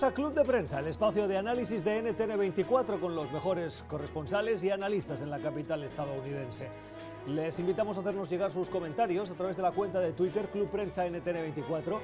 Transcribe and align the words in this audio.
Bienvenidos 0.00 0.18
a 0.18 0.22
Club 0.22 0.34
de 0.34 0.50
Prensa, 0.50 0.78
el 0.78 0.86
espacio 0.86 1.28
de 1.28 1.36
análisis 1.36 1.84
de 1.84 2.02
NTN24 2.02 3.00
con 3.00 3.14
los 3.14 3.30
mejores 3.32 3.84
corresponsales 3.86 4.64
y 4.64 4.70
analistas 4.70 5.20
en 5.20 5.28
la 5.28 5.38
capital 5.38 5.82
estadounidense. 5.84 6.68
Les 7.26 7.58
invitamos 7.58 7.98
a 7.98 8.00
hacernos 8.00 8.30
llegar 8.30 8.50
sus 8.50 8.70
comentarios 8.70 9.30
a 9.30 9.34
través 9.34 9.58
de 9.58 9.62
la 9.62 9.72
cuenta 9.72 10.00
de 10.00 10.12
Twitter 10.12 10.48
Club 10.48 10.70
Prensa 10.70 11.06
NTN24 11.06 11.98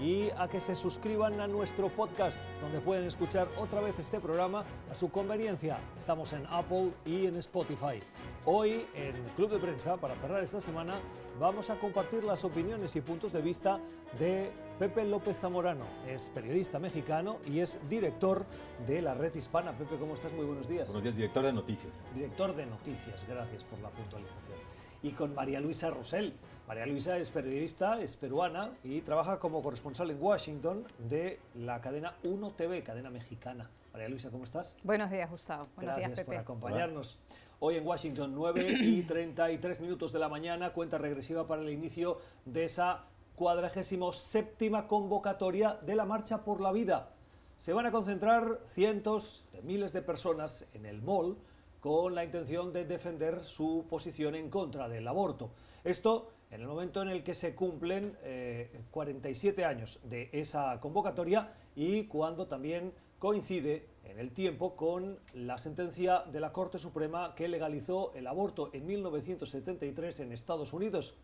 y 0.00 0.30
a 0.30 0.48
que 0.48 0.62
se 0.62 0.74
suscriban 0.74 1.40
a 1.40 1.46
nuestro 1.46 1.90
podcast, 1.90 2.42
donde 2.62 2.80
pueden 2.80 3.04
escuchar 3.04 3.48
otra 3.58 3.82
vez 3.82 3.98
este 3.98 4.18
programa 4.18 4.64
a 4.90 4.94
su 4.94 5.10
conveniencia. 5.10 5.78
Estamos 5.98 6.32
en 6.32 6.46
Apple 6.48 6.92
y 7.04 7.26
en 7.26 7.36
Spotify. 7.36 8.00
Hoy 8.46 8.86
en 8.94 9.12
Club 9.36 9.50
de 9.50 9.58
Prensa, 9.58 9.98
para 9.98 10.16
cerrar 10.16 10.42
esta 10.42 10.60
semana, 10.60 11.00
vamos 11.38 11.68
a 11.68 11.78
compartir 11.78 12.24
las 12.24 12.44
opiniones 12.44 12.96
y 12.96 13.02
puntos 13.02 13.32
de 13.32 13.42
vista 13.42 13.78
de 14.18 14.50
Pepe 14.82 15.04
López 15.04 15.36
Zamorano. 15.36 15.84
Es 16.08 16.28
periodista 16.30 16.80
mexicano 16.80 17.38
y 17.46 17.60
es 17.60 17.78
director 17.88 18.44
de 18.84 19.00
la 19.00 19.14
Red 19.14 19.32
Hispana. 19.36 19.70
Pepe, 19.78 19.94
¿cómo 19.96 20.14
estás? 20.14 20.32
Muy 20.32 20.44
buenos 20.44 20.68
días. 20.68 20.88
Buenos 20.88 21.04
días, 21.04 21.14
director 21.14 21.44
de 21.44 21.52
noticias. 21.52 22.04
Director 22.12 22.56
de 22.56 22.66
noticias, 22.66 23.24
gracias 23.28 23.62
por 23.62 23.78
la 23.78 23.90
puntualización. 23.90 24.58
Y 25.04 25.12
con 25.12 25.36
María 25.36 25.60
Luisa 25.60 25.88
Rosell. 25.88 26.32
María 26.66 26.84
Luisa 26.84 27.16
es 27.16 27.30
periodista, 27.30 28.00
es 28.00 28.16
peruana 28.16 28.72
y 28.82 29.02
trabaja 29.02 29.38
como 29.38 29.62
corresponsal 29.62 30.10
en 30.10 30.20
Washington 30.20 30.84
de 30.98 31.38
la 31.54 31.80
cadena 31.80 32.16
1 32.24 32.50
TV, 32.50 32.82
cadena 32.82 33.10
mexicana. 33.10 33.70
María 33.92 34.08
Luisa, 34.08 34.30
¿cómo 34.30 34.42
estás? 34.42 34.74
Buenos 34.82 35.12
días, 35.12 35.30
Gustavo. 35.30 35.62
Buenos 35.76 35.94
Gracias 35.94 36.08
días, 36.08 36.18
Pepe. 36.18 36.32
por 36.32 36.40
acompañarnos. 36.40 37.20
Hoy 37.60 37.76
en 37.76 37.86
Washington, 37.86 38.32
9 38.34 38.78
y 38.82 39.02
33 39.02 39.80
minutos 39.80 40.12
de 40.12 40.18
la 40.18 40.28
mañana, 40.28 40.72
cuenta 40.72 40.98
regresiva 40.98 41.46
para 41.46 41.62
el 41.62 41.70
inicio 41.70 42.18
de 42.44 42.64
esa 42.64 43.04
cuadragésimo 43.34 44.12
séptima 44.12 44.86
convocatoria 44.86 45.78
de 45.82 45.94
la 45.94 46.04
Marcha 46.04 46.44
por 46.44 46.60
la 46.60 46.72
Vida. 46.72 47.14
Se 47.56 47.72
van 47.72 47.86
a 47.86 47.92
concentrar 47.92 48.60
cientos 48.66 49.44
de 49.52 49.62
miles 49.62 49.92
de 49.92 50.02
personas 50.02 50.66
en 50.74 50.86
el 50.86 51.02
mall 51.02 51.36
con 51.80 52.14
la 52.14 52.24
intención 52.24 52.72
de 52.72 52.84
defender 52.84 53.44
su 53.44 53.86
posición 53.88 54.34
en 54.34 54.50
contra 54.50 54.88
del 54.88 55.06
aborto. 55.08 55.50
Esto 55.84 56.30
en 56.52 56.60
el 56.60 56.68
momento 56.68 57.00
en 57.02 57.08
el 57.08 57.24
que 57.24 57.34
se 57.34 57.54
cumplen 57.54 58.16
eh, 58.22 58.70
47 58.90 59.64
años 59.64 59.98
de 60.04 60.28
esa 60.32 60.78
convocatoria 60.80 61.52
y 61.74 62.04
cuando 62.04 62.46
también 62.46 62.92
coincide 63.18 63.88
en 64.04 64.18
el 64.18 64.32
tiempo 64.32 64.76
con 64.76 65.18
la 65.32 65.56
sentencia 65.56 66.24
de 66.30 66.40
la 66.40 66.52
Corte 66.52 66.78
Suprema 66.78 67.34
que 67.34 67.48
legalizó 67.48 68.12
el 68.14 68.26
aborto 68.26 68.70
en 68.74 68.84
1973 68.86 70.20
en 70.20 70.32
Estados 70.32 70.72
Unidos. 70.72 71.14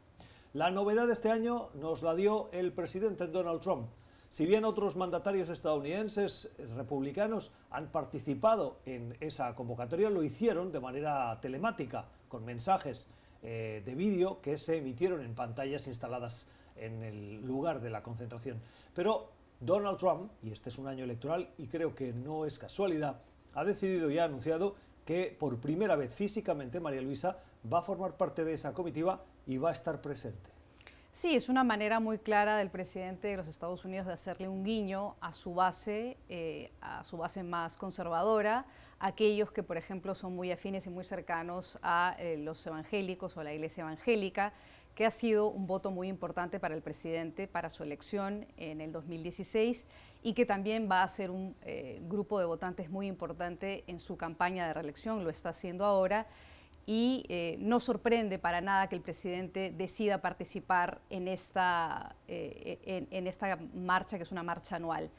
La 0.54 0.70
novedad 0.70 1.06
de 1.06 1.12
este 1.12 1.30
año 1.30 1.68
nos 1.74 2.02
la 2.02 2.14
dio 2.14 2.48
el 2.52 2.72
presidente 2.72 3.26
Donald 3.26 3.60
Trump. 3.60 3.90
Si 4.30 4.46
bien 4.46 4.64
otros 4.64 4.96
mandatarios 4.96 5.50
estadounidenses 5.50 6.50
republicanos 6.74 7.52
han 7.68 7.88
participado 7.88 8.78
en 8.86 9.14
esa 9.20 9.54
convocatoria, 9.54 10.08
lo 10.08 10.22
hicieron 10.22 10.72
de 10.72 10.80
manera 10.80 11.38
telemática, 11.42 12.06
con 12.28 12.46
mensajes 12.46 13.10
eh, 13.42 13.82
de 13.84 13.94
vídeo 13.94 14.40
que 14.40 14.56
se 14.56 14.78
emitieron 14.78 15.20
en 15.20 15.34
pantallas 15.34 15.86
instaladas 15.86 16.48
en 16.76 17.02
el 17.02 17.42
lugar 17.42 17.82
de 17.82 17.90
la 17.90 18.02
concentración. 18.02 18.58
Pero 18.94 19.30
Donald 19.60 19.98
Trump, 19.98 20.32
y 20.42 20.50
este 20.50 20.70
es 20.70 20.78
un 20.78 20.88
año 20.88 21.04
electoral 21.04 21.50
y 21.58 21.66
creo 21.66 21.94
que 21.94 22.14
no 22.14 22.46
es 22.46 22.58
casualidad, 22.58 23.20
ha 23.52 23.64
decidido 23.64 24.10
y 24.10 24.18
ha 24.18 24.24
anunciado 24.24 24.76
que 25.04 25.36
por 25.38 25.58
primera 25.58 25.94
vez 25.94 26.14
físicamente 26.14 26.80
María 26.80 27.02
Luisa 27.02 27.36
va 27.70 27.80
a 27.80 27.82
formar 27.82 28.16
parte 28.16 28.44
de 28.44 28.54
esa 28.54 28.72
comitiva 28.72 29.22
y 29.48 29.56
va 29.56 29.70
a 29.70 29.72
estar 29.72 30.00
presente. 30.00 30.50
Sí, 31.10 31.34
es 31.34 31.48
una 31.48 31.64
manera 31.64 31.98
muy 31.98 32.18
clara 32.18 32.58
del 32.58 32.70
presidente 32.70 33.28
de 33.28 33.38
los 33.38 33.48
Estados 33.48 33.84
Unidos 33.84 34.06
de 34.06 34.12
hacerle 34.12 34.46
un 34.46 34.62
guiño 34.62 35.16
a 35.20 35.32
su 35.32 35.54
base, 35.54 36.16
eh, 36.28 36.70
a 36.80 37.02
su 37.02 37.16
base 37.16 37.42
más 37.42 37.76
conservadora, 37.76 38.66
aquellos 39.00 39.50
que, 39.50 39.64
por 39.64 39.76
ejemplo, 39.76 40.14
son 40.14 40.36
muy 40.36 40.52
afines 40.52 40.86
y 40.86 40.90
muy 40.90 41.02
cercanos 41.02 41.78
a 41.82 42.14
eh, 42.18 42.36
los 42.36 42.64
evangélicos 42.66 43.36
o 43.36 43.40
a 43.40 43.44
la 43.44 43.54
iglesia 43.54 43.82
evangélica, 43.82 44.52
que 44.94 45.06
ha 45.06 45.10
sido 45.10 45.48
un 45.48 45.66
voto 45.66 45.90
muy 45.90 46.08
importante 46.08 46.60
para 46.60 46.74
el 46.74 46.82
presidente, 46.82 47.48
para 47.48 47.70
su 47.70 47.82
elección 47.82 48.46
en 48.56 48.80
el 48.80 48.92
2016 48.92 49.86
y 50.22 50.34
que 50.34 50.44
también 50.44 50.88
va 50.90 51.02
a 51.02 51.08
ser 51.08 51.30
un 51.30 51.56
eh, 51.62 52.00
grupo 52.02 52.38
de 52.38 52.44
votantes 52.44 52.90
muy 52.90 53.06
importante 53.06 53.82
en 53.86 53.98
su 53.98 54.16
campaña 54.16 54.66
de 54.66 54.74
reelección, 54.74 55.24
lo 55.24 55.30
está 55.30 55.50
haciendo 55.50 55.84
ahora 55.84 56.26
y 56.88 57.26
eh, 57.28 57.58
no 57.60 57.80
sorprende 57.80 58.38
para 58.38 58.62
nada 58.62 58.88
que 58.88 58.96
el 58.96 59.02
presidente 59.02 59.74
decida 59.76 60.22
participar 60.22 61.02
en 61.10 61.28
esta, 61.28 62.16
eh, 62.26 63.06
en, 63.10 63.26
esta 63.26 63.58
marcha, 63.74 64.16
que 64.16 64.22
es 64.22 64.32
una 64.32 64.42
marcha 64.42 64.76
anual. 64.76 65.10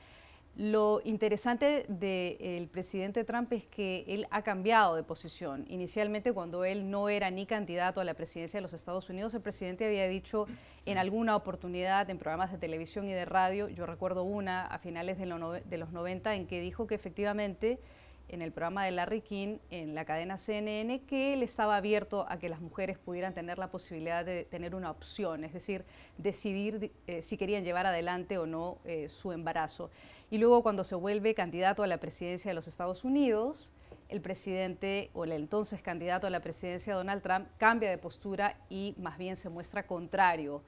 Lo 0.56 1.00
interesante 1.04 1.86
del 1.88 2.68
presidente 2.70 3.24
Trump 3.24 3.54
es 3.54 3.68
que 3.68 4.04
él 4.08 4.26
ha 4.32 4.42
cambiado 4.42 4.96
de 4.96 5.04
posición. 5.04 5.64
Inicialmente, 5.70 6.34
cuando 6.34 6.66
él 6.66 6.90
no 6.90 7.08
era 7.08 7.30
ni 7.30 7.46
candidato 7.46 8.02
a 8.02 8.04
la 8.04 8.16
presidencia 8.16 8.58
de 8.58 8.64
los 8.64 8.74
Estados 8.74 9.08
Unidos, 9.12 9.36
el 9.36 9.42
presidente 9.42 9.86
había 9.86 10.08
dicho 10.08 10.48
en 10.88 10.98
alguna 10.98 11.36
oportunidad 11.36 12.10
en 12.10 12.18
programas 12.18 12.52
de 12.52 12.58
televisión 12.58 13.08
y 13.08 13.14
de 13.14 13.26
radio, 13.26 13.70
yo 13.70 13.86
recuerdo 13.86 14.24
una 14.24 14.66
a 14.66 14.80
finales 14.80 15.20
de 15.20 15.78
los 15.78 15.92
90, 15.92 16.34
en 16.34 16.48
que 16.48 16.62
dijo 16.62 16.88
que 16.88 16.96
efectivamente 16.96 17.80
en 18.30 18.42
el 18.42 18.52
programa 18.52 18.86
de 18.86 18.92
Larry 18.92 19.22
King 19.22 19.58
en 19.70 19.96
la 19.96 20.06
cadena 20.06 20.38
CNN 20.38 21.02
que 21.02 21.34
él 21.34 21.44
estaba 21.44 21.78
abierto 21.78 22.26
a 22.30 22.40
que 22.40 22.50
las 22.50 22.62
mujeres 22.62 22.98
pudieran 22.98 23.34
tener 23.34 23.58
la 23.58 23.70
posibilidad 23.72 24.24
de 24.24 24.46
tener 24.46 24.76
una 24.76 24.92
opción, 24.92 25.44
es 25.44 25.54
decir, 25.54 25.84
decidir 26.18 26.92
eh, 27.08 27.22
si 27.22 27.38
querían 27.38 27.64
llevar 27.64 27.86
adelante 27.86 28.38
o 28.38 28.46
no 28.46 28.78
eh, 28.86 29.10
su 29.10 29.32
embarazo. 29.32 29.90
Y 30.30 30.38
luego 30.38 30.64
cuando 30.64 30.84
se 30.84 30.96
vuelve 30.96 31.34
candidato 31.34 31.84
a 31.84 31.88
la 31.88 31.98
presidencia 31.98 32.52
de 32.52 32.56
los 32.56 32.68
Estados 32.68 33.04
Unidos, 33.04 33.72
el 34.10 34.22
presidente 34.22 35.10
o 35.14 35.24
el 35.24 35.32
entonces 35.32 35.82
candidato 35.82 36.28
a 36.28 36.30
la 36.30 36.40
presidencia 36.40 36.96
Donald 36.96 37.22
Trump 37.22 37.48
cambia 37.58 37.90
de 37.90 37.98
postura 37.98 38.58
y 38.70 38.96
más 38.98 39.18
bien 39.18 39.38
se 39.38 39.50
muestra 39.50 39.86
contrario 39.86 40.64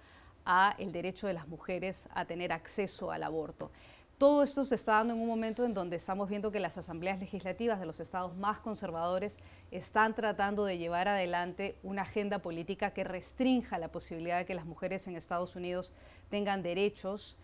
a 0.45 0.75
el 0.79 0.91
derecho 0.91 1.27
de 1.27 1.33
las 1.33 1.47
mujeres 1.47 2.09
a 2.13 2.25
tener 2.25 2.51
acceso 2.51 3.11
al 3.11 3.23
aborto. 3.23 3.71
Todo 4.21 4.43
esto 4.43 4.65
se 4.65 4.75
está 4.75 4.97
dando 4.97 5.15
en 5.15 5.19
un 5.19 5.27
momento 5.27 5.65
en 5.65 5.73
donde 5.73 5.95
estamos 5.95 6.29
viendo 6.29 6.51
que 6.51 6.59
las 6.59 6.77
asambleas 6.77 7.17
legislativas 7.17 7.79
de 7.79 7.87
los 7.87 7.99
estados 7.99 8.37
más 8.37 8.59
conservadores 8.59 9.39
están 9.71 10.13
tratando 10.13 10.63
de 10.63 10.77
llevar 10.77 11.07
adelante 11.07 11.75
una 11.81 12.03
agenda 12.03 12.37
política 12.37 12.91
que 12.91 13.03
restrinja 13.03 13.79
la 13.79 13.87
posibilidad 13.87 14.37
de 14.37 14.45
que 14.45 14.53
las 14.53 14.67
mujeres 14.67 15.07
en 15.07 15.15
Estados 15.15 15.55
Unidos 15.55 15.91
tengan 16.29 16.61
derechos 16.61 17.35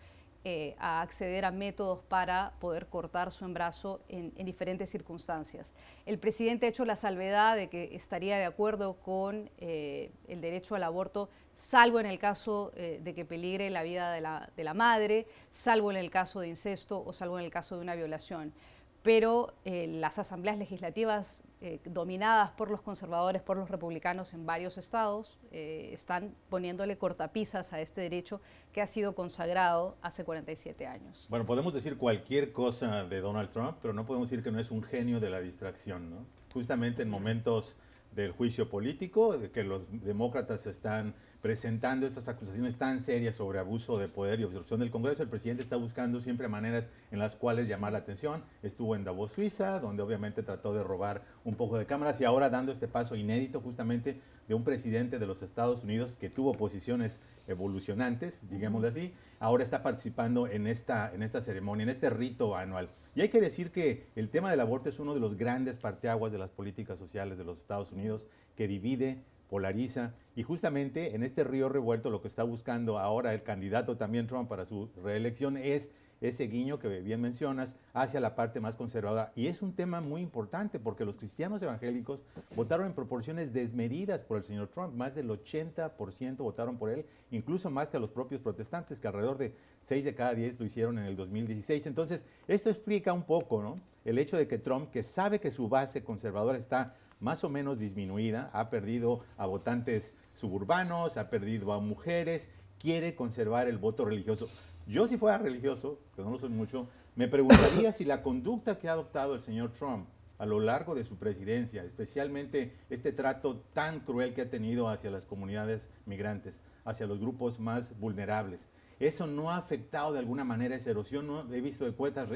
eh, 0.50 0.74
a 0.78 1.02
acceder 1.02 1.44
a 1.44 1.50
métodos 1.50 1.98
para 2.08 2.54
poder 2.58 2.86
cortar 2.86 3.32
su 3.32 3.44
embarazo 3.44 4.00
en, 4.08 4.32
en, 4.34 4.46
diferentes 4.46 4.88
circunstancias. 4.88 5.74
El 6.06 6.18
presidente 6.18 6.64
ha 6.64 6.70
hecho 6.70 6.86
la 6.86 6.96
salvedad 6.96 7.54
de 7.54 7.68
que 7.68 7.94
estaría 7.94 8.38
de 8.38 8.46
acuerdo 8.46 8.94
con 8.94 9.50
eh, 9.58 10.10
el 10.26 10.40
derecho 10.40 10.74
al 10.74 10.84
aborto, 10.84 11.28
salvo 11.52 12.00
en 12.00 12.06
el 12.06 12.18
caso 12.18 12.72
eh, 12.76 12.98
de 13.04 13.14
que 13.14 13.26
peligre 13.26 13.68
la 13.68 13.82
vida 13.82 14.10
de 14.10 14.22
la, 14.22 14.48
de 14.56 14.64
la 14.64 14.72
madre, 14.72 15.26
salvo 15.50 15.90
en 15.90 15.98
el 15.98 16.10
caso 16.10 16.40
de 16.40 16.48
incesto 16.48 17.04
o 17.04 17.12
salvo 17.12 17.38
en 17.38 17.44
el 17.44 17.50
caso 17.50 17.76
de 17.76 17.82
una 17.82 17.94
violación 17.94 18.54
pero 19.02 19.54
eh, 19.64 19.86
las 19.86 20.18
asambleas 20.18 20.58
legislativas 20.58 21.42
eh, 21.60 21.80
dominadas 21.84 22.50
por 22.52 22.70
los 22.70 22.80
conservadores, 22.80 23.42
por 23.42 23.56
los 23.56 23.70
republicanos 23.70 24.32
en 24.34 24.46
varios 24.46 24.78
estados, 24.78 25.38
eh, 25.50 25.90
están 25.92 26.34
poniéndole 26.48 26.98
cortapisas 26.98 27.72
a 27.72 27.80
este 27.80 28.00
derecho 28.00 28.40
que 28.72 28.82
ha 28.82 28.86
sido 28.86 29.14
consagrado 29.14 29.96
hace 30.02 30.24
47 30.24 30.86
años. 30.86 31.26
Bueno, 31.28 31.46
podemos 31.46 31.72
decir 31.72 31.96
cualquier 31.96 32.52
cosa 32.52 33.04
de 33.04 33.20
Donald 33.20 33.50
Trump, 33.50 33.78
pero 33.80 33.94
no 33.94 34.06
podemos 34.06 34.30
decir 34.30 34.44
que 34.44 34.50
no 34.50 34.60
es 34.60 34.70
un 34.70 34.82
genio 34.82 35.20
de 35.20 35.30
la 35.30 35.40
distracción, 35.40 36.10
¿no? 36.10 36.26
Justamente 36.52 37.02
en 37.02 37.10
momentos 37.10 37.76
del 38.14 38.32
juicio 38.32 38.68
político, 38.68 39.36
de 39.36 39.50
que 39.50 39.64
los 39.64 39.86
demócratas 39.90 40.66
están 40.66 41.14
presentando 41.48 42.06
estas 42.06 42.28
acusaciones 42.28 42.76
tan 42.76 43.02
serias 43.02 43.36
sobre 43.36 43.58
abuso 43.58 43.98
de 43.98 44.06
poder 44.06 44.38
y 44.38 44.44
obstrucción 44.44 44.80
del 44.80 44.90
Congreso, 44.90 45.22
el 45.22 45.30
presidente 45.30 45.62
está 45.62 45.76
buscando 45.76 46.20
siempre 46.20 46.46
maneras 46.46 46.88
en 47.10 47.18
las 47.18 47.36
cuales 47.36 47.66
llamar 47.66 47.92
la 47.92 48.00
atención. 48.00 48.44
Estuvo 48.62 48.94
en 48.94 49.02
Davos, 49.02 49.32
Suiza, 49.32 49.80
donde 49.80 50.02
obviamente 50.02 50.42
trató 50.42 50.74
de 50.74 50.82
robar 50.82 51.22
un 51.44 51.54
poco 51.54 51.78
de 51.78 51.86
cámaras 51.86 52.20
y 52.20 52.26
ahora 52.26 52.50
dando 52.50 52.70
este 52.70 52.86
paso 52.86 53.16
inédito 53.16 53.62
justamente 53.62 54.20
de 54.46 54.54
un 54.54 54.62
presidente 54.62 55.18
de 55.18 55.26
los 55.26 55.40
Estados 55.40 55.84
Unidos 55.84 56.12
que 56.12 56.28
tuvo 56.28 56.52
posiciones 56.52 57.18
evolucionantes, 57.46 58.42
digámoslo 58.50 58.88
así, 58.88 59.14
ahora 59.40 59.64
está 59.64 59.82
participando 59.82 60.48
en 60.48 60.66
esta, 60.66 61.14
en 61.14 61.22
esta 61.22 61.40
ceremonia, 61.40 61.84
en 61.84 61.88
este 61.88 62.10
rito 62.10 62.56
anual. 62.56 62.90
Y 63.14 63.22
hay 63.22 63.30
que 63.30 63.40
decir 63.40 63.70
que 63.70 64.04
el 64.16 64.28
tema 64.28 64.50
del 64.50 64.60
aborto 64.60 64.90
es 64.90 64.98
uno 64.98 65.14
de 65.14 65.20
los 65.20 65.38
grandes 65.38 65.78
parteaguas 65.78 66.30
de 66.30 66.36
las 66.36 66.50
políticas 66.50 66.98
sociales 66.98 67.38
de 67.38 67.44
los 67.44 67.56
Estados 67.56 67.90
Unidos 67.90 68.28
que 68.54 68.68
divide 68.68 69.22
polariza 69.48 70.12
y 70.36 70.42
justamente 70.42 71.14
en 71.14 71.22
este 71.22 71.44
río 71.44 71.68
revuelto 71.68 72.10
lo 72.10 72.20
que 72.20 72.28
está 72.28 72.42
buscando 72.42 72.98
ahora 72.98 73.32
el 73.32 73.42
candidato 73.42 73.96
también 73.96 74.26
Trump 74.26 74.48
para 74.48 74.66
su 74.66 74.88
reelección 75.02 75.56
es 75.56 75.90
ese 76.20 76.48
guiño 76.48 76.78
que 76.78 76.88
bien 77.00 77.20
mencionas 77.20 77.76
hacia 77.92 78.20
la 78.20 78.34
parte 78.34 78.60
más 78.60 78.76
conservadora. 78.76 79.32
Y 79.36 79.46
es 79.46 79.62
un 79.62 79.72
tema 79.72 80.00
muy 80.00 80.20
importante 80.20 80.78
porque 80.78 81.04
los 81.04 81.16
cristianos 81.16 81.62
evangélicos 81.62 82.24
votaron 82.56 82.86
en 82.86 82.92
proporciones 82.92 83.52
desmedidas 83.52 84.22
por 84.24 84.38
el 84.38 84.42
señor 84.42 84.68
Trump. 84.68 84.94
Más 84.94 85.14
del 85.14 85.28
80% 85.28 86.38
votaron 86.38 86.76
por 86.76 86.90
él, 86.90 87.04
incluso 87.30 87.70
más 87.70 87.88
que 87.88 87.96
a 87.96 88.00
los 88.00 88.10
propios 88.10 88.40
protestantes, 88.40 88.98
que 88.98 89.08
alrededor 89.08 89.38
de 89.38 89.54
6 89.82 90.04
de 90.04 90.14
cada 90.14 90.34
10 90.34 90.58
lo 90.58 90.66
hicieron 90.66 90.98
en 90.98 91.04
el 91.04 91.16
2016. 91.16 91.86
Entonces, 91.86 92.24
esto 92.48 92.70
explica 92.70 93.12
un 93.12 93.22
poco 93.22 93.62
¿no? 93.62 93.78
el 94.04 94.18
hecho 94.18 94.36
de 94.36 94.48
que 94.48 94.58
Trump, 94.58 94.90
que 94.90 95.02
sabe 95.02 95.38
que 95.38 95.50
su 95.50 95.68
base 95.68 96.02
conservadora 96.02 96.58
está 96.58 96.94
más 97.20 97.44
o 97.44 97.48
menos 97.48 97.78
disminuida, 97.78 98.50
ha 98.52 98.70
perdido 98.70 99.24
a 99.36 99.46
votantes 99.46 100.14
suburbanos, 100.34 101.16
ha 101.16 101.30
perdido 101.30 101.72
a 101.72 101.80
mujeres, 101.80 102.50
quiere 102.78 103.14
conservar 103.14 103.68
el 103.68 103.78
voto 103.78 104.04
religioso. 104.04 104.48
Yo 104.86 105.08
si 105.08 105.16
fuera 105.16 105.38
religioso, 105.38 105.98
que 106.14 106.22
no 106.22 106.30
lo 106.30 106.38
soy 106.38 106.50
mucho, 106.50 106.88
me 107.16 107.28
preguntaría 107.28 107.92
si 107.92 108.04
la 108.04 108.22
conducta 108.22 108.78
que 108.78 108.88
ha 108.88 108.92
adoptado 108.92 109.34
el 109.34 109.40
señor 109.40 109.72
Trump 109.72 110.06
a 110.38 110.46
lo 110.46 110.60
largo 110.60 110.94
de 110.94 111.04
su 111.04 111.16
presidencia, 111.16 111.82
especialmente 111.82 112.76
este 112.90 113.12
trato 113.12 113.64
tan 113.72 114.00
cruel 114.00 114.34
que 114.34 114.42
ha 114.42 114.50
tenido 114.50 114.88
hacia 114.88 115.10
las 115.10 115.24
comunidades 115.24 115.90
migrantes, 116.06 116.60
hacia 116.84 117.08
los 117.08 117.18
grupos 117.18 117.58
más 117.58 117.98
vulnerables, 117.98 118.68
eso 119.00 119.26
no 119.26 119.50
ha 119.50 119.56
afectado 119.56 120.12
de 120.12 120.18
alguna 120.18 120.44
manera 120.44 120.74
esa 120.74 120.90
erosión. 120.90 121.26
No 121.26 121.52
he 121.52 121.60
visto 121.60 121.86
encuestas, 121.86 122.28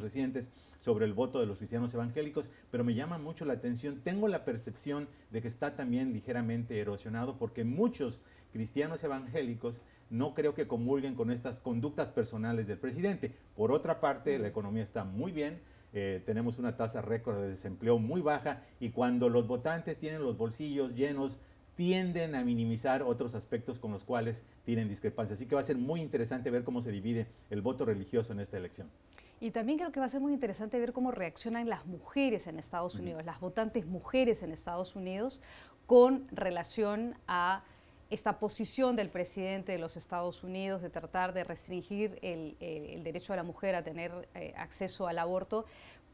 recientes 0.00 0.48
sobre 0.78 1.06
el 1.06 1.14
voto 1.14 1.40
de 1.40 1.46
los 1.46 1.58
cristianos 1.58 1.94
evangélicos, 1.94 2.50
pero 2.70 2.84
me 2.84 2.94
llama 2.94 3.18
mucho 3.18 3.44
la 3.44 3.54
atención. 3.54 4.00
Tengo 4.02 4.28
la 4.28 4.44
percepción 4.44 5.08
de 5.30 5.42
que 5.42 5.48
está 5.48 5.76
también 5.76 6.12
ligeramente 6.12 6.78
erosionado 6.80 7.38
porque 7.38 7.64
muchos 7.64 8.20
cristianos 8.52 9.02
evangélicos 9.04 9.82
no 10.10 10.34
creo 10.34 10.54
que 10.54 10.66
comulguen 10.66 11.14
con 11.14 11.30
estas 11.30 11.60
conductas 11.60 12.10
personales 12.10 12.66
del 12.66 12.78
presidente. 12.78 13.32
Por 13.56 13.72
otra 13.72 14.00
parte, 14.00 14.38
la 14.38 14.48
economía 14.48 14.82
está 14.82 15.04
muy 15.04 15.32
bien. 15.32 15.60
Eh, 15.92 16.22
tenemos 16.26 16.58
una 16.58 16.76
tasa 16.76 17.00
récord 17.00 17.40
de 17.40 17.48
desempleo 17.48 17.98
muy 17.98 18.20
baja 18.20 18.62
y 18.78 18.90
cuando 18.90 19.28
los 19.28 19.46
votantes 19.46 19.98
tienen 19.98 20.22
los 20.22 20.36
bolsillos 20.36 20.94
llenos 20.94 21.38
tienden 21.78 22.34
a 22.34 22.42
minimizar 22.42 23.04
otros 23.04 23.36
aspectos 23.36 23.78
con 23.78 23.92
los 23.92 24.02
cuales 24.02 24.42
tienen 24.64 24.88
discrepancia. 24.88 25.34
Así 25.34 25.46
que 25.46 25.54
va 25.54 25.60
a 25.60 25.64
ser 25.64 25.76
muy 25.76 26.00
interesante 26.00 26.50
ver 26.50 26.64
cómo 26.64 26.82
se 26.82 26.90
divide 26.90 27.28
el 27.50 27.62
voto 27.62 27.84
religioso 27.84 28.32
en 28.32 28.40
esta 28.40 28.56
elección. 28.56 28.90
Y 29.38 29.52
también 29.52 29.78
creo 29.78 29.92
que 29.92 30.00
va 30.00 30.06
a 30.06 30.08
ser 30.08 30.20
muy 30.20 30.32
interesante 30.32 30.80
ver 30.80 30.92
cómo 30.92 31.12
reaccionan 31.12 31.68
las 31.68 31.86
mujeres 31.86 32.48
en 32.48 32.58
Estados 32.58 32.96
Unidos, 32.96 33.24
las 33.24 33.38
votantes 33.38 33.86
mujeres 33.86 34.42
en 34.42 34.50
Estados 34.50 34.96
Unidos, 34.96 35.40
con 35.86 36.26
relación 36.32 37.14
a 37.28 37.62
esta 38.10 38.40
posición 38.40 38.96
del 38.96 39.10
presidente 39.10 39.70
de 39.70 39.78
los 39.78 39.96
Estados 39.96 40.42
Unidos 40.42 40.82
de 40.82 40.90
tratar 40.90 41.32
de 41.32 41.44
restringir 41.44 42.18
el, 42.22 42.56
derecho 43.04 43.34
de 43.34 43.36
la 43.36 43.44
mujer 43.44 43.76
a 43.76 43.84
tener 43.84 44.28
eh, 44.34 44.52
acceso 44.56 45.06
al 45.06 45.18
aborto, 45.18 45.66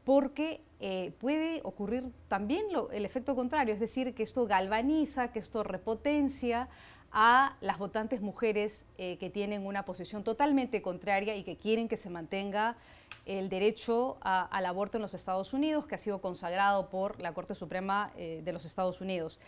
porque 0.05 0.61
eh, 0.79 1.13
puede 1.19 1.61
ocurrir 1.63 2.11
también 2.27 2.67
el 2.91 3.05
efecto 3.05 3.35
contrario, 3.35 3.73
es 3.73 3.79
decir, 3.79 4.13
que 4.13 4.23
esto 4.23 4.45
galvaniza, 4.45 5.31
que 5.31 5.39
esto 5.39 5.63
repotencia 5.63 6.69
a 7.11 7.57
las 7.59 7.79
votantes 7.79 8.21
mujeres 8.21 8.85
eh, 8.97 9.17
que 9.17 9.29
tienen 9.29 9.65
una 9.65 9.83
posición 9.83 10.23
totalmente 10.23 10.81
contraria 10.81 11.35
y 11.35 11.43
que 11.43 11.57
quieren 11.57 11.87
que 11.87 11.97
se 11.97 12.09
mantenga 12.09 12.77
el 13.25 13.49
derecho 13.49 14.17
al 14.21 14.65
aborto 14.65 14.99
en 14.99 15.01
los 15.01 15.15
Estados 15.15 15.53
Unidos, 15.53 15.87
que 15.87 15.95
ha 15.95 15.97
sido 15.97 16.21
consagrado 16.21 16.89
por 16.89 17.19
la 17.19 17.33
Corte 17.33 17.55
Suprema 17.55 18.11
eh, 18.15 18.41
de 18.43 18.53
los 18.53 18.65
Estados 18.65 19.01
Unidos. 19.01 19.39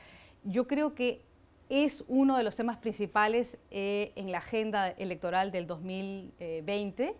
Yo 0.44 0.65
creo 0.65 0.95
que 0.95 1.21
es 1.69 2.04
uno 2.07 2.38
de 2.38 2.44
los 2.44 2.56
temas 2.56 2.77
principales 2.77 3.59
en 3.69 4.31
la 4.31 4.38
agenda 4.38 4.89
electoral 4.89 5.51
del 5.51 5.68
2020 5.68 7.13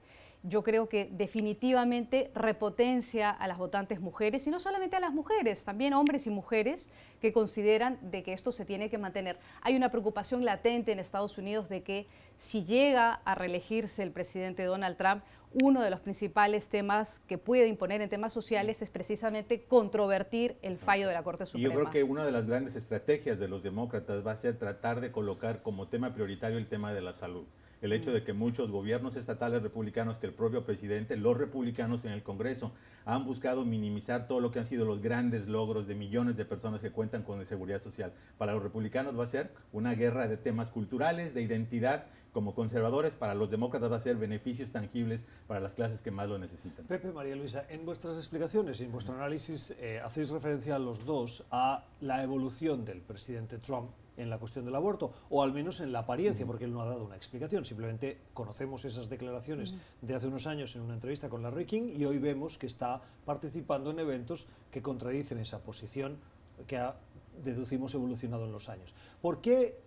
yo 0.44 0.64
creo 0.64 0.88
que 0.88 1.10
definitivamente 1.12 2.32
repotencia 2.34 3.30
a 3.32 3.48
las 3.48 3.58
votantes 3.58 4.00
mujeres, 4.00 4.46
y 4.48 4.52
no 4.52 4.60
solamente 4.60 4.96
a 4.96 5.00
las 5.00 5.14
mujeres, 5.14 5.66
también 5.66 5.94
hombres 5.94 6.28
y 6.28 6.30
mujeres 6.30 6.90
que 7.22 7.34
consideran 7.34 7.98
de 8.02 8.24
que 8.24 8.34
esto 8.34 8.52
se 8.52 8.66
tiene 8.66 8.90
que 8.90 8.98
mantener. 8.98 9.38
Hay 9.62 9.76
una 9.76 9.90
preocupación 9.90 10.46
latente 10.46 10.92
en 10.92 11.00
Estados 11.00 11.38
Unidos 11.38 11.70
de 11.70 11.82
que 11.82 12.08
si 12.36 12.64
llega 12.64 13.14
a 13.26 13.36
reelegirse 13.36 14.04
el 14.04 14.12
presidente 14.12 14.64
Donald 14.64 14.98
Trump, 14.98 15.24
uno 15.54 15.82
de 15.82 15.90
los 15.90 16.02
principales 16.02 16.70
temas 16.70 17.22
que 17.28 17.38
puede 17.38 17.68
imponer 17.68 18.02
en 18.02 18.10
temas 18.10 18.34
sociales 18.34 18.82
es 18.82 18.90
precisamente 18.90 19.64
controvertir 19.64 20.58
el 20.62 20.78
fallo 20.78 21.08
de 21.08 21.14
la 21.14 21.24
Corte 21.24 21.46
Suprema. 21.46 21.68
Y 21.68 21.72
yo 21.72 21.80
creo 21.80 21.90
que 21.90 22.04
una 22.04 22.26
de 22.26 22.32
las 22.32 22.46
grandes 22.46 22.76
estrategias 22.76 23.40
de 23.40 23.48
los 23.48 23.64
demócratas 23.64 24.26
va 24.28 24.32
a 24.32 24.36
ser 24.36 24.58
tratar 24.58 25.02
de 25.02 25.12
colocar 25.12 25.64
como 25.64 25.88
tema 25.88 26.14
prioritario 26.14 26.58
el 26.58 26.68
tema 26.68 26.94
de 26.94 27.02
la 27.02 27.14
salud 27.14 27.46
el 27.82 27.94
hecho 27.94 28.12
de 28.12 28.24
que 28.24 28.34
muchos 28.34 28.72
gobiernos 28.72 29.16
estatales 29.16 29.62
republicanos, 29.62 30.18
que 30.18 30.28
el 30.28 30.34
propio 30.34 30.66
presidente, 30.66 31.16
los 31.18 31.38
republicanos 31.38 32.06
en 32.06 32.12
el 32.12 32.24
Congreso, 32.24 32.72
han 33.06 33.26
buscado 33.26 33.66
minimizar 33.66 34.28
todo 34.28 34.40
lo 34.40 34.52
que 34.52 34.60
han 34.60 34.66
sido 34.66 34.86
los 34.86 35.02
grandes 35.02 35.48
logros 35.48 35.88
de 35.88 35.96
millones 35.96 36.38
de 36.38 36.46
personas 36.46 36.82
que 36.82 36.92
cuentan 36.92 37.24
con 37.24 37.46
seguridad 37.46 37.82
social. 37.82 38.12
Para 38.38 38.54
los 38.54 38.64
republicanos 38.64 39.18
va 39.18 39.24
a 39.24 39.28
ser 39.28 39.52
una 39.72 39.94
guerra 39.94 40.28
de 40.28 40.38
temas 40.38 40.70
culturales, 40.70 41.34
de 41.34 41.42
identidad, 41.42 42.06
como 42.34 42.54
conservadores, 42.54 43.16
para 43.16 43.34
los 43.34 43.50
demócratas 43.50 43.92
va 43.92 43.96
a 43.96 44.00
ser 44.00 44.16
beneficios 44.16 44.72
tangibles 44.72 45.26
para 45.48 45.60
las 45.60 45.74
clases 45.74 46.02
que 46.02 46.12
más 46.12 46.30
lo 46.30 46.38
necesitan. 46.38 46.86
Pepe, 46.86 47.12
María 47.12 47.36
Luisa, 47.36 47.66
en 47.70 47.84
vuestras 47.86 48.16
explicaciones 48.16 48.80
y 48.80 48.84
en 48.84 48.92
vuestro 48.92 49.16
análisis 49.16 49.76
eh, 49.80 50.00
hacéis 50.04 50.30
referencia 50.30 50.76
a 50.76 50.80
los 50.80 51.04
dos 51.04 51.46
a 51.50 51.86
la 52.02 52.22
evolución 52.22 52.86
del 52.86 53.02
presidente 53.02 53.58
Trump 53.58 53.90
en 54.18 54.30
la 54.30 54.38
cuestión 54.38 54.66
del 54.66 54.76
aborto, 54.76 55.12
o 55.30 55.44
al 55.44 55.54
menos 55.54 55.80
en 55.80 55.92
la 55.92 56.00
apariencia, 56.00 56.46
porque 56.46 56.66
él 56.66 56.74
no 56.74 56.82
ha 56.82 56.86
dado 56.86 57.06
una 57.06 57.16
explicación. 57.16 57.64
Simplemente 57.64 58.20
conocemos 58.34 58.84
esas 58.86 59.10
declaraciones 59.10 59.74
de 60.02 60.16
hace 60.16 60.28
unos 60.28 60.48
años 60.48 60.76
en 60.76 60.82
una 60.82 60.96
entrevista 60.96 61.30
con 61.30 61.44
Larry 61.44 61.66
King 61.66 61.90
y 61.96 62.06
hoy 62.06 62.18
vemos 62.18 62.58
que 62.58 62.68
está 62.68 63.02
participando 63.26 63.92
en 63.92 64.00
eventos 64.00 64.48
que 64.72 64.82
contradicen 64.82 65.38
esa 65.38 65.60
posición 65.60 66.18
que 66.66 66.78
ha, 66.78 66.96
deducimos, 67.44 67.94
evolucionado 67.94 68.46
en 68.46 68.52
los 68.52 68.68
años. 68.70 68.96
¿Por 69.22 69.42
qué 69.42 69.80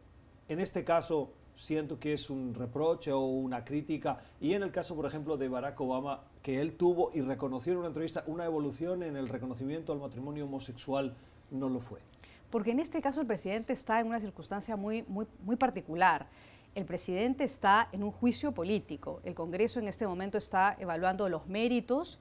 en 0.49 0.61
este 0.61 0.85
caso 0.85 1.33
siento 1.61 1.99
que 1.99 2.15
es 2.15 2.31
un 2.31 2.55
reproche 2.55 3.13
o 3.13 3.21
una 3.21 3.65
crítica. 3.65 4.19
Y 4.41 4.55
en 4.55 4.63
el 4.63 4.73
caso, 4.73 4.97
por 4.97 5.05
ejemplo, 5.05 5.37
de 5.37 5.49
Barack 5.49 5.79
Obama, 5.81 6.23
que 6.43 6.61
él 6.61 6.73
tuvo 6.73 7.11
y 7.13 7.21
reconoció 7.21 7.73
en 7.73 7.79
una 7.79 7.89
entrevista 7.89 8.25
una 8.27 8.47
evolución 8.47 9.03
en 9.03 9.17
el 9.17 9.29
reconocimiento 9.29 9.93
al 9.93 10.01
matrimonio 10.01 10.47
homosexual, 10.47 11.15
no 11.51 11.69
lo 11.69 11.79
fue. 11.79 12.01
Porque 12.51 12.73
en 12.73 12.81
este 12.81 13.01
caso 13.01 13.21
el 13.21 13.27
presidente 13.27 13.73
está 13.73 14.01
en 14.01 14.09
una 14.09 14.21
circunstancia 14.21 14.77
muy, 14.77 15.05
muy, 15.09 15.57
particular. 15.57 16.27
El 16.75 16.85
presidente 16.85 17.45
está 17.45 17.89
en 17.93 18.03
un 18.03 18.11
juicio 18.11 18.53
político. 18.53 19.21
El 19.25 19.35
Congreso 19.35 19.79
en 19.79 19.89
este 19.89 20.07
momento 20.07 20.37
está 20.37 20.77
evaluando 20.79 21.29
los 21.29 21.47
méritos 21.47 22.19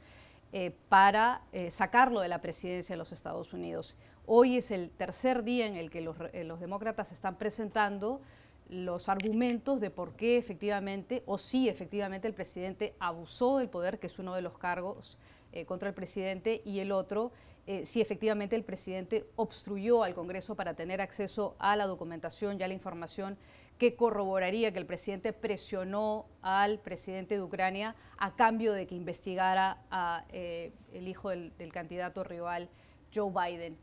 eh, 0.54 0.72
para 0.88 1.42
eh, 1.52 1.72
sacarlo 1.72 2.22
de 2.22 2.28
la 2.28 2.42
presidencia 2.42 2.94
de 2.94 2.98
los 2.98 3.12
Estados 3.12 3.54
Unidos. 3.54 3.96
Hoy 4.28 4.58
es 4.58 4.70
el 4.70 4.92
tercer 4.92 5.44
día 5.44 5.66
en 5.66 5.76
el 5.76 5.90
que 5.90 6.08
eh, 6.34 6.44
los 6.44 6.60
demócratas 6.60 7.12
están 7.12 7.36
presentando 7.38 8.22
los 8.70 9.10
argumentos 9.10 9.82
de 9.82 9.90
por 9.90 10.14
qué 10.14 10.38
efectivamente 10.38 11.24
o 11.26 11.40
si 11.40 11.70
efectivamente 11.70 12.28
el 12.28 12.36
presidente 12.36 12.94
abusó 13.00 13.58
del 13.58 13.70
poder, 13.70 13.98
que 13.98 14.06
es 14.06 14.20
uno 14.20 14.36
de 14.36 14.44
los 14.44 14.60
cargos 14.60 15.18
contra 15.66 15.90
el 15.90 15.96
presidente, 15.96 16.62
y 16.64 16.78
el 16.78 16.92
otro 16.92 17.32
eh, 17.72 17.86
si 17.86 18.02
efectivamente 18.02 18.56
el 18.56 18.64
presidente 18.64 19.28
obstruyó 19.36 20.02
al 20.02 20.16
Congreso 20.16 20.56
para 20.56 20.74
tener 20.74 21.02
acceso 21.02 21.56
a 21.60 21.76
la 21.76 21.86
documentación 21.86 22.60
y 22.60 22.64
a 22.64 22.68
la 22.68 22.74
información 22.74 23.38
que 23.78 23.96
corroboraría 23.96 24.74
que 24.74 24.80
el 24.80 24.88
presidente 24.88 25.34
presionó 25.34 26.26
al 26.42 26.80
presidente 26.80 27.36
de 27.36 27.44
Ucrania 27.44 27.96
a 28.18 28.36
cambio 28.36 28.74
de 28.74 28.88
que 28.88 28.96
investigara 28.96 29.84
al 29.92 30.26
eh, 30.32 30.74
hijo 30.94 31.30
del, 31.30 31.56
del 31.60 31.72
candidato 31.72 32.24
rival 32.24 32.70
Joe 33.14 33.32
Biden. 33.32 33.78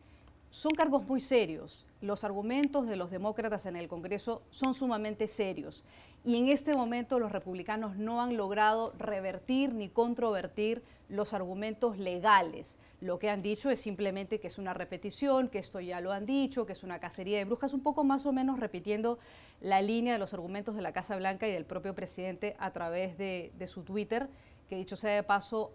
Son 0.50 0.72
cargos 0.72 1.06
muy 1.06 1.20
serios. 1.20 1.86
Los 2.00 2.24
argumentos 2.24 2.88
de 2.88 2.96
los 2.96 3.12
demócratas 3.12 3.66
en 3.66 3.76
el 3.76 3.86
Congreso 3.86 4.42
son 4.50 4.74
sumamente 4.74 5.28
serios. 5.28 5.84
Y 6.24 6.36
en 6.38 6.48
este 6.48 6.74
momento 6.74 7.20
los 7.20 7.30
republicanos 7.30 7.94
no 7.96 8.20
han 8.20 8.36
logrado 8.36 8.92
revertir 8.98 9.72
ni 9.74 9.88
controvertir 9.88 10.82
los 11.08 11.32
argumentos 11.34 11.98
legales. 11.98 12.76
Lo 13.00 13.18
que 13.18 13.28
han 13.28 13.42
dicho 13.42 13.68
es 13.68 13.80
simplemente 13.80 14.40
que 14.40 14.46
es 14.46 14.58
una 14.58 14.72
repetición, 14.72 15.48
que 15.48 15.58
esto 15.58 15.80
ya 15.80 16.00
lo 16.00 16.12
han 16.12 16.24
dicho, 16.24 16.64
que 16.64 16.72
es 16.72 16.82
una 16.82 16.98
cacería 16.98 17.38
de 17.38 17.44
brujas, 17.44 17.74
un 17.74 17.82
poco 17.82 18.04
más 18.04 18.24
o 18.24 18.32
menos 18.32 18.58
repitiendo 18.58 19.18
la 19.60 19.82
línea 19.82 20.14
de 20.14 20.18
los 20.18 20.32
argumentos 20.32 20.74
de 20.74 20.82
la 20.82 20.92
Casa 20.92 21.16
Blanca 21.16 21.46
y 21.46 21.52
del 21.52 21.66
propio 21.66 21.94
presidente 21.94 22.56
a 22.58 22.72
través 22.72 23.18
de, 23.18 23.52
su 23.66 23.82
Twitter 23.82 24.28
que 24.68 24.76
dicho 24.76 24.96
sea 24.96 25.14
de 25.14 25.22
paso 25.22 25.70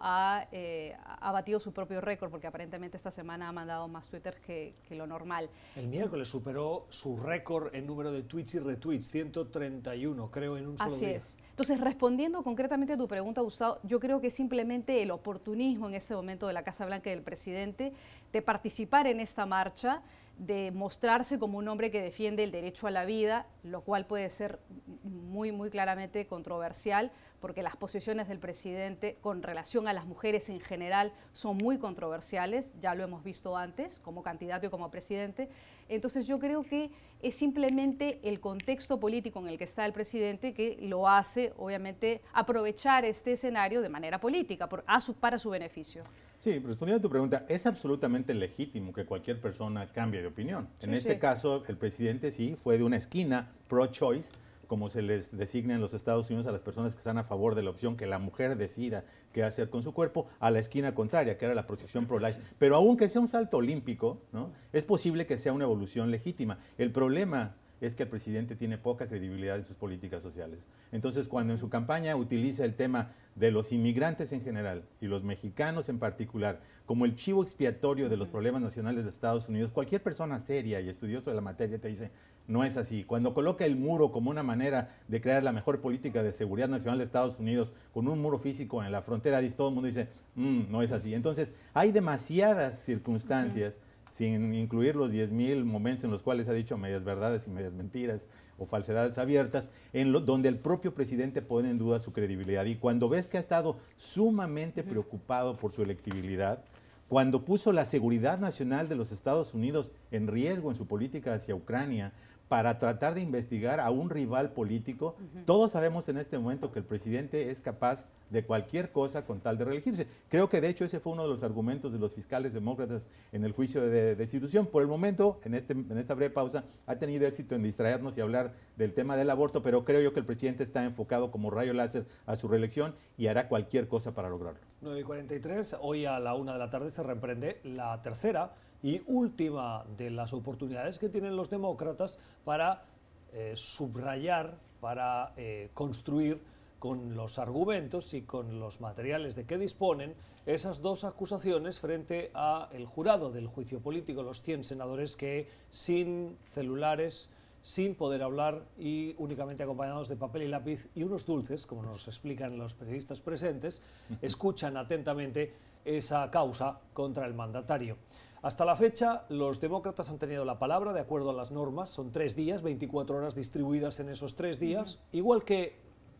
eh, 0.52 0.94
ha, 1.04 1.32
batido 1.32 1.60
su 1.60 1.72
propio 1.72 2.00
récord, 2.00 2.30
porque 2.30 2.46
aparentemente 2.46 2.96
esta 2.96 3.10
semana 3.10 3.48
ha 3.48 3.52
mandado 3.52 3.88
más 3.88 4.08
Twitter 4.08 4.40
que, 4.44 4.74
lo 4.90 5.06
normal. 5.06 5.48
El 5.74 5.88
miércoles 5.88 6.28
superó 6.28 6.86
su 6.90 7.16
récord 7.16 7.74
en 7.74 7.86
número 7.86 8.12
de 8.12 8.22
tweets 8.22 8.56
y 8.56 8.58
retweets, 8.58 9.10
131, 9.10 10.30
creo, 10.30 10.58
en 10.58 10.68
un 10.68 10.76
solo 10.76 10.94
Así 10.94 11.06
día. 11.06 11.16
es. 11.16 11.38
Entonces, 11.50 11.80
respondiendo 11.80 12.42
concretamente 12.42 12.92
a 12.92 12.96
tu 12.98 13.08
pregunta, 13.08 13.40
Gustavo, 13.40 13.78
yo 13.84 13.98
creo 14.00 14.20
que 14.20 14.30
simplemente 14.30 15.02
el 15.02 15.10
oportunismo 15.10 15.88
en 15.88 15.94
ese 15.94 16.14
momento 16.14 16.46
de 16.46 16.52
la 16.52 16.62
Casa 16.62 16.84
Blanca 16.84 17.10
y 17.10 17.14
del 17.14 17.22
presidente 17.22 17.94
de 18.32 18.42
participar 18.42 19.06
en 19.06 19.20
esta 19.20 19.46
marcha, 19.46 20.02
de 20.46 20.72
mostrarse 20.72 21.38
como 21.38 21.58
un 21.58 21.68
hombre 21.68 21.92
que 21.92 22.02
defiende 22.02 22.42
el 22.42 22.50
derecho 22.50 22.88
a 22.88 22.90
la 22.90 23.04
vida, 23.04 23.46
lo 23.62 23.82
cual 23.82 24.06
puede 24.06 24.28
ser 24.28 24.58
muy, 25.04 25.52
muy 25.52 25.70
claramente 25.70 26.26
controversial, 26.26 27.12
porque 27.40 27.62
las 27.62 27.76
posiciones 27.76 28.26
del 28.26 28.40
presidente 28.40 29.18
con 29.20 29.42
relación 29.42 29.86
a 29.86 29.92
las 29.92 30.04
mujeres 30.04 30.48
en 30.48 30.60
general 30.60 31.12
son 31.32 31.58
muy 31.58 31.78
controversiales, 31.78 32.72
ya 32.80 32.94
lo 32.96 33.04
hemos 33.04 33.22
visto 33.22 33.56
antes, 33.56 34.00
como 34.00 34.22
candidato 34.22 34.66
y 34.66 34.70
como 34.70 34.90
presidente. 34.90 35.48
Entonces 35.88 36.26
yo 36.26 36.40
creo 36.40 36.64
que 36.64 36.90
es 37.20 37.36
simplemente 37.36 38.18
el 38.24 38.40
contexto 38.40 38.98
político 38.98 39.38
en 39.38 39.46
el 39.46 39.58
que 39.58 39.64
está 39.64 39.86
el 39.86 39.92
presidente 39.92 40.54
que 40.54 40.76
lo 40.80 41.08
hace, 41.08 41.52
obviamente, 41.56 42.20
aprovechar 42.32 43.04
este 43.04 43.32
escenario 43.32 43.80
de 43.80 43.88
manera 43.88 44.18
política, 44.18 44.68
para 44.68 45.38
su 45.38 45.50
beneficio. 45.50 46.02
Sí, 46.42 46.58
respondiendo 46.58 46.98
a 46.98 47.02
tu 47.02 47.08
pregunta, 47.08 47.46
es 47.48 47.66
absolutamente 47.66 48.34
legítimo 48.34 48.92
que 48.92 49.04
cualquier 49.04 49.40
persona 49.40 49.86
cambie 49.86 50.20
de 50.22 50.26
opinión. 50.26 50.66
en 50.80 50.92
este 50.92 51.20
caso, 51.20 51.62
el 51.68 51.76
presidente 51.76 52.32
sí 52.32 52.56
fue 52.60 52.78
de 52.78 52.82
una 52.82 52.96
esquina 52.96 53.52
pro-choice, 53.68 54.32
como 54.66 54.88
se 54.88 55.02
les 55.02 55.36
designa 55.36 55.76
en 55.76 55.80
los 55.80 55.94
Estados 55.94 56.28
Unidos 56.30 56.48
a 56.48 56.50
las 56.50 56.64
personas 56.64 56.94
que 56.94 56.98
están 56.98 57.16
a 57.16 57.22
favor 57.22 57.54
de 57.54 57.62
la 57.62 57.70
opción 57.70 57.96
que 57.96 58.06
la 58.06 58.18
mujer 58.18 58.56
decida 58.56 59.04
qué 59.32 59.44
hacer 59.44 59.70
con 59.70 59.84
su 59.84 59.94
cuerpo, 59.94 60.26
a 60.40 60.50
la 60.50 60.58
esquina 60.58 60.96
contraria, 60.96 61.38
que 61.38 61.44
era 61.44 61.54
la 61.54 61.68
posición 61.68 62.06
pro-life. 62.06 62.40
Pero 62.58 62.74
aunque 62.74 63.08
sea 63.08 63.20
un 63.20 63.28
salto 63.28 63.58
olímpico, 63.58 64.20
¿no? 64.32 64.50
es 64.72 64.84
posible 64.84 65.26
que 65.26 65.38
sea 65.38 65.52
una 65.52 65.62
evolución 65.62 66.10
legítima. 66.10 66.58
El 66.76 66.90
problema 66.90 67.54
es 67.82 67.96
que 67.96 68.04
el 68.04 68.08
presidente 68.08 68.54
tiene 68.54 68.78
poca 68.78 69.08
credibilidad 69.08 69.56
en 69.56 69.64
sus 69.64 69.76
políticas 69.76 70.22
sociales. 70.22 70.60
Entonces, 70.92 71.26
cuando 71.26 71.52
en 71.52 71.58
su 71.58 71.68
campaña 71.68 72.14
utiliza 72.14 72.64
el 72.64 72.74
tema 72.74 73.10
de 73.34 73.50
los 73.50 73.72
inmigrantes 73.72 74.32
en 74.32 74.40
general 74.40 74.84
y 75.00 75.06
los 75.06 75.24
mexicanos 75.24 75.88
en 75.88 75.98
particular 75.98 76.60
como 76.86 77.04
el 77.04 77.16
chivo 77.16 77.42
expiatorio 77.42 78.08
de 78.08 78.16
los 78.16 78.28
problemas 78.28 78.62
nacionales 78.62 79.04
de 79.04 79.10
Estados 79.10 79.48
Unidos, 79.48 79.72
cualquier 79.72 80.00
persona 80.00 80.38
seria 80.38 80.80
y 80.80 80.88
estudioso 80.88 81.30
de 81.30 81.36
la 81.36 81.42
materia 81.42 81.80
te 81.80 81.88
dice, 81.88 82.10
no 82.46 82.62
es 82.62 82.76
así. 82.76 83.02
Cuando 83.02 83.34
coloca 83.34 83.64
el 83.64 83.76
muro 83.76 84.12
como 84.12 84.30
una 84.30 84.44
manera 84.44 84.96
de 85.08 85.20
crear 85.20 85.42
la 85.42 85.52
mejor 85.52 85.80
política 85.80 86.22
de 86.22 86.32
seguridad 86.32 86.68
nacional 86.68 86.98
de 86.98 87.04
Estados 87.04 87.38
Unidos, 87.40 87.72
con 87.92 88.06
un 88.06 88.20
muro 88.20 88.38
físico 88.38 88.82
en 88.84 88.92
la 88.92 89.02
frontera, 89.02 89.40
todo 89.56 89.68
el 89.68 89.74
mundo 89.74 89.88
dice, 89.88 90.08
mm, 90.36 90.70
no 90.70 90.82
es 90.82 90.92
así. 90.92 91.14
Entonces, 91.14 91.52
hay 91.74 91.90
demasiadas 91.90 92.80
circunstancias 92.80 93.78
sin 94.12 94.52
incluir 94.54 94.94
los 94.94 95.10
10.000 95.10 95.64
momentos 95.64 96.04
en 96.04 96.10
los 96.10 96.22
cuales 96.22 96.46
ha 96.46 96.52
dicho 96.52 96.76
medias 96.76 97.02
verdades 97.02 97.46
y 97.46 97.50
medias 97.50 97.72
mentiras 97.72 98.28
o 98.58 98.66
falsedades 98.66 99.16
abiertas, 99.16 99.70
en 99.94 100.12
donde 100.12 100.50
el 100.50 100.58
propio 100.58 100.92
presidente 100.92 101.40
pone 101.40 101.70
en 101.70 101.78
duda 101.78 101.98
su 101.98 102.12
credibilidad. 102.12 102.66
Y 102.66 102.76
cuando 102.76 103.08
ves 103.08 103.26
que 103.26 103.38
ha 103.38 103.40
estado 103.40 103.78
sumamente 103.96 104.82
preocupado 104.82 105.56
por 105.56 105.72
su 105.72 105.82
electibilidad, 105.82 106.62
cuando 107.08 107.46
puso 107.46 107.72
la 107.72 107.86
seguridad 107.86 108.38
nacional 108.38 108.86
de 108.90 108.96
los 108.96 109.12
Estados 109.12 109.54
Unidos 109.54 109.92
en 110.10 110.28
riesgo 110.28 110.70
en 110.70 110.76
su 110.76 110.86
política 110.86 111.32
hacia 111.32 111.54
Ucrania, 111.54 112.12
para 112.52 112.76
tratar 112.76 113.14
de 113.14 113.22
investigar 113.22 113.80
a 113.80 113.90
un 113.90 114.10
rival 114.10 114.52
político. 114.52 115.16
Todos 115.46 115.72
sabemos 115.72 116.10
en 116.10 116.18
este 116.18 116.38
momento 116.38 116.70
que 116.70 116.80
el 116.80 116.84
presidente 116.84 117.50
es 117.50 117.62
capaz 117.62 118.08
de 118.28 118.44
cualquier 118.44 118.92
cosa 118.92 119.24
con 119.24 119.40
tal 119.40 119.56
de 119.56 119.64
reelegirse. 119.64 120.06
Creo 120.28 120.50
que 120.50 120.60
de 120.60 120.68
hecho 120.68 120.84
ese 120.84 121.00
fue 121.00 121.14
uno 121.14 121.22
de 121.22 121.30
los 121.30 121.42
argumentos 121.42 121.94
de 121.94 121.98
los 121.98 122.12
fiscales 122.12 122.52
demócratas 122.52 123.08
en 123.32 123.46
el 123.46 123.52
juicio 123.52 123.80
de 123.80 124.16
destitución. 124.16 124.66
Por 124.66 124.82
el 124.82 124.88
momento, 124.88 125.40
en, 125.44 125.54
este, 125.54 125.72
en 125.72 125.96
esta 125.96 126.12
breve 126.12 126.28
pausa, 126.28 126.64
ha 126.86 126.96
tenido 126.96 127.26
éxito 127.26 127.54
en 127.54 127.62
distraernos 127.62 128.18
y 128.18 128.20
hablar 128.20 128.52
del 128.76 128.92
tema 128.92 129.16
del 129.16 129.30
aborto, 129.30 129.62
pero 129.62 129.86
creo 129.86 130.02
yo 130.02 130.12
que 130.12 130.20
el 130.20 130.26
presidente 130.26 130.62
está 130.62 130.84
enfocado 130.84 131.30
como 131.30 131.48
rayo 131.48 131.72
láser 131.72 132.04
a 132.26 132.36
su 132.36 132.48
reelección 132.48 132.94
y 133.16 133.28
hará 133.28 133.48
cualquier 133.48 133.88
cosa 133.88 134.12
para 134.12 134.28
lograrlo. 134.28 134.60
9 134.82 135.00
y 135.00 135.04
43, 135.04 135.76
hoy 135.80 136.04
a 136.04 136.20
la 136.20 136.34
una 136.34 136.52
de 136.52 136.58
la 136.58 136.68
tarde 136.68 136.90
se 136.90 137.02
reprende 137.02 137.60
la 137.64 138.02
tercera 138.02 138.52
y 138.82 139.02
última 139.06 139.84
de 139.96 140.10
las 140.10 140.32
oportunidades 140.32 140.98
que 140.98 141.08
tienen 141.08 141.36
los 141.36 141.50
demócratas 141.50 142.18
para 142.44 142.84
eh, 143.32 143.52
subrayar, 143.56 144.58
para 144.80 145.32
eh, 145.36 145.70
construir 145.74 146.40
con 146.78 147.14
los 147.14 147.38
argumentos 147.38 148.12
y 148.12 148.22
con 148.22 148.58
los 148.58 148.80
materiales 148.80 149.36
de 149.36 149.44
que 149.44 149.56
disponen 149.56 150.14
esas 150.46 150.82
dos 150.82 151.04
acusaciones 151.04 151.78
frente 151.78 152.32
a 152.34 152.68
el 152.72 152.86
jurado 152.86 153.30
del 153.30 153.46
juicio 153.46 153.78
político, 153.78 154.24
los 154.24 154.42
100 154.42 154.64
senadores 154.64 155.16
que 155.16 155.48
sin 155.70 156.36
celulares, 156.44 157.30
sin 157.62 157.94
poder 157.94 158.24
hablar 158.24 158.66
y 158.76 159.14
únicamente 159.18 159.62
acompañados 159.62 160.08
de 160.08 160.16
papel 160.16 160.42
y 160.42 160.48
lápiz 160.48 160.88
y 160.96 161.04
unos 161.04 161.24
dulces, 161.24 161.68
como 161.68 161.84
nos 161.84 162.08
explican 162.08 162.58
los 162.58 162.74
periodistas 162.74 163.20
presentes, 163.20 163.80
escuchan 164.20 164.76
atentamente 164.76 165.54
esa 165.84 166.28
causa 166.32 166.80
contra 166.92 167.26
el 167.26 167.34
mandatario. 167.34 167.96
Hasta 168.42 168.64
la 168.64 168.74
fecha, 168.74 169.24
los 169.28 169.60
demócratas 169.60 170.08
han 170.10 170.18
tenido 170.18 170.44
la 170.44 170.58
palabra 170.58 170.92
de 170.92 170.98
acuerdo 170.98 171.30
a 171.30 171.32
las 171.32 171.52
normas. 171.52 171.90
Son 171.90 172.10
tres 172.10 172.34
días, 172.34 172.62
24 172.62 173.16
horas 173.16 173.36
distribuidas 173.36 174.00
en 174.00 174.08
esos 174.08 174.34
tres 174.34 174.58
días, 174.58 174.98
igual 175.12 175.44
que 175.44 175.76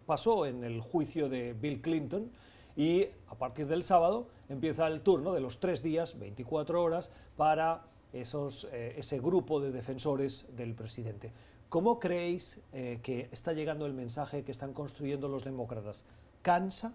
pasó 0.06 0.46
en 0.46 0.62
el 0.62 0.80
juicio 0.80 1.28
de 1.28 1.52
Bill 1.52 1.82
Clinton. 1.82 2.30
Y 2.76 3.06
a 3.26 3.34
partir 3.34 3.66
del 3.66 3.82
sábado 3.82 4.28
empieza 4.48 4.86
el 4.86 5.00
turno 5.00 5.32
de 5.32 5.40
los 5.40 5.58
tres 5.58 5.82
días, 5.82 6.16
24 6.16 6.80
horas, 6.80 7.10
para 7.36 7.86
esos, 8.12 8.68
eh, 8.70 8.94
ese 8.98 9.18
grupo 9.18 9.60
de 9.60 9.72
defensores 9.72 10.46
del 10.56 10.76
presidente. 10.76 11.32
¿Cómo 11.68 11.98
creéis 11.98 12.60
eh, 12.72 13.00
que 13.02 13.30
está 13.32 13.52
llegando 13.52 13.84
el 13.84 13.94
mensaje 13.94 14.44
que 14.44 14.52
están 14.52 14.74
construyendo 14.74 15.26
los 15.26 15.42
demócratas? 15.42 16.04
¿Cansa? 16.40 16.94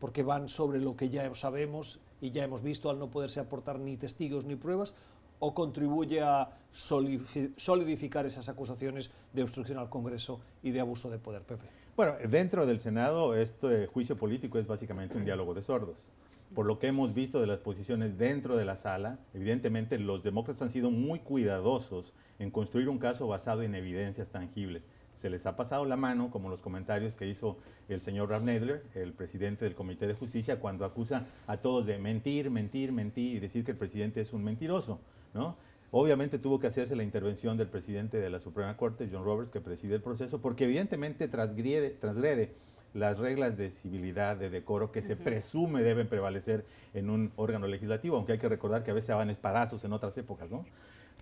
Porque 0.00 0.22
van 0.22 0.50
sobre 0.50 0.80
lo 0.80 0.96
que 0.96 1.08
ya 1.08 1.34
sabemos 1.34 1.98
y 2.20 2.30
ya 2.30 2.44
hemos 2.44 2.62
visto 2.62 2.90
al 2.90 2.98
no 2.98 3.10
poderse 3.10 3.40
aportar 3.40 3.78
ni 3.78 3.96
testigos 3.96 4.44
ni 4.44 4.56
pruebas, 4.56 4.94
o 5.40 5.54
contribuye 5.54 6.20
a 6.20 6.50
solidificar 6.70 8.26
esas 8.26 8.48
acusaciones 8.48 9.10
de 9.32 9.42
obstrucción 9.42 9.78
al 9.78 9.88
Congreso 9.88 10.40
y 10.62 10.70
de 10.70 10.80
abuso 10.80 11.10
de 11.10 11.18
poder, 11.18 11.42
Pepe? 11.42 11.64
Bueno, 11.96 12.14
dentro 12.28 12.66
del 12.66 12.78
Senado, 12.78 13.34
este 13.34 13.86
juicio 13.86 14.16
político 14.16 14.58
es 14.58 14.66
básicamente 14.66 15.16
un 15.16 15.24
diálogo 15.24 15.54
de 15.54 15.62
sordos. 15.62 16.10
Por 16.54 16.66
lo 16.66 16.78
que 16.78 16.88
hemos 16.88 17.14
visto 17.14 17.40
de 17.40 17.46
las 17.46 17.58
posiciones 17.58 18.18
dentro 18.18 18.56
de 18.56 18.64
la 18.64 18.76
sala, 18.76 19.18
evidentemente 19.32 19.98
los 19.98 20.22
demócratas 20.22 20.62
han 20.62 20.70
sido 20.70 20.90
muy 20.90 21.20
cuidadosos 21.20 22.12
en 22.38 22.50
construir 22.50 22.88
un 22.88 22.98
caso 22.98 23.26
basado 23.26 23.62
en 23.62 23.74
evidencias 23.74 24.30
tangibles 24.30 24.84
se 25.20 25.28
les 25.28 25.44
ha 25.44 25.54
pasado 25.54 25.84
la 25.84 25.96
mano, 25.96 26.30
como 26.30 26.48
los 26.48 26.62
comentarios 26.62 27.14
que 27.14 27.26
hizo 27.26 27.58
el 27.90 28.00
señor 28.00 28.30
Rav 28.30 28.42
Nedler, 28.42 28.82
el 28.94 29.12
presidente 29.12 29.66
del 29.66 29.74
Comité 29.74 30.06
de 30.06 30.14
Justicia, 30.14 30.58
cuando 30.60 30.86
acusa 30.86 31.26
a 31.46 31.58
todos 31.58 31.84
de 31.84 31.98
mentir, 31.98 32.50
mentir, 32.50 32.90
mentir 32.90 33.36
y 33.36 33.38
decir 33.38 33.62
que 33.62 33.72
el 33.72 33.76
presidente 33.76 34.22
es 34.22 34.32
un 34.32 34.42
mentiroso, 34.42 34.98
¿no? 35.34 35.56
Obviamente 35.90 36.38
tuvo 36.38 36.58
que 36.58 36.68
hacerse 36.68 36.96
la 36.96 37.02
intervención 37.02 37.58
del 37.58 37.68
presidente 37.68 38.16
de 38.16 38.30
la 38.30 38.40
Suprema 38.40 38.74
Corte, 38.78 39.10
John 39.12 39.22
Roberts, 39.22 39.50
que 39.50 39.60
preside 39.60 39.96
el 39.96 40.00
proceso, 40.00 40.40
porque 40.40 40.64
evidentemente 40.64 41.28
transgrede, 41.28 41.90
transgrede 41.90 42.54
las 42.94 43.18
reglas 43.18 43.58
de 43.58 43.68
civilidad, 43.68 44.38
de 44.38 44.48
decoro 44.48 44.90
que 44.90 45.02
se 45.02 45.16
presume 45.16 45.82
deben 45.82 46.08
prevalecer 46.08 46.64
en 46.94 47.10
un 47.10 47.30
órgano 47.36 47.66
legislativo, 47.66 48.16
aunque 48.16 48.32
hay 48.32 48.38
que 48.38 48.48
recordar 48.48 48.84
que 48.84 48.90
a 48.90 48.94
veces 48.94 49.14
van 49.14 49.28
espadazos 49.28 49.84
en 49.84 49.92
otras 49.92 50.16
épocas, 50.16 50.50
¿no? 50.50 50.64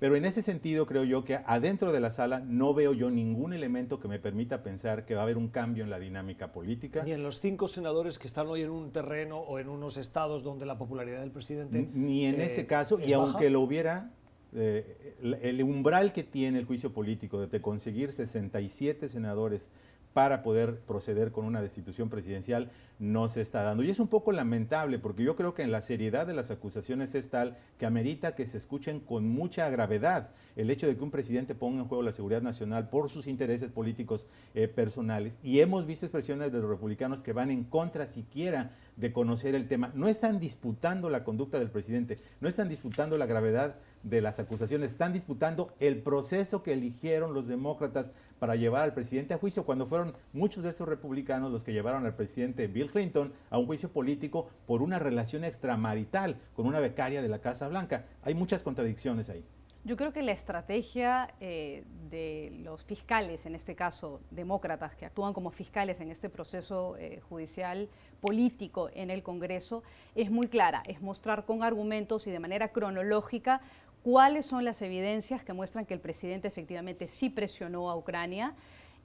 Pero 0.00 0.16
en 0.16 0.24
ese 0.24 0.42
sentido 0.42 0.86
creo 0.86 1.04
yo 1.04 1.24
que 1.24 1.38
adentro 1.44 1.92
de 1.92 2.00
la 2.00 2.10
sala 2.10 2.40
no 2.40 2.74
veo 2.74 2.92
yo 2.92 3.10
ningún 3.10 3.52
elemento 3.52 3.98
que 4.00 4.08
me 4.08 4.18
permita 4.18 4.62
pensar 4.62 5.04
que 5.04 5.14
va 5.14 5.20
a 5.20 5.22
haber 5.24 5.36
un 5.36 5.48
cambio 5.48 5.84
en 5.84 5.90
la 5.90 5.98
dinámica 5.98 6.52
política. 6.52 7.02
Ni 7.02 7.12
en 7.12 7.22
los 7.22 7.40
cinco 7.40 7.68
senadores 7.68 8.18
que 8.18 8.26
están 8.26 8.46
hoy 8.46 8.62
en 8.62 8.70
un 8.70 8.92
terreno 8.92 9.38
o 9.38 9.58
en 9.58 9.68
unos 9.68 9.96
estados 9.96 10.42
donde 10.42 10.66
la 10.66 10.78
popularidad 10.78 11.20
del 11.20 11.30
presidente... 11.30 11.88
Ni 11.92 12.26
en 12.26 12.40
ese 12.40 12.62
eh, 12.62 12.66
caso, 12.66 13.00
y 13.00 13.12
aunque 13.12 13.50
lo 13.50 13.60
hubiera, 13.60 14.10
eh, 14.54 15.16
el 15.42 15.62
umbral 15.62 16.12
que 16.12 16.22
tiene 16.22 16.58
el 16.58 16.64
juicio 16.64 16.92
político 16.92 17.46
de 17.46 17.60
conseguir 17.60 18.12
67 18.12 19.08
senadores 19.08 19.70
para 20.18 20.42
poder 20.42 20.80
proceder 20.80 21.30
con 21.30 21.44
una 21.44 21.62
destitución 21.62 22.08
presidencial 22.08 22.72
no 22.98 23.28
se 23.28 23.40
está 23.40 23.62
dando. 23.62 23.84
Y 23.84 23.90
es 23.90 24.00
un 24.00 24.08
poco 24.08 24.32
lamentable 24.32 24.98
porque 24.98 25.22
yo 25.22 25.36
creo 25.36 25.54
que 25.54 25.62
en 25.62 25.70
la 25.70 25.80
seriedad 25.80 26.26
de 26.26 26.34
las 26.34 26.50
acusaciones 26.50 27.14
es 27.14 27.30
tal 27.30 27.56
que 27.78 27.86
amerita 27.86 28.34
que 28.34 28.44
se 28.44 28.56
escuchen 28.56 28.98
con 28.98 29.28
mucha 29.28 29.70
gravedad 29.70 30.30
el 30.56 30.70
hecho 30.70 30.88
de 30.88 30.96
que 30.96 31.04
un 31.04 31.12
presidente 31.12 31.54
ponga 31.54 31.82
en 31.82 31.86
juego 31.86 32.02
la 32.02 32.10
seguridad 32.10 32.42
nacional 32.42 32.88
por 32.88 33.08
sus 33.08 33.28
intereses 33.28 33.70
políticos 33.70 34.26
eh, 34.56 34.66
personales. 34.66 35.38
Y 35.44 35.60
hemos 35.60 35.86
visto 35.86 36.04
expresiones 36.04 36.50
de 36.50 36.58
los 36.58 36.68
republicanos 36.68 37.22
que 37.22 37.32
van 37.32 37.52
en 37.52 37.62
contra 37.62 38.08
siquiera 38.08 38.72
de 38.96 39.12
conocer 39.12 39.54
el 39.54 39.68
tema. 39.68 39.92
No 39.94 40.08
están 40.08 40.40
disputando 40.40 41.10
la 41.10 41.22
conducta 41.22 41.60
del 41.60 41.70
presidente, 41.70 42.18
no 42.40 42.48
están 42.48 42.68
disputando 42.68 43.16
la 43.16 43.26
gravedad 43.26 43.76
de 44.02 44.20
las 44.20 44.40
acusaciones, 44.40 44.90
están 44.90 45.12
disputando 45.12 45.72
el 45.78 46.02
proceso 46.02 46.64
que 46.64 46.72
eligieron 46.72 47.34
los 47.34 47.46
demócratas 47.46 48.10
para 48.38 48.56
llevar 48.56 48.84
al 48.84 48.94
presidente 48.94 49.34
a 49.34 49.38
juicio, 49.38 49.64
cuando 49.64 49.86
fueron 49.86 50.14
muchos 50.32 50.64
de 50.64 50.70
estos 50.70 50.88
republicanos 50.88 51.52
los 51.52 51.64
que 51.64 51.72
llevaron 51.72 52.06
al 52.06 52.14
presidente 52.14 52.66
Bill 52.66 52.90
Clinton 52.90 53.32
a 53.50 53.58
un 53.58 53.66
juicio 53.66 53.90
político 53.90 54.48
por 54.66 54.82
una 54.82 54.98
relación 54.98 55.44
extramarital 55.44 56.36
con 56.54 56.66
una 56.66 56.80
becaria 56.80 57.22
de 57.22 57.28
la 57.28 57.40
Casa 57.40 57.68
Blanca. 57.68 58.06
Hay 58.22 58.34
muchas 58.34 58.62
contradicciones 58.62 59.28
ahí. 59.28 59.44
Yo 59.84 59.96
creo 59.96 60.12
que 60.12 60.22
la 60.22 60.32
estrategia 60.32 61.32
eh, 61.40 61.84
de 62.10 62.52
los 62.62 62.84
fiscales, 62.84 63.46
en 63.46 63.54
este 63.54 63.74
caso 63.74 64.20
demócratas, 64.30 64.94
que 64.96 65.06
actúan 65.06 65.32
como 65.32 65.50
fiscales 65.50 66.00
en 66.00 66.10
este 66.10 66.28
proceso 66.28 66.96
eh, 66.98 67.20
judicial 67.28 67.88
político 68.20 68.90
en 68.92 69.10
el 69.10 69.22
Congreso, 69.22 69.82
es 70.14 70.30
muy 70.30 70.48
clara, 70.48 70.82
es 70.84 71.00
mostrar 71.00 71.46
con 71.46 71.62
argumentos 71.62 72.26
y 72.26 72.30
de 72.30 72.40
manera 72.40 72.68
cronológica 72.68 73.62
cuáles 74.02 74.46
son 74.46 74.64
las 74.64 74.82
evidencias 74.82 75.44
que 75.44 75.52
muestran 75.52 75.86
que 75.86 75.94
el 75.94 76.00
presidente 76.00 76.48
efectivamente 76.48 77.06
sí 77.06 77.30
presionó 77.30 77.90
a 77.90 77.96
Ucrania 77.96 78.54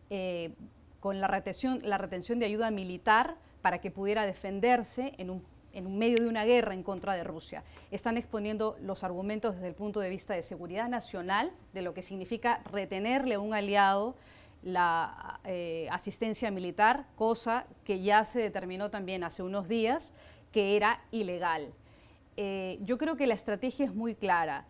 eh, 0.09 0.53
con 0.99 1.19
la 1.19 1.27
retención, 1.27 1.81
la 1.83 1.97
retención 1.97 2.39
de 2.39 2.45
ayuda 2.45 2.71
militar 2.71 3.35
para 3.61 3.79
que 3.79 3.91
pudiera 3.91 4.25
defenderse 4.25 5.13
en 5.17 5.29
un 5.29 5.97
medio 5.97 6.17
de 6.17 6.27
una 6.27 6.45
guerra 6.45 6.73
en 6.73 6.83
contra 6.83 7.13
de 7.13 7.23
Rusia. 7.23 7.63
Están 7.91 8.17
exponiendo 8.17 8.77
los 8.81 9.03
argumentos 9.03 9.55
desde 9.55 9.67
el 9.67 9.75
punto 9.75 9.99
de 9.99 10.09
vista 10.09 10.33
de 10.33 10.43
seguridad 10.43 10.87
nacional, 10.87 11.51
de 11.73 11.81
lo 11.81 11.93
que 11.93 12.03
significa 12.03 12.61
retenerle 12.71 13.35
a 13.35 13.39
un 13.39 13.53
aliado 13.53 14.15
la 14.63 15.39
eh, 15.43 15.87
asistencia 15.91 16.49
militar, 16.51 17.05
cosa 17.15 17.65
que 17.83 18.01
ya 18.01 18.23
se 18.23 18.39
determinó 18.39 18.89
también 18.89 19.23
hace 19.23 19.43
unos 19.43 19.67
días 19.67 20.13
que 20.51 20.77
era 20.77 21.01
ilegal. 21.11 21.73
Eh, 22.37 22.79
yo 22.81 22.97
creo 22.97 23.17
que 23.17 23.27
la 23.27 23.33
estrategia 23.33 23.85
es 23.85 23.93
muy 23.93 24.15
clara. 24.15 24.65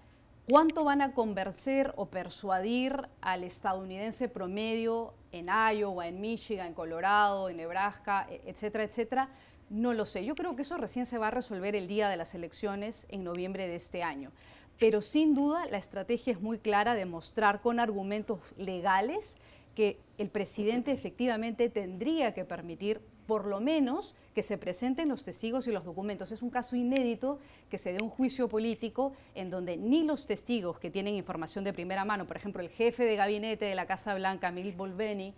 ¿Cuánto 0.49 0.83
van 0.83 1.01
a 1.01 1.13
convencer 1.13 1.93
o 1.95 2.07
persuadir 2.07 3.07
al 3.21 3.45
estadounidense 3.45 4.27
promedio 4.27 5.13
en 5.31 5.47
Iowa, 5.47 6.05
en 6.09 6.19
Michigan, 6.19 6.67
en 6.67 6.73
Colorado, 6.73 7.47
en 7.47 7.55
Nebraska, 7.55 8.27
e, 8.29 8.41
etcétera, 8.45 8.83
etcétera? 8.83 9.29
No 9.69 9.93
lo 9.93 10.05
sé. 10.05 10.25
Yo 10.25 10.35
creo 10.35 10.57
que 10.57 10.63
eso 10.63 10.75
recién 10.75 11.05
se 11.05 11.17
va 11.17 11.27
a 11.27 11.31
resolver 11.31 11.77
el 11.77 11.87
día 11.87 12.09
de 12.09 12.17
las 12.17 12.35
elecciones 12.35 13.07
en 13.07 13.23
noviembre 13.23 13.69
de 13.69 13.77
este 13.77 14.03
año. 14.03 14.33
Pero 14.79 15.01
sin 15.01 15.33
duda 15.33 15.65
la 15.67 15.77
estrategia 15.77 16.33
es 16.33 16.41
muy 16.41 16.59
clara 16.59 16.93
de 16.93 17.05
mostrar 17.05 17.61
con 17.61 17.79
argumentos 17.79 18.41
legales 18.57 19.37
que 19.75 19.97
el 20.17 20.29
presidente 20.29 20.91
efectivamente 20.91 21.69
tendría 21.69 22.33
que 22.33 22.43
permitir 22.43 22.99
por 23.27 23.45
lo 23.45 23.59
menos 23.59 24.15
que 24.35 24.43
se 24.43 24.57
presenten 24.57 25.09
los 25.09 25.23
testigos 25.23 25.67
y 25.67 25.71
los 25.71 25.85
documentos. 25.85 26.31
Es 26.31 26.41
un 26.41 26.49
caso 26.49 26.75
inédito 26.75 27.39
que 27.69 27.77
se 27.77 27.93
dé 27.93 28.03
un 28.03 28.09
juicio 28.09 28.47
político 28.49 29.13
en 29.35 29.49
donde 29.49 29.77
ni 29.77 30.03
los 30.03 30.27
testigos 30.27 30.79
que 30.79 30.91
tienen 30.91 31.15
información 31.15 31.63
de 31.63 31.73
primera 31.73 32.05
mano, 32.05 32.25
por 32.25 32.37
ejemplo, 32.37 32.61
el 32.61 32.69
jefe 32.69 33.05
de 33.05 33.15
gabinete 33.15 33.65
de 33.65 33.75
la 33.75 33.85
Casa 33.85 34.15
Blanca, 34.15 34.51
Mil 34.51 34.73
Bolveni, 34.73 35.33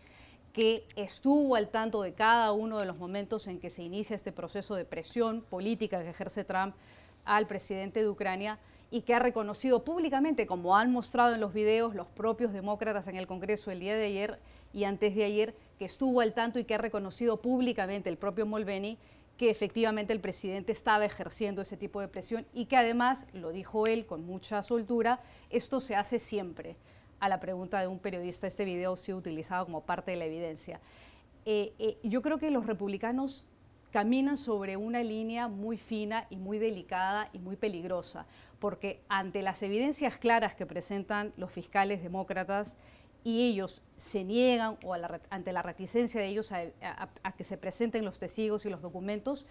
que 0.54 0.86
estuvo 0.96 1.56
al 1.56 1.70
tanto 1.70 2.02
de 2.02 2.14
cada 2.14 2.52
uno 2.54 2.80
de 2.80 2.86
los 2.86 2.98
momentos 2.98 3.48
en 3.48 3.60
que 3.60 3.70
se 3.70 3.84
inicia 3.84 4.16
este 4.16 4.32
proceso 4.32 4.76
de 4.76 4.86
presión 4.86 5.42
política 5.42 6.02
que 6.02 6.10
ejerce 6.10 6.44
Trump 6.46 6.76
al 7.26 7.48
presidente 7.48 8.00
de 8.02 8.10
Ucrania, 8.10 8.60
y 8.92 9.02
que 9.02 9.14
ha 9.14 9.20
reconocido 9.20 9.84
públicamente, 9.84 10.48
como 10.48 10.78
han 10.78 10.92
mostrado 10.92 11.34
en 11.34 11.42
los 11.42 11.54
videos 11.54 11.96
los 11.96 12.08
propios 12.08 12.54
demócratas 12.54 13.08
en 13.08 13.18
el 13.18 13.28
Congreso 13.28 13.72
el 13.72 13.80
día 13.80 13.96
de 13.96 14.06
ayer 14.06 14.40
y 14.74 14.84
antes 14.84 15.16
de 15.16 15.24
ayer, 15.24 15.56
que 15.78 15.86
estuvo 15.86 16.22
al 16.22 16.34
tanto 16.34 16.60
y 16.60 16.66
que 16.66 16.76
ha 16.76 16.80
reconocido 16.80 17.42
públicamente 17.42 18.10
el 18.10 18.18
propio 18.18 18.46
Molveni 18.46 18.98
que 19.38 19.50
efectivamente 19.50 20.14
el 20.14 20.22
presidente 20.22 20.72
estaba 20.72 21.06
ejerciendo 21.06 21.62
ese 21.62 21.78
tipo 21.78 22.00
de 22.00 22.08
presión 22.08 22.46
y 22.54 22.66
que 22.66 22.78
además, 22.78 23.28
lo 23.34 23.52
dijo 23.52 23.88
él 23.88 24.06
con 24.06 24.26
mucha 24.26 24.64
soltura, 24.64 25.20
esto 25.50 25.80
se 25.82 25.96
hace 25.96 26.20
siempre. 26.20 26.78
A 27.20 27.30
la 27.30 27.40
pregunta 27.40 27.80
de 27.80 27.88
un 27.88 28.00
periodista, 28.00 28.48
este 28.48 28.66
video 28.66 28.96
se 28.96 29.12
ha 29.12 29.16
utilizado 29.16 29.66
como 29.66 29.82
parte 29.82 30.12
de 30.12 30.18
la 30.18 30.26
evidencia. 30.26 30.80
Eh, 31.46 31.74
eh, 31.80 31.98
yo 32.04 32.22
creo 32.22 32.40
que 32.40 32.50
los 32.50 32.66
republicanos 32.66 33.46
caminan 33.92 34.38
sobre 34.38 34.78
una 34.78 35.04
línea 35.04 35.48
muy 35.48 35.78
fina 35.78 36.28
y 36.30 36.38
muy 36.38 36.60
delicada 36.60 37.30
y 37.32 37.40
muy 37.40 37.56
peligrosa, 37.56 38.26
porque 38.60 39.02
ante 39.08 39.42
las 39.42 39.64
evidencias 39.64 40.18
claras 40.18 40.56
que 40.56 40.66
presentan 40.66 41.34
los 41.38 41.52
fiscales 41.52 42.04
demócratas 42.04 42.78
y 43.26 43.42
ellos 43.42 43.82
se 43.98 44.24
niegan 44.24 44.78
o 44.86 44.96
ante 45.32 45.52
la 45.52 45.64
reticencia 45.64 46.22
de 46.22 46.28
ellos 46.28 46.52
a, 46.54 47.34
que 47.36 47.44
se 47.44 47.58
presenten 47.58 48.06
los 48.06 48.20
testigos 48.20 48.66
y 48.68 48.70
los 48.70 48.84
documentos, 48.84 49.48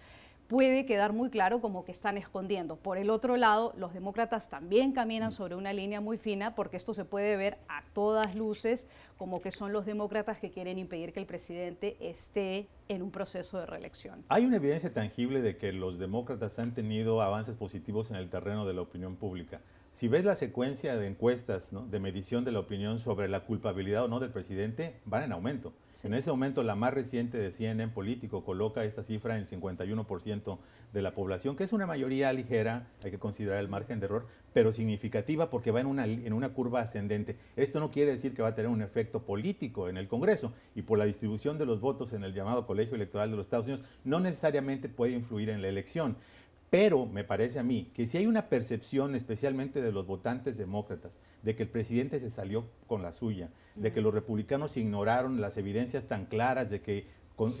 puede 0.47 0.85
quedar 0.85 1.11
muy 1.11 1.29
claro 1.29 1.59
como 1.59 1.83
que 1.83 1.91
están 1.91 2.17
escondiendo. 2.17 2.77
Por 2.77 2.97
el 2.97 3.09
otro 3.09 3.35
lado, 3.35 3.73
los 3.77 3.93
demócratas 3.93 4.49
también 4.49 4.93
caminan 4.93 5.29
mm. 5.29 5.33
sobre 5.33 5.55
una 5.55 5.73
línea 5.73 5.99
muy 5.99 6.17
fina 6.17 6.55
porque 6.55 6.77
esto 6.77 6.93
se 6.93 7.03
puede 7.03 7.35
ver 7.35 7.57
a 7.67 7.83
todas 7.93 8.33
luces 8.33 8.87
como 9.17 9.41
que 9.41 9.51
son 9.51 9.73
los 9.73 9.85
demócratas 9.85 10.39
que 10.39 10.51
quieren 10.51 10.77
impedir 10.77 11.11
que 11.11 11.19
el 11.19 11.25
presidente 11.25 11.97
esté 11.99 12.69
en 12.87 13.01
un 13.01 13.11
proceso 13.11 13.59
de 13.59 13.65
reelección. 13.65 14.23
Hay 14.29 14.45
una 14.45 14.55
evidencia 14.55 14.93
tangible 14.93 15.41
de 15.41 15.57
que 15.57 15.73
los 15.73 15.99
demócratas 15.99 16.59
han 16.59 16.73
tenido 16.73 17.21
avances 17.21 17.57
positivos 17.57 18.09
en 18.09 18.15
el 18.15 18.29
terreno 18.29 18.65
de 18.65 18.73
la 18.73 18.81
opinión 18.81 19.17
pública. 19.17 19.59
Si 19.95 20.09
ves 20.09 20.25
la 20.25 20.35
secuencia 20.35 20.97
de 20.97 21.07
encuestas 21.07 21.71
de 21.89 21.99
medición 22.01 22.43
de 22.43 22.51
la 22.51 22.59
opinión 22.59 22.99
sobre 22.99 23.29
la 23.29 23.45
culpabilidad 23.45 24.03
o 24.03 24.07
no 24.09 24.19
del 24.19 24.29
presidente, 24.29 24.99
van 25.05 25.23
en 25.23 25.31
aumento. 25.31 25.71
En 26.03 26.13
ese 26.13 26.29
momento, 26.29 26.63
la 26.63 26.75
más 26.75 26.93
reciente 26.93 27.37
de 27.37 27.49
CNN 27.49 27.93
Político 27.93 28.43
coloca 28.43 28.83
esta 28.83 29.03
cifra 29.03 29.37
en 29.37 29.45
51% 29.45 30.57
de 30.91 31.01
la 31.01 31.15
población, 31.15 31.55
que 31.55 31.63
es 31.63 31.71
una 31.71 31.87
mayoría 31.87 32.33
ligera, 32.33 32.89
hay 33.05 33.11
que 33.11 33.19
considerar 33.19 33.59
el 33.59 33.69
margen 33.69 34.01
de 34.01 34.07
error, 34.07 34.27
pero 34.51 34.73
significativa 34.73 35.49
porque 35.49 35.71
va 35.71 35.79
en 35.79 35.87
una, 35.87 36.03
en 36.03 36.33
una 36.33 36.49
curva 36.49 36.81
ascendente. 36.81 37.37
Esto 37.55 37.79
no 37.79 37.89
quiere 37.89 38.11
decir 38.11 38.33
que 38.33 38.41
va 38.41 38.49
a 38.49 38.55
tener 38.55 38.69
un 38.69 38.81
efecto 38.81 39.23
político 39.23 39.87
en 39.87 39.95
el 39.95 40.09
Congreso 40.09 40.51
y 40.75 40.81
por 40.81 40.99
la 40.99 41.05
distribución 41.05 41.57
de 41.57 41.65
los 41.65 41.79
votos 41.79 42.11
en 42.11 42.25
el 42.25 42.33
llamado 42.33 42.67
Colegio 42.67 42.95
Electoral 42.95 43.31
de 43.31 43.37
los 43.37 43.45
Estados 43.45 43.67
Unidos, 43.67 43.85
no 44.03 44.19
necesariamente 44.19 44.89
puede 44.89 45.13
influir 45.13 45.49
en 45.49 45.61
la 45.61 45.69
elección. 45.69 46.17
Pero 46.77 47.05
me 47.05 47.23
parece 47.23 47.57
a 47.57 47.63
mí 47.63 47.89
que 47.93 48.05
si 48.05 48.17
hay 48.17 48.27
una 48.27 48.49
percepción, 48.49 49.15
especialmente 49.15 49.81
de 49.81 49.93
los 49.93 50.05
votantes 50.05 50.57
demócratas, 50.57 51.17
de 51.41 51.55
que 51.55 51.63
el 51.63 51.69
presidente 51.69 52.19
se 52.19 52.29
salió 52.29 52.65
con 52.85 53.01
la 53.01 53.13
suya, 53.13 53.49
de 53.75 53.93
que 53.93 54.01
los 54.01 54.13
republicanos 54.13 54.75
ignoraron 54.75 55.39
las 55.39 55.55
evidencias 55.55 56.03
tan 56.03 56.25
claras 56.25 56.69
de 56.69 56.81
que 56.81 57.07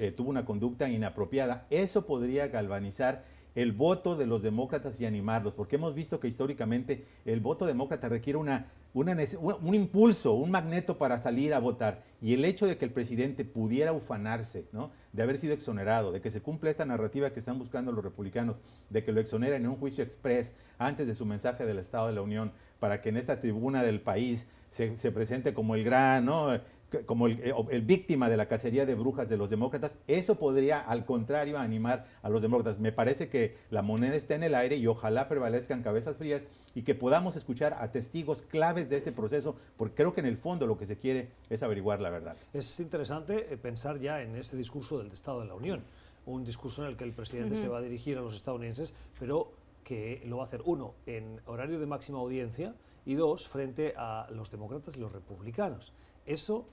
eh, 0.01 0.11
tuvo 0.11 0.29
una 0.29 0.43
conducta 0.43 0.89
inapropiada, 0.89 1.65
eso 1.69 2.05
podría 2.05 2.49
galvanizar 2.49 3.23
el 3.55 3.71
voto 3.71 4.15
de 4.15 4.25
los 4.25 4.43
demócratas 4.43 4.99
y 4.99 5.05
animarlos, 5.05 5.53
porque 5.53 5.77
hemos 5.77 5.95
visto 5.95 6.19
que 6.19 6.27
históricamente 6.27 7.05
el 7.23 7.39
voto 7.39 7.65
demócrata 7.65 8.09
requiere 8.09 8.37
una, 8.37 8.67
un 8.93 9.73
impulso, 9.73 10.33
un 10.33 10.51
magneto 10.51 10.97
para 10.97 11.17
salir 11.17 11.53
a 11.53 11.59
votar. 11.59 12.03
Y 12.21 12.33
el 12.33 12.43
hecho 12.43 12.67
de 12.67 12.77
que 12.77 12.85
el 12.85 12.91
presidente 12.91 13.45
pudiera 13.45 13.93
ufanarse, 13.93 14.67
¿no? 14.73 14.91
de 15.13 15.23
haber 15.23 15.37
sido 15.37 15.53
exonerado, 15.53 16.11
de 16.11 16.19
que 16.19 16.31
se 16.31 16.41
cumpla 16.41 16.69
esta 16.69 16.85
narrativa 16.85 17.31
que 17.31 17.39
están 17.39 17.57
buscando 17.57 17.93
los 17.93 18.03
republicanos, 18.03 18.59
de 18.89 19.03
que 19.03 19.13
lo 19.13 19.21
exoneren 19.21 19.63
en 19.63 19.69
un 19.69 19.77
juicio 19.77 20.03
express 20.03 20.53
antes 20.77 21.07
de 21.07 21.15
su 21.15 21.25
mensaje 21.25 21.65
del 21.65 21.79
Estado 21.79 22.07
de 22.07 22.13
la 22.13 22.21
Unión, 22.21 22.51
para 22.79 23.01
que 23.01 23.09
en 23.09 23.17
esta 23.17 23.39
tribuna 23.39 23.83
del 23.83 24.01
país 24.01 24.49
se, 24.67 24.97
se 24.97 25.11
presente 25.13 25.53
como 25.53 25.75
el 25.75 25.85
gran, 25.85 26.25
¿no? 26.25 26.59
Como 27.05 27.27
eh, 27.27 27.53
el, 27.71 27.81
víctima 27.81 28.29
de 28.29 28.37
la 28.37 28.47
cacería 28.47 28.85
de 28.85 28.95
brujas 28.95 29.29
de 29.29 29.37
los 29.37 29.49
demócratas, 29.49 29.97
eso 30.07 30.35
podría 30.35 30.79
al 30.79 31.05
contrario 31.05 31.57
animar 31.57 32.05
a 32.21 32.29
los 32.29 32.41
demócratas. 32.41 32.79
Me 32.79 32.91
parece 32.91 33.29
que 33.29 33.57
la 33.69 33.81
moneda 33.81 34.15
está 34.15 34.35
en 34.35 34.43
el 34.43 34.55
aire 34.55 34.77
y 34.77 34.87
ojalá 34.87 35.27
prevalezcan 35.27 35.83
cabezas 35.83 36.15
frías 36.17 36.47
y 36.73 36.83
que 36.83 36.95
podamos 36.95 37.35
escuchar 37.35 37.75
a 37.79 37.91
testigos 37.91 38.41
claves 38.41 38.89
de 38.89 38.97
ese 38.97 39.11
proceso, 39.11 39.55
porque 39.77 39.95
creo 39.95 40.13
que 40.13 40.21
en 40.21 40.27
el 40.27 40.37
fondo 40.37 40.67
lo 40.67 40.77
que 40.77 40.85
se 40.85 40.97
quiere 40.97 41.29
es 41.49 41.63
averiguar 41.63 42.01
la 42.01 42.09
verdad. 42.09 42.35
Es 42.53 42.79
interesante 42.79 43.53
eh, 43.53 43.57
pensar 43.57 43.99
ya 43.99 44.21
en 44.21 44.35
ese 44.35 44.57
discurso 44.57 44.97
del 44.97 45.11
Estado 45.11 45.41
de 45.41 45.47
la 45.47 45.55
Unión, 45.55 45.83
un 46.25 46.43
discurso 46.43 46.83
en 46.83 46.89
el 46.89 46.97
que 46.97 47.03
el 47.03 47.13
presidente 47.13 47.55
se 47.55 47.67
va 47.67 47.79
a 47.79 47.81
dirigir 47.81 48.17
a 48.17 48.21
los 48.21 48.35
estadounidenses, 48.35 48.93
pero 49.19 49.51
que 49.83 50.21
lo 50.25 50.37
va 50.37 50.43
a 50.43 50.45
hacer, 50.47 50.61
uno, 50.65 50.95
en 51.05 51.39
horario 51.45 51.79
de 51.79 51.85
máxima 51.85 52.19
audiencia 52.19 52.73
y 53.05 53.13
dos, 53.13 53.47
frente 53.47 53.93
a 53.95 54.27
los 54.31 54.49
demócratas 54.49 54.97
y 54.97 54.99
los 54.99 55.11
republicanos. 55.11 55.93
Eso 56.25 56.65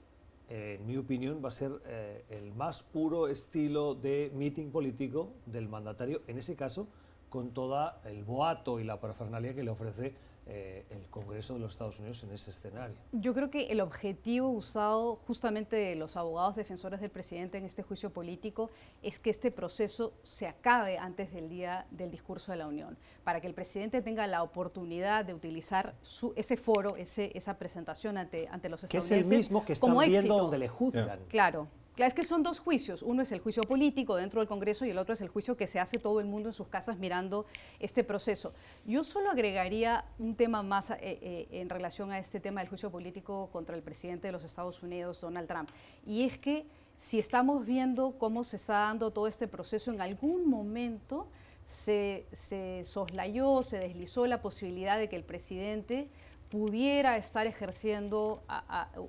en 0.53 0.85
mi 0.85 0.97
opinión, 0.97 1.41
va 1.43 1.49
a 1.49 1.51
ser 1.51 1.71
eh, 1.87 2.25
el 2.29 2.53
más 2.53 2.83
puro 2.83 3.27
estilo 3.27 3.95
de 3.95 4.31
meeting 4.35 4.69
político 4.69 5.31
del 5.47 5.67
mandatario, 5.67 6.21
en 6.27 6.37
ese 6.37 6.55
caso, 6.55 6.87
con 7.29 7.49
toda 7.55 7.99
el 8.05 8.23
boato 8.23 8.79
y 8.79 8.83
la 8.83 8.99
parafernalia 8.99 9.55
que 9.55 9.63
le 9.63 9.71
ofrece 9.71 10.13
eh, 10.45 10.85
el 10.89 11.07
Congreso 11.09 11.53
de 11.53 11.61
los 11.61 11.71
Estados 11.71 11.99
Unidos 11.99 12.21
en 12.23 12.31
ese 12.31 12.51
escenario. 12.51 12.95
Yo 13.13 13.33
creo 13.33 13.49
que 13.49 13.67
el 13.67 13.79
objetivo 13.79 14.49
usado 14.49 15.15
justamente 15.27 15.75
de 15.77 15.95
los 15.95 16.17
abogados 16.17 16.55
defensores 16.55 16.99
del 16.99 17.09
presidente 17.09 17.57
en 17.57 17.65
este 17.65 17.81
juicio 17.81 18.09
político 18.09 18.69
es 19.01 19.19
que 19.19 19.29
este 19.29 19.51
proceso 19.51 20.13
se 20.23 20.47
acabe 20.47 20.97
antes 20.97 21.31
del 21.33 21.47
día 21.47 21.85
del 21.91 22.11
discurso 22.11 22.51
de 22.51 22.57
la 22.57 22.67
Unión, 22.67 22.97
para 23.23 23.39
que 23.39 23.47
el 23.47 23.53
presidente 23.53 24.01
tenga 24.01 24.27
la 24.27 24.43
oportunidad 24.43 25.23
de 25.23 25.33
utilizar 25.33 25.95
su, 26.01 26.33
ese 26.35 26.57
foro, 26.57 26.97
ese, 26.97 27.31
esa 27.35 27.57
presentación 27.57 28.17
ante, 28.17 28.47
ante 28.49 28.67
los 28.67 28.83
estadounidenses. 28.83 29.09
Que 29.09 29.21
es 29.21 29.31
el 29.31 29.37
mismo 29.37 29.63
que 29.63 29.73
están 29.73 29.97
viendo 29.97 30.37
donde 30.37 30.57
le 30.57 30.67
juzgan. 30.67 31.19
Claro, 31.29 31.67
Claro, 31.95 32.07
es 32.07 32.15
que 32.15 32.23
son 32.23 32.41
dos 32.41 32.59
juicios. 32.59 33.03
Uno 33.03 33.21
es 33.21 33.31
el 33.31 33.39
juicio 33.39 33.61
político 33.63 34.15
dentro 34.15 34.41
del 34.41 34.47
Congreso 34.47 34.83
y 34.85 34.89
el 34.89 34.97
otro 34.97 35.13
es 35.13 35.21
el 35.21 35.27
juicio 35.27 35.55
que 35.55 35.67
se 35.67 35.79
hace 35.79 35.99
todo 35.99 36.19
el 36.19 36.25
mundo 36.25 36.49
en 36.49 36.53
sus 36.53 36.67
casas 36.67 36.97
mirando 36.97 37.45
este 37.79 38.03
proceso. 38.03 38.53
Yo 38.85 39.03
solo 39.03 39.29
agregaría 39.29 40.03
un 40.17 40.35
tema 40.35 40.63
más 40.63 40.89
eh, 40.89 40.97
eh, 41.01 41.47
en 41.51 41.69
relación 41.69 42.11
a 42.11 42.17
este 42.17 42.39
tema 42.39 42.61
del 42.61 42.69
juicio 42.69 42.89
político 42.89 43.49
contra 43.51 43.75
el 43.75 43.83
presidente 43.83 44.27
de 44.27 44.31
los 44.31 44.43
Estados 44.43 44.81
Unidos, 44.81 45.21
Donald 45.21 45.47
Trump. 45.47 45.69
Y 46.07 46.23
es 46.23 46.39
que 46.39 46.65
si 46.97 47.19
estamos 47.19 47.63
viendo 47.63 48.15
cómo 48.17 48.43
se 48.43 48.55
está 48.55 48.73
dando 48.73 49.11
todo 49.11 49.27
este 49.27 49.47
proceso, 49.47 49.91
en 49.91 50.01
algún 50.01 50.49
momento 50.49 51.27
se, 51.65 52.25
se 52.31 52.83
soslayó, 52.85 53.61
se 53.61 53.77
deslizó 53.77 54.25
la 54.25 54.41
posibilidad 54.41 54.97
de 54.97 55.09
que 55.09 55.15
el 55.15 55.23
presidente 55.23 56.07
pudiera 56.53 57.17
estar 57.17 57.47
ejerciendo 57.47 58.43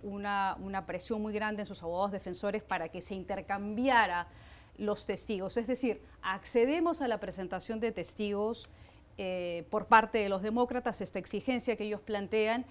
una, 0.03 0.85
presión 0.87 1.21
muy 1.21 1.35
grande 1.35 1.61
en 1.61 1.67
sus 1.67 1.83
abogados 1.83 2.13
defensores 2.13 2.63
para 2.63 2.89
que 2.89 3.03
se 3.03 3.15
intercambiara 3.15 4.29
los 4.79 5.05
testigos. 5.05 5.59
Es 5.59 5.67
decir, 5.67 6.01
accedemos 6.23 7.03
a 7.03 7.07
la 7.07 7.21
presentación 7.21 7.81
de 7.81 7.93
testigos 7.93 8.71
eh, 9.19 9.67
por 9.69 9.89
parte 9.89 10.17
de 10.17 10.31
los 10.31 10.41
demócratas 10.41 11.03
esta 11.03 11.19
exigencia 11.19 11.77
que 11.77 11.85
ellos 11.85 12.01
plantean 12.01 12.65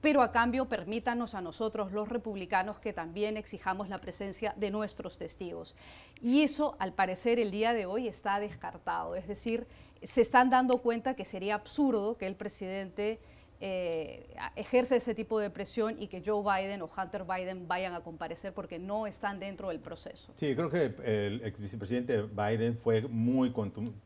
pero 0.00 0.22
a 0.22 0.32
cambio 0.32 0.68
permítanos 0.68 1.34
a 1.34 1.40
nosotros 1.40 1.92
los 1.92 2.08
republicanos 2.08 2.80
que 2.80 2.92
también 2.92 3.36
exijamos 3.36 3.88
la 3.88 3.98
presencia 3.98 4.52
de 4.56 4.70
nuestros 4.70 5.18
testigos. 5.18 5.76
Y 6.20 6.42
eso, 6.42 6.76
al 6.80 6.92
parecer, 6.92 7.38
el 7.38 7.52
día 7.52 7.72
de 7.72 7.86
hoy 7.86 8.08
está 8.08 8.40
descartado. 8.40 9.14
Es 9.14 9.28
decir, 9.28 9.68
se 10.02 10.20
están 10.20 10.50
dando 10.50 10.78
cuenta 10.78 11.14
que 11.14 11.24
sería 11.24 11.54
absurdo 11.54 12.18
que 12.18 12.26
el 12.26 12.34
presidente 12.34 13.20
eh, 13.66 14.26
ejerce 14.56 14.96
ese 14.96 15.14
tipo 15.14 15.38
de 15.38 15.48
presión 15.48 15.96
y 15.98 16.08
que 16.08 16.22
Joe 16.22 16.42
Biden 16.42 16.82
o 16.82 16.90
Hunter 16.94 17.24
Biden 17.24 17.66
vayan 17.66 17.94
a 17.94 18.02
comparecer 18.02 18.52
porque 18.52 18.78
no 18.78 19.06
están 19.06 19.40
dentro 19.40 19.70
del 19.70 19.80
proceso. 19.80 20.34
Sí, 20.36 20.54
creo 20.54 20.68
que 20.68 20.94
el 21.02 21.40
ex 21.42 21.58
vicepresidente 21.58 22.24
Biden 22.24 22.76
fue 22.76 23.00
muy 23.08 23.54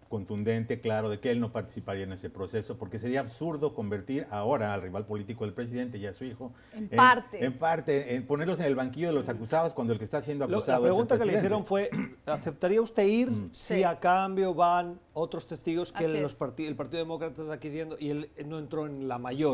contundente, 0.08 0.80
claro, 0.80 1.10
de 1.10 1.18
que 1.18 1.32
él 1.32 1.40
no 1.40 1.50
participaría 1.50 2.04
en 2.04 2.12
ese 2.12 2.30
proceso 2.30 2.78
porque 2.78 3.00
sería 3.00 3.18
absurdo 3.18 3.74
convertir 3.74 4.28
ahora 4.30 4.72
al 4.72 4.80
rival 4.80 5.06
político 5.06 5.44
del 5.44 5.54
presidente 5.54 5.98
y 5.98 6.06
a 6.06 6.12
su 6.12 6.24
hijo. 6.24 6.52
En, 6.72 6.88
parte. 6.88 7.44
En 7.44 7.58
parte, 7.58 8.14
en 8.14 8.24
ponerlos 8.28 8.60
en 8.60 8.66
el 8.66 8.76
banquillo 8.76 9.08
de 9.08 9.14
los 9.14 9.28
acusados 9.28 9.74
cuando 9.74 9.92
el 9.92 9.98
que 9.98 10.04
está 10.04 10.22
siendo 10.22 10.44
acusado 10.44 10.84
La 10.84 10.88
pregunta 10.88 11.18
que 11.18 11.24
le 11.24 11.36
hicieron 11.36 11.64
fue, 11.64 11.90
¿aceptaría 12.26 12.80
usted 12.80 13.04
ir 13.04 13.28
mm. 13.28 13.48
si 13.50 13.82
a 13.82 13.98
cambio 13.98 14.54
van 14.54 15.00
otros 15.14 15.48
testigos 15.48 15.92
que 15.92 16.04
el 16.04 16.76
Partido 16.76 17.00
Demócrata 17.00 17.42
está 17.42 17.54
aquí 17.54 17.72
siendo 17.72 17.96
y 17.98 18.10
él 18.10 18.30
no 18.46 18.60
entró 18.60 18.86
en 18.86 19.08
la 19.08 19.18
mayor 19.18 19.47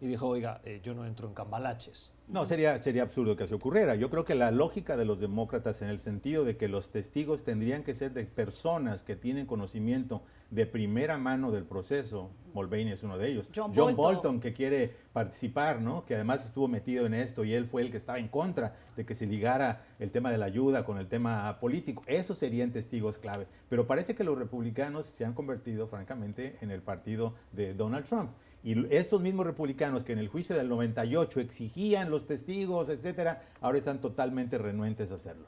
y 0.00 0.06
dijo, 0.06 0.28
oiga, 0.28 0.60
eh, 0.64 0.80
yo 0.82 0.94
no 0.94 1.04
entro 1.04 1.28
en 1.28 1.34
cambalaches. 1.34 2.10
No, 2.26 2.46
sería, 2.46 2.78
sería 2.78 3.02
absurdo 3.02 3.36
que 3.36 3.48
se 3.48 3.56
ocurriera. 3.56 3.96
Yo 3.96 4.08
creo 4.08 4.24
que 4.24 4.36
la 4.36 4.52
lógica 4.52 4.96
de 4.96 5.04
los 5.04 5.18
demócratas 5.18 5.82
en 5.82 5.90
el 5.90 5.98
sentido 5.98 6.44
de 6.44 6.56
que 6.56 6.68
los 6.68 6.90
testigos 6.90 7.42
tendrían 7.42 7.82
que 7.82 7.92
ser 7.92 8.12
de 8.12 8.24
personas 8.24 9.02
que 9.02 9.16
tienen 9.16 9.46
conocimiento 9.46 10.22
de 10.50 10.64
primera 10.64 11.18
mano 11.18 11.50
del 11.50 11.64
proceso, 11.64 12.30
Mulvaney 12.54 12.92
es 12.92 13.02
uno 13.02 13.18
de 13.18 13.30
ellos, 13.30 13.48
John, 13.54 13.72
Bolton. 13.96 14.40
que 14.40 14.52
quiere 14.52 14.94
participar, 15.12 15.80
¿no? 15.80 16.04
que 16.04 16.14
además 16.14 16.44
estuvo 16.44 16.68
metido 16.68 17.06
en 17.06 17.14
esto 17.14 17.44
y 17.44 17.54
él 17.54 17.66
fue 17.66 17.82
el 17.82 17.90
que 17.90 17.96
estaba 17.96 18.18
en 18.18 18.28
contra 18.28 18.76
de 18.96 19.04
que 19.04 19.14
se 19.14 19.26
ligara 19.26 19.84
el 19.98 20.10
tema 20.10 20.30
de 20.30 20.38
la 20.38 20.46
ayuda 20.46 20.84
con 20.84 20.98
el 20.98 21.08
tema 21.08 21.58
político, 21.60 22.02
esos 22.06 22.38
serían 22.38 22.70
testigos 22.70 23.18
clave. 23.18 23.46
Pero 23.68 23.86
parece 23.86 24.14
que 24.14 24.24
los 24.24 24.38
republicanos 24.38 25.06
se 25.06 25.24
han 25.24 25.34
convertido 25.34 25.86
francamente 25.86 26.58
en 26.60 26.70
el 26.70 26.82
partido 26.82 27.34
de 27.52 27.74
Donald 27.74 28.06
Trump. 28.06 28.30
Y 28.62 28.94
estos 28.94 29.20
mismos 29.20 29.46
republicanos 29.46 30.04
que 30.04 30.12
en 30.12 30.18
el 30.18 30.28
juicio 30.28 30.56
del 30.56 30.68
98 30.68 31.40
exigían 31.40 32.10
los 32.10 32.26
testigos, 32.26 32.88
etcétera, 32.88 33.42
ahora 33.60 33.78
están 33.78 34.00
totalmente 34.00 34.58
renuentes 34.58 35.10
a 35.10 35.14
hacerlo. 35.14 35.46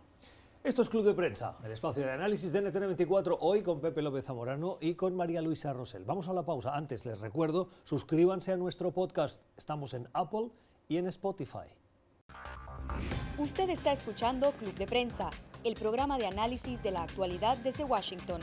Esto 0.65 0.83
es 0.83 0.89
Club 0.89 1.05
de 1.05 1.15
Prensa, 1.15 1.57
el 1.65 1.73
espacio 1.73 2.05
de 2.05 2.13
análisis 2.13 2.53
de 2.53 2.63
NTN24, 2.63 3.37
hoy 3.41 3.63
con 3.63 3.81
Pepe 3.81 4.01
López 4.01 4.25
Zamorano 4.25 4.79
y 4.81 4.95
con 4.95 5.17
María 5.17 5.43
Luisa 5.43 5.73
Rosell. 5.73 6.05
Vamos 6.05 6.29
a 6.29 6.33
la 6.33 6.45
pausa. 6.45 6.77
Antes 6.77 7.05
les 7.05 7.19
recuerdo, 7.21 7.69
suscríbanse 7.83 8.53
a 8.53 8.57
nuestro 8.57 8.93
podcast. 8.93 9.43
Estamos 9.57 9.93
en 9.93 10.09
Apple 10.13 10.51
y 10.89 10.99
en 10.99 11.09
Spotify. 11.09 11.67
Usted 13.39 13.71
está 13.71 13.93
escuchando 13.93 14.53
Club 14.53 14.75
de 14.75 14.87
Prensa, 14.87 15.31
el 15.65 15.75
programa 15.75 16.17
de 16.17 16.29
análisis 16.29 16.81
de 16.83 16.93
la 16.93 17.03
actualidad 17.03 17.59
desde 17.59 17.83
Washington. 17.83 18.41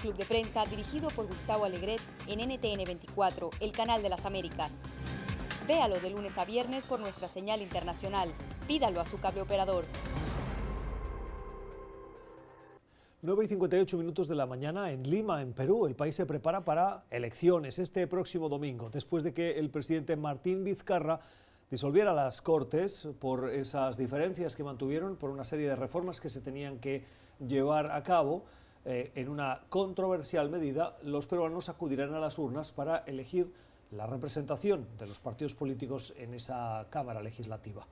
Club 0.00 0.16
de 0.16 0.24
Prensa 0.24 0.64
dirigido 0.64 1.10
por 1.10 1.26
Gustavo 1.26 1.64
Alegret 1.64 2.00
en 2.26 2.40
NTN 2.40 2.84
24, 2.84 3.50
el 3.60 3.72
canal 3.72 4.02
de 4.02 4.08
las 4.08 4.24
Américas. 4.24 4.72
Véalo 5.68 6.00
de 6.00 6.10
lunes 6.10 6.36
a 6.38 6.44
viernes 6.44 6.86
por 6.86 7.00
nuestra 7.00 7.28
señal 7.28 7.60
internacional. 7.60 8.30
Pídalo 8.66 9.00
a 9.00 9.06
su 9.06 9.18
cable 9.20 9.42
operador. 9.42 9.84
9 13.22 13.44
y 13.44 13.48
58 13.48 13.98
minutos 13.98 14.28
de 14.28 14.34
la 14.34 14.46
mañana 14.46 14.90
en 14.90 15.02
Lima, 15.02 15.42
en 15.42 15.52
Perú. 15.52 15.86
El 15.86 15.94
país 15.94 16.16
se 16.16 16.24
prepara 16.24 16.64
para 16.64 17.04
elecciones 17.10 17.78
este 17.78 18.06
próximo 18.06 18.48
domingo, 18.48 18.88
después 18.88 19.22
de 19.22 19.34
que 19.34 19.58
el 19.58 19.68
presidente 19.68 20.16
Martín 20.16 20.64
Vizcarra 20.64 21.20
disolviera 21.70 22.14
las 22.14 22.40
Cortes 22.40 23.06
por 23.18 23.50
esas 23.50 23.98
diferencias 23.98 24.56
que 24.56 24.64
mantuvieron, 24.64 25.16
por 25.16 25.28
una 25.28 25.44
serie 25.44 25.68
de 25.68 25.76
reformas 25.76 26.20
que 26.20 26.30
se 26.30 26.40
tenían 26.40 26.78
que 26.78 27.04
llevar 27.46 27.92
a 27.92 28.02
cabo. 28.02 28.44
Eh, 28.84 29.12
en 29.14 29.28
una 29.28 29.62
controversial 29.68 30.48
medida, 30.48 30.96
los 31.02 31.26
peruanos 31.26 31.68
acudirán 31.68 32.14
a 32.14 32.20
las 32.20 32.38
urnas 32.38 32.72
para 32.72 32.98
elegir 32.98 33.52
la 33.90 34.06
representación 34.06 34.86
de 34.98 35.06
los 35.06 35.20
partidos 35.20 35.54
políticos 35.54 36.14
en 36.16 36.34
esa 36.34 36.86
Cámara 36.90 37.22
Legislativa. 37.22 37.86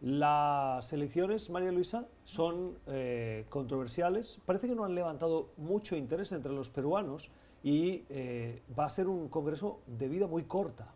Las 0.00 0.92
elecciones, 0.92 1.50
María 1.50 1.72
Luisa, 1.72 2.06
son 2.24 2.78
eh, 2.86 3.44
controversiales. 3.48 4.38
Parece 4.46 4.68
que 4.68 4.74
no 4.74 4.84
han 4.84 4.94
levantado 4.94 5.50
mucho 5.56 5.96
interés 5.96 6.32
entre 6.32 6.52
los 6.52 6.70
peruanos 6.70 7.30
y 7.62 8.04
eh, 8.08 8.62
va 8.78 8.86
a 8.86 8.90
ser 8.90 9.08
un 9.08 9.28
Congreso 9.28 9.80
de 9.86 10.08
vida 10.08 10.26
muy 10.26 10.44
corta. 10.44 10.94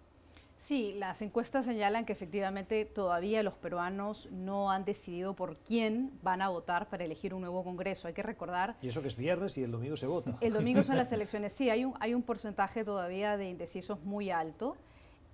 Sí, 0.65 0.95
las 0.97 1.21
encuestas 1.21 1.67
señalan 1.67 2.07
que 2.07 2.15
efectivamente 2.15 2.87
todavía 2.87 3.43
los 3.43 3.53
peruanos 3.53 4.31
no 4.33 4.71
han 4.71 4.87
decidido 4.87 5.37
por 5.37 5.59
quién 5.59 6.11
van 6.23 6.41
a 6.41 6.49
votar 6.49 6.89
para 6.89 7.05
elegir 7.05 7.35
un 7.35 7.43
nuevo 7.43 7.63
Congreso. 7.63 8.09
Hay 8.09 8.15
que 8.15 8.23
recordar... 8.23 8.75
Y 8.81 8.89
eso 8.89 9.03
que 9.03 9.09
es 9.09 9.17
viernes 9.17 9.59
y 9.59 9.63
el 9.63 9.71
domingo 9.71 9.95
se 9.95 10.07
vota. 10.07 10.39
El 10.41 10.55
domingo 10.55 10.83
son 10.83 10.97
las 10.97 11.13
elecciones. 11.13 11.53
Sí, 11.53 11.69
hay 11.69 11.85
un, 11.85 11.93
hay 12.01 12.15
un 12.15 12.23
porcentaje 12.23 12.83
todavía 12.83 13.37
de 13.37 13.51
indecisos 13.51 14.03
muy 14.05 14.31
alto, 14.31 14.75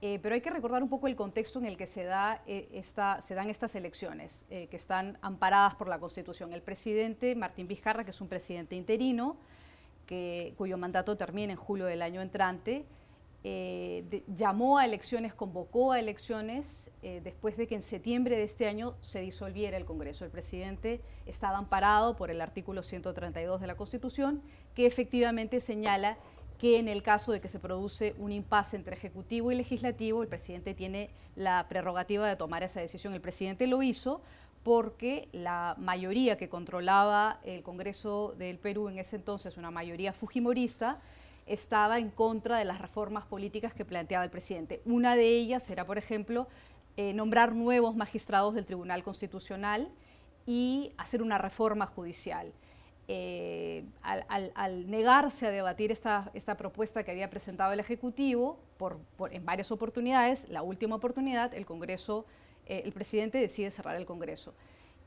eh, 0.02 0.18
pero 0.20 0.34
hay 0.34 0.40
que 0.40 0.50
recordar 0.50 0.82
un 0.82 0.88
poco 0.88 1.06
el 1.06 1.14
contexto 1.14 1.60
en 1.60 1.66
el 1.66 1.76
que 1.76 1.86
se, 1.86 2.02
da, 2.02 2.42
eh, 2.48 2.68
esta, 2.72 3.22
se 3.22 3.36
dan 3.36 3.50
estas 3.50 3.76
elecciones, 3.76 4.44
eh, 4.50 4.66
que 4.66 4.78
están 4.78 5.16
amparadas 5.22 5.76
por 5.76 5.86
la 5.86 6.00
Constitución. 6.00 6.52
El 6.52 6.62
presidente 6.62 7.36
Martín 7.36 7.68
Vizcarra, 7.68 8.04
que 8.04 8.10
es 8.10 8.20
un 8.20 8.26
presidente 8.26 8.74
interino, 8.74 9.36
que, 10.06 10.54
cuyo 10.58 10.76
mandato 10.76 11.16
termina 11.16 11.52
en 11.52 11.58
julio 11.58 11.86
del 11.86 12.02
año 12.02 12.20
entrante, 12.20 12.84
eh, 13.42 14.22
llamó 14.36 14.78
a 14.78 14.84
elecciones, 14.84 15.34
convocó 15.34 15.92
a 15.92 15.98
elecciones 15.98 16.90
eh, 17.02 17.20
después 17.24 17.56
de 17.56 17.66
que 17.66 17.74
en 17.74 17.82
septiembre 17.82 18.36
de 18.36 18.44
este 18.44 18.68
año 18.68 18.94
se 19.00 19.20
disolviera 19.20 19.78
el 19.78 19.86
Congreso. 19.86 20.26
El 20.26 20.30
presidente 20.30 21.00
estaba 21.24 21.56
amparado 21.56 22.16
por 22.16 22.30
el 22.30 22.42
artículo 22.42 22.82
132 22.82 23.60
de 23.60 23.66
la 23.66 23.76
Constitución, 23.76 24.42
que 24.74 24.86
efectivamente 24.86 25.60
señala 25.60 26.18
que 26.58 26.78
en 26.78 26.88
el 26.88 27.02
caso 27.02 27.32
de 27.32 27.40
que 27.40 27.48
se 27.48 27.58
produce 27.58 28.14
un 28.18 28.32
impasse 28.32 28.76
entre 28.76 28.94
Ejecutivo 28.94 29.50
y 29.50 29.54
Legislativo, 29.54 30.22
el 30.22 30.28
presidente 30.28 30.74
tiene 30.74 31.08
la 31.34 31.66
prerrogativa 31.70 32.28
de 32.28 32.36
tomar 32.36 32.62
esa 32.62 32.80
decisión. 32.80 33.14
El 33.14 33.22
presidente 33.22 33.66
lo 33.66 33.82
hizo 33.82 34.20
porque 34.62 35.30
la 35.32 35.74
mayoría 35.78 36.36
que 36.36 36.50
controlaba 36.50 37.40
el 37.44 37.62
Congreso 37.62 38.34
del 38.36 38.58
Perú 38.58 38.90
en 38.90 38.98
ese 38.98 39.16
entonces, 39.16 39.56
una 39.56 39.70
mayoría 39.70 40.12
fujimorista, 40.12 41.00
estaba 41.50 41.98
en 41.98 42.10
contra 42.10 42.58
de 42.58 42.64
las 42.64 42.80
reformas 42.80 43.26
políticas 43.26 43.74
que 43.74 43.84
planteaba 43.84 44.24
el 44.24 44.30
presidente. 44.30 44.80
Una 44.84 45.16
de 45.16 45.26
ellas 45.26 45.68
era, 45.68 45.84
por 45.84 45.98
ejemplo, 45.98 46.46
eh, 46.96 47.12
nombrar 47.12 47.54
nuevos 47.54 47.96
magistrados 47.96 48.54
del 48.54 48.66
Tribunal 48.66 49.02
Constitucional 49.02 49.88
y 50.46 50.92
hacer 50.96 51.22
una 51.22 51.38
reforma 51.38 51.86
judicial. 51.86 52.52
Eh, 53.08 53.84
al, 54.02 54.88
negarse 54.88 55.48
a 55.48 55.50
debatir 55.50 55.90
esta, 55.90 56.30
esta, 56.32 56.56
propuesta 56.56 57.02
que 57.02 57.10
había 57.10 57.28
presentado 57.28 57.72
el 57.72 57.80
Ejecutivo 57.80 58.60
por, 58.78 59.00
en 59.32 59.44
varias 59.44 59.72
oportunidades, 59.72 60.48
la 60.48 60.62
última 60.62 60.94
oportunidad, 60.94 61.52
el 61.52 61.66
Congreso, 61.66 62.26
eh, 62.66 62.82
el 62.84 62.92
presidente 62.92 63.38
decide 63.38 63.72
cerrar 63.72 63.96
el 63.96 64.06
Congreso. 64.06 64.54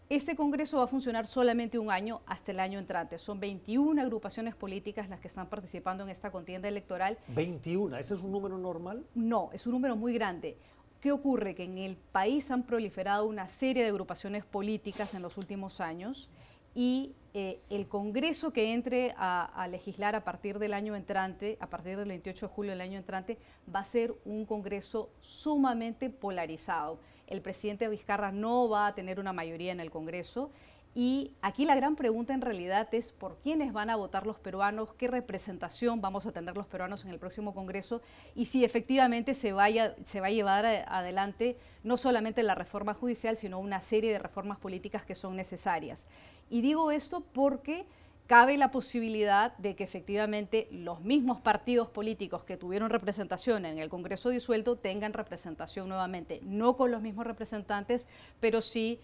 Este 0.09 0.35
Congreso 0.35 0.77
va 0.77 0.83
a 0.83 0.87
funcionar 0.87 1.27
solamente 1.27 1.79
un 1.79 1.89
año 1.89 2.21
hasta 2.25 2.51
el 2.51 2.59
año 2.59 2.77
entrante. 2.77 3.17
Son 3.17 3.39
21 3.39 4.01
agrupaciones 4.01 4.53
políticas 4.53 5.09
las 5.09 5.19
que 5.19 5.29
están 5.29 5.47
participando 5.47 6.03
en 6.03 6.09
esta 6.09 6.29
contienda 6.29 6.67
electoral. 6.67 7.17
21, 7.29 7.97
¿ese 7.97 8.13
es 8.13 8.21
un 8.21 8.31
número 8.31 8.57
normal? 8.57 9.05
No, 9.15 9.49
es 9.53 9.65
un 9.65 9.73
número 9.73 9.95
muy 9.95 10.13
grande. 10.13 10.57
¿Qué 10.99 11.11
ocurre? 11.11 11.55
Que 11.55 11.63
en 11.63 11.77
el 11.77 11.95
país 11.95 12.51
han 12.51 12.63
proliferado 12.63 13.25
una 13.25 13.47
serie 13.47 13.83
de 13.83 13.89
agrupaciones 13.89 14.45
políticas 14.45 15.15
en 15.15 15.21
los 15.21 15.37
últimos 15.37 15.79
años 15.79 16.29
y 16.75 17.13
eh, 17.33 17.61
el 17.69 17.87
Congreso 17.87 18.51
que 18.51 18.73
entre 18.73 19.13
a, 19.17 19.43
a, 19.43 19.67
legislar 19.67 20.15
a 20.15 20.23
partir 20.23 20.59
del 20.59 20.73
año 20.73 20.95
entrante, 20.95 21.57
a 21.59 21.67
partir 21.67 21.97
del 21.97 22.09
28 22.09 22.47
de 22.47 22.53
julio 22.53 22.71
del 22.71 22.81
año 22.81 22.97
entrante, 22.97 23.37
va 23.73 23.79
a 23.79 23.85
ser 23.85 24.13
un 24.25 24.45
Congreso 24.45 25.09
sumamente 25.21 26.09
polarizado 26.09 26.99
el 27.27 27.41
presidente 27.41 27.87
Vizcarra 27.87 28.31
no 28.31 28.69
va 28.69 28.87
a 28.87 28.95
tener 28.95 29.19
una 29.19 29.33
mayoría 29.33 29.71
en 29.71 29.79
el 29.79 29.91
Congreso. 29.91 30.51
Y 30.95 31.31
aquí 31.41 31.65
la 31.65 31.73
gran 31.73 31.95
pregunta 31.95 32.35
en 32.35 32.41
realidad 32.41 32.87
es 32.93 33.11
por 33.11 33.37
quiénes 33.37 33.73
van 33.73 33.89
a 33.89 33.95
votar 33.95 34.27
los 34.27 34.37
peruanos, 34.37 34.93
qué 34.93 35.07
representación 35.07 36.01
vamos 36.01 36.27
a 36.27 36.31
tener 36.31 36.55
los 36.55 36.67
peruanos 36.67 37.03
en 37.03 37.09
el 37.09 37.17
próximo 37.17 37.55
Congreso 37.55 38.01
y 38.35 38.45
si 38.45 38.63
efectivamente 38.63 39.33
se, 39.33 39.53
vaya, 39.53 39.95
se 40.03 40.21
va 40.21 40.27
a 40.27 40.31
llevar 40.31 40.65
adelante 40.65 41.57
no 41.83 41.97
solamente 41.97 42.43
la 42.43 42.53
reforma 42.53 42.93
judicial, 42.93 43.39
sino 43.39 43.59
una 43.59 43.81
serie 43.81 44.11
de 44.11 44.19
reformas 44.19 44.59
políticas 44.59 45.03
que 45.03 45.15
son 45.15 45.35
necesarias. 45.35 46.05
Y 46.51 46.61
digo 46.61 46.91
esto 46.91 47.21
porque 47.33 47.87
cabe 48.27 48.57
la 48.57 48.71
posibilidad 48.71 49.55
de 49.57 49.75
que 49.75 49.83
efectivamente 49.83 50.67
los 50.71 51.01
mismos 51.01 51.39
partidos 51.39 51.89
políticos 51.89 52.43
que 52.43 52.57
tuvieron 52.57 52.89
representación 52.89 53.65
en 53.65 53.79
el 53.79 53.89
Congreso 53.89 54.29
disuelto 54.29 54.75
tengan 54.75 55.13
representación 55.13 55.89
nuevamente, 55.89 56.39
no 56.43 56.75
con 56.77 56.91
los 56.91 57.01
mismos 57.01 57.27
representantes, 57.27 58.07
pero 58.39 58.61
sí 58.61 58.99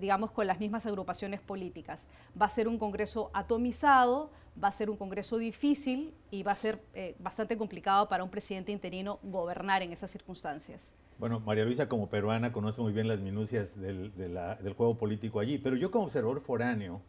digamos, 0.00 0.30
con 0.30 0.46
las 0.46 0.60
mismas 0.60 0.86
agrupaciones 0.86 1.40
políticas. 1.40 2.06
Va 2.40 2.46
a 2.46 2.50
ser 2.50 2.68
un 2.68 2.78
Congreso 2.78 3.30
atomizado, 3.34 4.30
va 4.62 4.68
a 4.68 4.72
ser 4.72 4.90
un 4.90 4.96
Congreso 4.96 5.38
difícil 5.38 6.14
y 6.30 6.44
va 6.44 6.52
a 6.52 6.54
ser 6.54 6.80
bastante 7.18 7.56
complicado 7.56 8.08
para 8.08 8.22
un 8.22 8.30
presidente 8.30 8.70
interino 8.70 9.18
gobernar 9.24 9.82
en 9.82 9.92
esas 9.92 10.12
circunstancias. 10.12 10.92
Bueno, 11.18 11.40
María 11.40 11.64
Luisa 11.64 11.88
como 11.88 12.08
peruana 12.08 12.52
conoce 12.52 12.80
muy 12.80 12.92
bien 12.92 13.08
las 13.08 13.18
minucias 13.18 13.78
del, 13.80 14.14
del 14.14 14.72
juego 14.74 14.96
político 14.96 15.40
allí, 15.40 15.58
pero 15.58 15.74
yo 15.74 15.90
como 15.90 16.04
observador 16.04 16.40
foráneo 16.40 17.00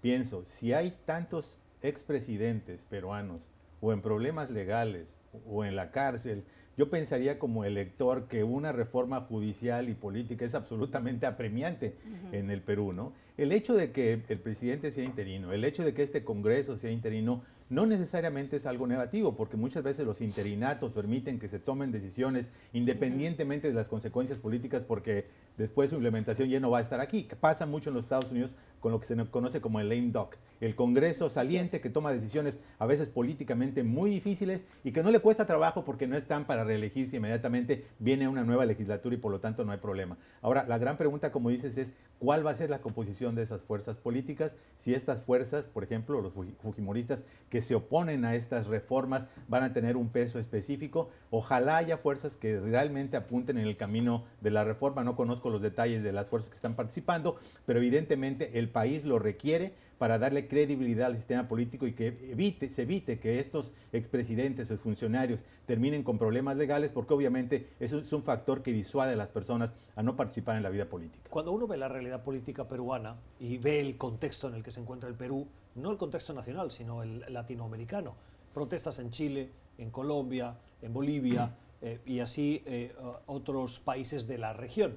pienso, 0.00 0.44
si 0.44 0.72
hay 0.72 0.96
tantos 1.04 1.58
expresidentes 1.82 2.84
peruanos 2.84 3.42
o 3.80 3.92
en 3.92 4.02
problemas 4.02 4.50
legales 4.50 5.16
o 5.48 5.64
en 5.64 5.76
la 5.76 5.90
cárcel, 5.90 6.44
yo 6.76 6.88
pensaría 6.88 7.38
como 7.38 7.64
elector 7.64 8.26
que 8.26 8.42
una 8.42 8.72
reforma 8.72 9.20
judicial 9.20 9.88
y 9.88 9.94
política 9.94 10.44
es 10.44 10.54
absolutamente 10.54 11.26
apremiante 11.26 11.94
en 12.32 12.50
el 12.50 12.62
Perú, 12.62 12.92
¿no? 12.92 13.12
El 13.36 13.52
hecho 13.52 13.74
de 13.74 13.92
que 13.92 14.22
el 14.28 14.38
presidente 14.38 14.90
sea 14.90 15.04
interino, 15.04 15.52
el 15.52 15.64
hecho 15.64 15.84
de 15.84 15.92
que 15.92 16.02
este 16.02 16.24
Congreso 16.24 16.78
sea 16.78 16.90
interino, 16.90 17.42
no 17.70 17.86
necesariamente 17.86 18.56
es 18.56 18.66
algo 18.66 18.86
negativo, 18.86 19.36
porque 19.36 19.56
muchas 19.56 19.84
veces 19.84 20.04
los 20.04 20.20
interinatos 20.20 20.92
permiten 20.92 21.38
que 21.38 21.48
se 21.48 21.60
tomen 21.60 21.92
decisiones 21.92 22.50
independientemente 22.72 23.68
de 23.68 23.74
las 23.74 23.88
consecuencias 23.88 24.40
políticas, 24.40 24.82
porque 24.82 25.28
después 25.56 25.90
su 25.90 25.96
implementación 25.96 26.48
ya 26.48 26.60
no 26.60 26.70
va 26.70 26.78
a 26.78 26.82
estar 26.82 27.00
aquí. 27.00 27.28
Pasa 27.40 27.66
mucho 27.66 27.90
en 27.90 27.94
los 27.94 28.04
Estados 28.04 28.32
Unidos 28.32 28.56
con 28.80 28.92
lo 28.92 28.98
que 28.98 29.06
se 29.06 29.16
conoce 29.30 29.60
como 29.60 29.78
el 29.78 29.88
lame 29.88 30.10
duck, 30.10 30.36
el 30.60 30.74
Congreso 30.74 31.30
saliente 31.30 31.80
que 31.80 31.90
toma 31.90 32.12
decisiones 32.12 32.58
a 32.78 32.86
veces 32.86 33.08
políticamente 33.08 33.82
muy 33.82 34.10
difíciles 34.10 34.64
y 34.82 34.92
que 34.92 35.02
no 35.02 35.10
le 35.10 35.20
cuesta 35.20 35.46
trabajo 35.46 35.84
porque 35.84 36.06
no 36.06 36.16
están 36.16 36.46
para 36.46 36.64
reelegirse 36.64 37.18
inmediatamente, 37.18 37.86
viene 37.98 38.26
una 38.26 38.42
nueva 38.42 38.64
legislatura 38.66 39.14
y 39.14 39.18
por 39.18 39.30
lo 39.30 39.40
tanto 39.40 39.64
no 39.64 39.72
hay 39.72 39.78
problema. 39.78 40.16
Ahora, 40.40 40.64
la 40.66 40.78
gran 40.78 40.96
pregunta, 40.96 41.30
como 41.30 41.50
dices, 41.50 41.76
es 41.76 41.92
cuál 42.20 42.46
va 42.46 42.52
a 42.52 42.54
ser 42.54 42.70
la 42.70 42.82
composición 42.82 43.34
de 43.34 43.42
esas 43.42 43.62
fuerzas 43.62 43.98
políticas, 43.98 44.54
si 44.78 44.94
estas 44.94 45.22
fuerzas, 45.22 45.66
por 45.66 45.82
ejemplo, 45.82 46.20
los 46.20 46.34
fujimoristas 46.62 47.24
que 47.48 47.62
se 47.62 47.74
oponen 47.74 48.24
a 48.24 48.34
estas 48.34 48.66
reformas 48.66 49.26
van 49.48 49.64
a 49.64 49.72
tener 49.72 49.96
un 49.96 50.10
peso 50.10 50.38
específico. 50.38 51.08
Ojalá 51.30 51.78
haya 51.78 51.96
fuerzas 51.96 52.36
que 52.36 52.60
realmente 52.60 53.16
apunten 53.16 53.58
en 53.58 53.66
el 53.66 53.76
camino 53.76 54.24
de 54.42 54.50
la 54.50 54.64
reforma. 54.64 55.02
No 55.02 55.16
conozco 55.16 55.48
los 55.48 55.62
detalles 55.62 56.04
de 56.04 56.12
las 56.12 56.28
fuerzas 56.28 56.50
que 56.50 56.56
están 56.56 56.76
participando, 56.76 57.36
pero 57.64 57.78
evidentemente 57.78 58.58
el 58.58 58.68
país 58.68 59.04
lo 59.04 59.18
requiere 59.18 59.72
para 60.00 60.18
darle 60.18 60.48
credibilidad 60.48 61.08
al 61.08 61.16
sistema 61.16 61.46
político 61.46 61.86
y 61.86 61.92
que 61.92 62.06
evite, 62.06 62.70
se 62.70 62.82
evite 62.82 63.20
que 63.20 63.38
estos 63.38 63.74
expresidentes 63.92 64.70
o 64.70 64.78
funcionarios 64.78 65.44
terminen 65.66 66.02
con 66.04 66.16
problemas 66.16 66.56
legales, 66.56 66.90
porque 66.90 67.12
obviamente 67.12 67.68
eso 67.80 67.98
es 67.98 68.10
un 68.14 68.22
factor 68.22 68.62
que 68.62 68.72
disuade 68.72 69.12
a 69.12 69.16
las 69.16 69.28
personas 69.28 69.74
a 69.96 70.02
no 70.02 70.16
participar 70.16 70.56
en 70.56 70.62
la 70.62 70.70
vida 70.70 70.86
política. 70.86 71.28
Cuando 71.28 71.52
uno 71.52 71.66
ve 71.66 71.76
la 71.76 71.88
realidad 71.88 72.24
política 72.24 72.66
peruana 72.66 73.16
y 73.38 73.58
ve 73.58 73.78
el 73.78 73.98
contexto 73.98 74.48
en 74.48 74.54
el 74.54 74.62
que 74.62 74.72
se 74.72 74.80
encuentra 74.80 75.06
el 75.06 75.16
Perú, 75.16 75.46
no 75.74 75.90
el 75.90 75.98
contexto 75.98 76.32
nacional, 76.32 76.70
sino 76.70 77.02
el 77.02 77.22
latinoamericano, 77.28 78.14
protestas 78.54 79.00
en 79.00 79.10
Chile, 79.10 79.50
en 79.76 79.90
Colombia, 79.90 80.56
en 80.80 80.94
Bolivia 80.94 81.54
eh, 81.82 82.00
y 82.06 82.20
así 82.20 82.62
eh, 82.64 82.94
otros 83.26 83.80
países 83.80 84.26
de 84.26 84.38
la 84.38 84.54
región, 84.54 84.96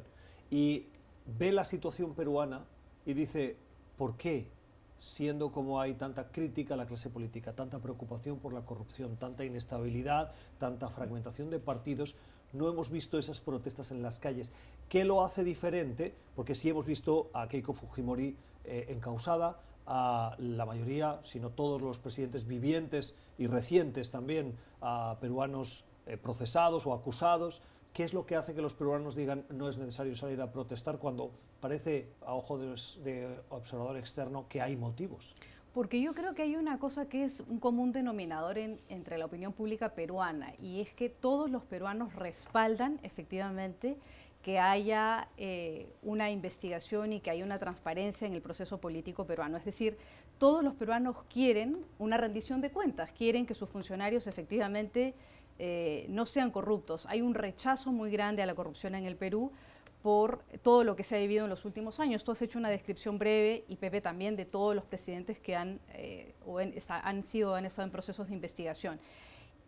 y 0.50 0.86
ve 1.38 1.52
la 1.52 1.66
situación 1.66 2.13
peruana 2.13 2.63
y 3.06 3.12
dice, 3.12 3.58
¿por 3.98 4.16
qué 4.16 4.48
siendo 5.04 5.52
como 5.52 5.82
hay 5.82 5.96
tanta 5.96 6.32
crítica 6.32 6.76
a 6.76 6.78
la 6.78 6.86
clase 6.86 7.10
política, 7.10 7.52
tanta 7.52 7.80
preocupación 7.80 8.39
por 8.39 8.54
la 8.54 8.62
corrupción, 8.62 9.18
tanta 9.18 9.44
inestabilidad, 9.44 10.32
tanta 10.58 10.88
fragmentación 10.88 11.50
de 11.50 11.60
partidos, 11.60 12.16
no 12.54 12.70
hemos 12.70 12.89
visto 12.89 13.18
esas 13.18 13.42
protestas 13.42 13.92
en 13.92 14.02
las 14.02 14.22
calles. 14.22 14.54
¿Qué 14.88 15.04
lo 15.04 15.26
hace 15.26 15.44
diferente? 15.44 16.16
Porque 16.38 16.56
sí 16.56 16.70
hemos 16.70 16.86
visto 16.86 17.30
a 17.34 17.50
Keiko 17.50 17.74
Fujimori 17.74 18.38
eh, 18.63 18.86
encausada, 18.88 19.60
a 19.86 20.38
la 20.39 20.66
mayoría, 20.66 21.20
si 21.24 21.42
no 21.42 21.50
todos 21.50 21.82
los 21.82 22.00
presidentes 22.00 22.48
vivientes 22.48 23.13
y 23.38 23.48
recientes 23.48 24.10
también, 24.10 24.56
a 24.80 25.18
peruanos 25.20 25.84
eh, 26.06 26.16
procesados 26.16 26.88
o 26.88 26.94
acusados, 26.94 27.62
¿Qué 27.93 28.03
es 28.03 28.13
lo 28.13 28.25
que 28.25 28.36
hace 28.36 28.56
que 28.56 28.62
los 28.62 28.73
peruanos 28.73 29.15
digan 29.15 29.45
no 29.53 29.69
es 29.69 29.77
necesario 29.77 30.15
salir 30.15 30.41
a 30.41 30.51
protestar 30.51 30.97
cuando 30.97 31.32
parece 31.62 32.10
a 32.25 32.34
ojo 32.34 32.58
de, 32.58 33.27
observador 33.49 33.97
externo 33.97 34.47
que 34.49 34.62
hay 34.62 34.75
motivos? 34.75 35.36
Porque 35.75 36.01
yo 36.01 36.13
creo 36.15 36.34
que 36.34 36.41
hay 36.41 36.56
una 36.56 36.79
cosa 36.79 37.08
que 37.08 37.23
es 37.23 37.41
un 37.41 37.60
común 37.60 37.91
denominador 37.91 38.58
entre 38.58 39.19
la 39.19 39.25
opinión 39.25 39.53
pública 39.53 39.93
peruana 39.93 40.53
y 40.60 40.82
es 40.82 40.93
que 40.95 41.10
todos 41.10 41.51
los 41.51 41.63
peruanos 41.63 42.15
respaldan 42.15 42.99
efectivamente 43.03 43.97
que 44.41 44.60
haya 44.60 45.29
eh, 45.38 45.88
una 46.01 46.32
investigación 46.32 47.13
y 47.13 47.21
que 47.21 47.29
haya 47.29 47.45
una 47.45 47.60
transparencia 47.60 48.27
en 48.27 48.34
el 48.34 48.41
proceso 48.41 48.79
político 48.79 49.25
peruano. 49.25 49.56
Es 49.58 49.65
decir, 49.65 49.97
todos 50.39 50.63
los 50.63 50.73
peruanos 50.73 51.15
quieren 51.32 51.86
una 51.99 52.17
rendición 52.17 52.60
de 52.60 52.71
cuentas, 52.71 53.12
quieren 53.12 53.45
que 53.45 53.53
sus 53.53 53.69
funcionarios 53.69 54.27
efectivamente 54.27 55.13
eh, 55.60 56.06
no 56.10 56.26
sean 56.26 56.52
corruptos. 56.52 57.06
Hay 57.08 57.22
un 57.22 57.34
rechazo 57.34 57.92
muy 57.92 58.12
grande 58.12 58.42
a 58.42 58.46
la 58.46 58.56
corrupción 58.56 58.96
en 58.96 59.06
el 59.06 59.16
Perú 59.16 59.52
por 60.02 60.44
todo 60.62 60.84
lo 60.84 60.96
que 60.98 61.04
se 61.04 61.16
ha 61.16 61.20
vivido 61.20 61.46
en 61.46 61.50
los 61.50 61.63
últimos 61.63 62.00
años. 62.00 62.24
Tú 62.24 62.32
has 62.32 62.42
hecho 62.42 62.60
una 62.60 62.70
descripción 62.70 63.18
breve, 63.18 63.63
y 63.70 63.78
Pepe 63.78 64.02
también, 64.02 64.36
de 64.36 64.46
todos 64.46 64.76
los 64.76 64.84
presidentes 64.84 65.39
que 65.39 65.56
han, 65.56 65.80
eh, 65.94 66.34
han, 66.89 67.24
sido, 67.24 67.56
han 67.56 67.66
estado 67.66 67.86
en 67.86 67.92
procesos 67.92 68.28
de 68.28 68.34
investigación. 68.34 69.00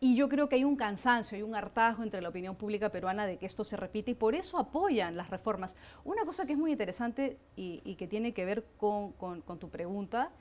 Y 0.01 0.17
yo 0.17 0.27
creo 0.27 0.49
que 0.49 0.55
hay 0.55 0.65
un 0.65 0.75
cansancio, 0.75 1.37
hay 1.37 1.41
un 1.41 1.55
hartazgo 1.55 2.03
entre 2.03 2.21
la 2.21 2.27
opinión 2.27 2.55
pública 2.55 2.89
peruana 2.89 3.25
de 3.25 3.37
que 3.37 3.45
esto 3.45 3.63
se 3.63 3.77
repite 3.77 4.11
y 4.11 4.15
por 4.15 4.35
eso 4.35 4.57
apoyan 4.57 5.15
las 5.15 5.29
reformas. 5.29 5.77
Una 6.03 6.25
cosa 6.25 6.45
que 6.45 6.51
es 6.51 6.59
muy 6.59 6.73
interesante 6.73 7.37
y, 7.55 7.95
que 7.95 8.05
tiene 8.05 8.33
que 8.33 8.43
ver 8.43 8.65
con 8.77 9.13
tu 9.57 9.69
pregunta 9.69 10.31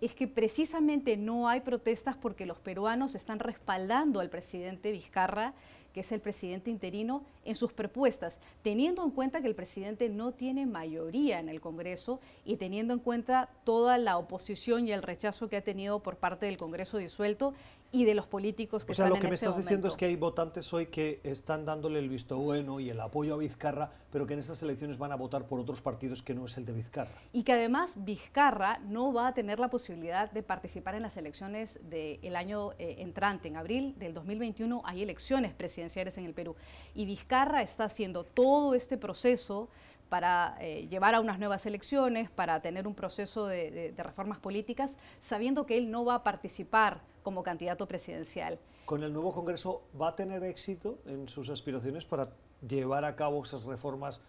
es 0.00 0.14
que 0.14 0.28
precisamente 0.28 1.16
no 1.16 1.48
hay 1.48 1.60
protestas 1.60 2.16
porque 2.16 2.46
los 2.46 2.58
peruanos 2.58 3.14
están 3.14 3.38
respaldando 3.38 4.20
al 4.20 4.30
presidente 4.30 4.92
Vizcarra, 4.92 5.54
que 5.92 6.00
es 6.00 6.12
el 6.12 6.20
presidente 6.20 6.70
interino, 6.70 7.24
en 7.44 7.56
sus 7.56 7.72
propuestas, 7.72 8.40
teniendo 8.62 9.02
en 9.02 9.10
cuenta 9.10 9.40
que 9.40 9.48
el 9.48 9.54
presidente 9.54 10.08
no 10.08 10.32
tiene 10.32 10.66
mayoría 10.66 11.40
en 11.40 11.48
el 11.48 11.60
Congreso 11.60 12.20
y 12.44 12.56
teniendo 12.56 12.94
en 12.94 13.00
cuenta 13.00 13.48
toda 13.64 13.98
la 13.98 14.18
oposición 14.18 14.86
y 14.86 14.92
el 14.92 15.02
rechazo 15.02 15.48
que 15.48 15.56
ha 15.56 15.62
tenido 15.62 16.00
por 16.00 16.16
parte 16.16 16.46
del 16.46 16.58
Congreso 16.58 16.98
disuelto 16.98 17.54
y 17.90 18.04
de 18.04 18.14
los 18.14 18.26
políticos 18.26 18.84
que 18.84 18.92
o 18.92 18.94
sea, 18.94 19.06
están 19.06 19.16
lo 19.16 19.20
que 19.20 19.28
me 19.28 19.34
este 19.34 19.46
estás 19.46 19.62
diciendo 19.62 19.88
es 19.88 19.96
que 19.96 20.04
hay 20.06 20.16
votantes 20.16 20.72
hoy 20.74 20.86
que 20.86 21.20
están 21.24 21.64
dándole 21.64 21.98
el 21.98 22.08
visto 22.08 22.36
bueno 22.38 22.80
y 22.80 22.90
el 22.90 23.00
apoyo 23.00 23.34
a 23.34 23.38
Vizcarra, 23.38 23.90
pero 24.10 24.26
que 24.26 24.34
en 24.34 24.40
esas 24.40 24.62
elecciones 24.62 24.98
van 24.98 25.12
a 25.12 25.16
votar 25.16 25.46
por 25.46 25.58
otros 25.58 25.80
partidos 25.80 26.22
que 26.22 26.34
no 26.34 26.44
es 26.44 26.56
el 26.58 26.66
de 26.66 26.72
Vizcarra. 26.72 27.14
Y 27.32 27.44
que 27.44 27.52
además 27.52 27.94
Vizcarra 28.04 28.78
no 28.80 29.12
va 29.12 29.28
a 29.28 29.34
tener 29.34 29.58
la 29.58 29.70
posibilidad 29.70 30.30
de 30.30 30.42
participar 30.42 30.94
en 30.94 31.02
las 31.02 31.16
elecciones 31.16 31.78
del 31.88 32.36
año 32.36 32.72
eh, 32.72 32.96
entrante. 32.98 33.48
En 33.48 33.56
abril 33.56 33.94
del 33.98 34.12
2021 34.12 34.82
hay 34.84 35.02
elecciones 35.02 35.54
presidenciales 35.54 36.18
en 36.18 36.24
el 36.24 36.34
Perú. 36.34 36.56
Y 36.94 37.06
Vizcarra 37.06 37.62
está 37.62 37.84
haciendo 37.84 38.24
todo 38.24 38.74
este 38.74 38.98
proceso 38.98 39.68
para 40.08 40.56
eh, 40.60 40.86
llevar 40.88 41.14
a 41.14 41.20
unas 41.20 41.38
nuevas 41.38 41.66
elecciones, 41.66 42.30
para 42.30 42.60
tener 42.60 42.86
un 42.86 42.94
proceso 42.94 43.46
de, 43.46 43.94
reformas 43.96 44.38
políticas, 44.38 44.96
sabiendo 45.20 45.66
que 45.66 45.76
él 45.76 45.90
no 45.90 46.04
va 46.04 46.16
a 46.16 46.22
participar 46.22 47.00
como 47.28 47.42
candidato 47.42 47.86
presidencial. 47.86 48.58
¿Con 48.86 49.02
el 49.02 49.12
nuevo 49.12 49.34
Congreso 49.34 49.82
va 50.00 50.08
a 50.08 50.16
tener 50.16 50.42
éxito 50.44 50.96
en 51.04 51.28
sus 51.28 51.50
aspiraciones 51.50 52.06
para 52.06 52.30
llevar 52.66 53.04
a 53.04 53.16
cabo 53.16 53.42
esas 53.42 53.64
reformas 53.64 54.22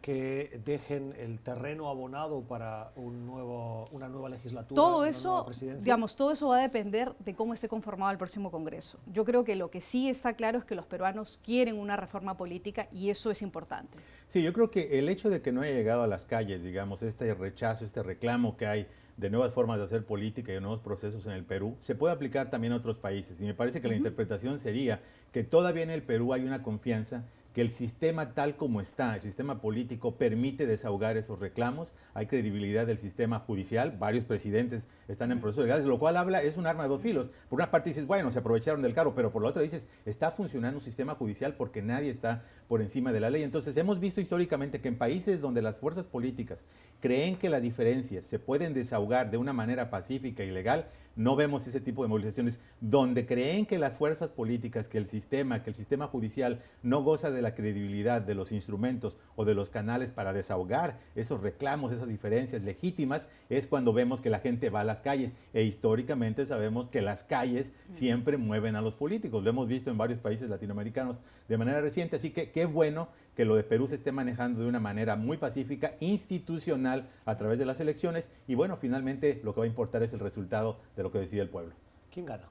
que 0.00 0.60
dejen 0.64 1.14
el 1.16 1.38
terreno 1.38 1.88
abonado 1.88 2.40
para 2.40 2.90
un 2.96 3.24
nuevo, 3.24 3.88
una 3.92 4.08
nueva 4.08 4.30
legislatura. 4.30 4.74
Todo 4.74 5.04
eso, 5.04 5.46
digamos, 5.78 6.16
todo 6.16 6.32
eso 6.32 6.48
va 6.48 6.58
a 6.58 6.62
depender 6.62 7.14
de 7.20 7.36
cómo 7.36 7.54
esté 7.54 7.68
conformado 7.68 8.10
el 8.10 8.18
próximo 8.18 8.50
Congreso. 8.50 8.98
Yo 9.12 9.24
creo 9.24 9.44
que 9.44 9.54
lo 9.54 9.70
que 9.70 9.80
sí 9.80 10.08
está 10.08 10.32
claro 10.32 10.58
es 10.58 10.64
que 10.64 10.74
los 10.74 10.86
peruanos 10.86 11.38
quieren 11.44 11.78
una 11.78 11.96
reforma 11.96 12.36
política 12.36 12.88
y 12.92 13.10
eso 13.10 13.30
es 13.30 13.42
importante. 13.42 13.96
Sí, 14.26 14.42
yo 14.42 14.52
creo 14.52 14.72
que 14.72 14.98
el 14.98 15.08
hecho 15.08 15.30
de 15.30 15.40
que 15.40 15.52
no 15.52 15.60
haya 15.60 15.74
llegado 15.74 16.02
a 16.02 16.08
las 16.08 16.24
calles, 16.24 16.64
digamos, 16.64 17.04
este 17.04 17.32
rechazo, 17.32 17.84
este 17.84 18.02
reclamo 18.02 18.56
que 18.56 18.66
hay 18.66 18.88
de 19.16 19.30
nuevas 19.30 19.52
formas 19.52 19.78
de 19.78 19.84
hacer 19.84 20.04
política 20.04 20.52
y 20.52 20.54
de 20.54 20.60
nuevos 20.60 20.80
procesos 20.80 21.26
en 21.26 21.32
el 21.32 21.44
Perú, 21.44 21.76
se 21.80 21.94
puede 21.94 22.14
aplicar 22.14 22.50
también 22.50 22.72
a 22.72 22.76
otros 22.76 22.98
países. 22.98 23.40
Y 23.40 23.44
me 23.44 23.54
parece 23.54 23.80
que 23.80 23.88
la 23.88 23.96
interpretación 23.96 24.58
sería 24.58 25.00
que 25.32 25.44
todavía 25.44 25.82
en 25.82 25.90
el 25.90 26.02
Perú 26.02 26.32
hay 26.32 26.44
una 26.44 26.62
confianza 26.62 27.24
que 27.54 27.60
el 27.60 27.70
sistema 27.70 28.32
tal 28.34 28.56
como 28.56 28.80
está, 28.80 29.16
el 29.16 29.22
sistema 29.22 29.60
político, 29.60 30.16
permite 30.16 30.66
desahogar 30.66 31.16
esos 31.16 31.40
reclamos, 31.40 31.94
hay 32.14 32.26
credibilidad 32.26 32.86
del 32.86 32.98
sistema 32.98 33.40
judicial, 33.40 33.96
varios 33.98 34.24
presidentes 34.24 34.86
están 35.08 35.32
en 35.32 35.40
proceso 35.40 35.62
legales, 35.62 35.84
lo 35.84 35.98
cual 35.98 36.16
habla, 36.16 36.42
es 36.42 36.56
un 36.56 36.66
arma 36.66 36.84
de 36.84 36.90
dos 36.90 37.00
filos. 37.00 37.30
Por 37.48 37.58
una 37.58 37.70
parte 37.70 37.90
dices, 37.90 38.06
bueno, 38.06 38.30
se 38.30 38.38
aprovecharon 38.38 38.82
del 38.82 38.94
carro, 38.94 39.14
pero 39.14 39.32
por 39.32 39.42
la 39.42 39.48
otra 39.48 39.62
dices, 39.62 39.86
está 40.06 40.30
funcionando 40.30 40.78
un 40.78 40.84
sistema 40.84 41.16
judicial 41.16 41.54
porque 41.54 41.82
nadie 41.82 42.10
está 42.10 42.44
por 42.68 42.80
encima 42.80 43.12
de 43.12 43.20
la 43.20 43.30
ley. 43.30 43.42
Entonces 43.42 43.76
hemos 43.76 43.98
visto 43.98 44.20
históricamente 44.20 44.80
que 44.80 44.88
en 44.88 44.96
países 44.96 45.40
donde 45.40 45.62
las 45.62 45.76
fuerzas 45.76 46.06
políticas 46.06 46.64
creen 47.00 47.36
que 47.36 47.48
las 47.48 47.62
diferencias 47.62 48.24
se 48.24 48.38
pueden 48.38 48.74
desahogar 48.74 49.30
de 49.30 49.38
una 49.38 49.52
manera 49.52 49.90
pacífica 49.90 50.44
y 50.44 50.50
legal, 50.50 50.86
no 51.16 51.36
vemos 51.36 51.66
ese 51.66 51.80
tipo 51.80 52.02
de 52.02 52.08
movilizaciones 52.08 52.58
donde 52.80 53.26
creen 53.26 53.66
que 53.66 53.78
las 53.78 53.94
fuerzas 53.94 54.30
políticas, 54.30 54.88
que 54.88 54.98
el 54.98 55.06
sistema, 55.06 55.62
que 55.62 55.70
el 55.70 55.76
sistema 55.76 56.06
judicial 56.06 56.62
no 56.82 57.02
goza 57.02 57.30
de 57.30 57.42
la 57.42 57.54
credibilidad 57.54 58.22
de 58.22 58.34
los 58.34 58.52
instrumentos 58.52 59.16
o 59.36 59.44
de 59.44 59.54
los 59.54 59.70
canales 59.70 60.12
para 60.12 60.32
desahogar 60.32 60.98
esos 61.14 61.42
reclamos, 61.42 61.92
esas 61.92 62.08
diferencias 62.08 62.62
legítimas, 62.62 63.28
es 63.48 63.66
cuando 63.66 63.92
vemos 63.92 64.20
que 64.20 64.30
la 64.30 64.40
gente 64.40 64.70
va 64.70 64.80
a 64.80 64.84
las 64.84 65.00
calles. 65.00 65.34
E 65.52 65.62
históricamente 65.62 66.46
sabemos 66.46 66.88
que 66.88 67.02
las 67.02 67.22
calles 67.22 67.72
siempre 67.90 68.36
mueven 68.36 68.76
a 68.76 68.82
los 68.82 68.96
políticos. 68.96 69.42
Lo 69.42 69.50
hemos 69.50 69.68
visto 69.68 69.90
en 69.90 69.98
varios 69.98 70.20
países 70.20 70.48
latinoamericanos 70.48 71.20
de 71.48 71.58
manera 71.58 71.80
reciente. 71.80 72.16
Así 72.16 72.30
que 72.30 72.50
qué 72.50 72.66
bueno 72.66 73.08
que 73.40 73.46
lo 73.46 73.56
de 73.56 73.64
Perú 73.64 73.86
se 73.86 73.94
esté 73.94 74.12
manejando 74.12 74.60
de 74.60 74.68
una 74.68 74.80
manera 74.80 75.16
muy 75.16 75.38
pacífica, 75.38 75.94
institucional, 76.00 77.08
a 77.24 77.38
través 77.38 77.58
de 77.58 77.64
las 77.64 77.80
elecciones. 77.80 78.28
Y 78.46 78.54
bueno, 78.54 78.76
finalmente 78.76 79.40
lo 79.42 79.54
que 79.54 79.60
va 79.60 79.64
a 79.64 79.66
importar 79.66 80.02
es 80.02 80.12
el 80.12 80.20
resultado 80.20 80.76
de 80.94 81.02
lo 81.02 81.10
que 81.10 81.20
decide 81.20 81.40
el 81.40 81.48
pueblo. 81.48 81.72
¿Quién 82.12 82.26
gana? 82.26 82.50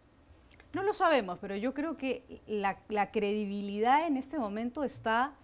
No 0.73 0.81
lo 0.81 0.95
sabemos, 0.95 1.37
pero 1.39 1.55
yo 1.55 1.75
creo 1.75 1.95
que 1.95 2.41
la, 2.47 2.79
la 2.89 3.11
credibilidad 3.11 4.07
en 4.07 4.17
este 4.17 4.39
momento 4.39 4.83
está 4.83 5.35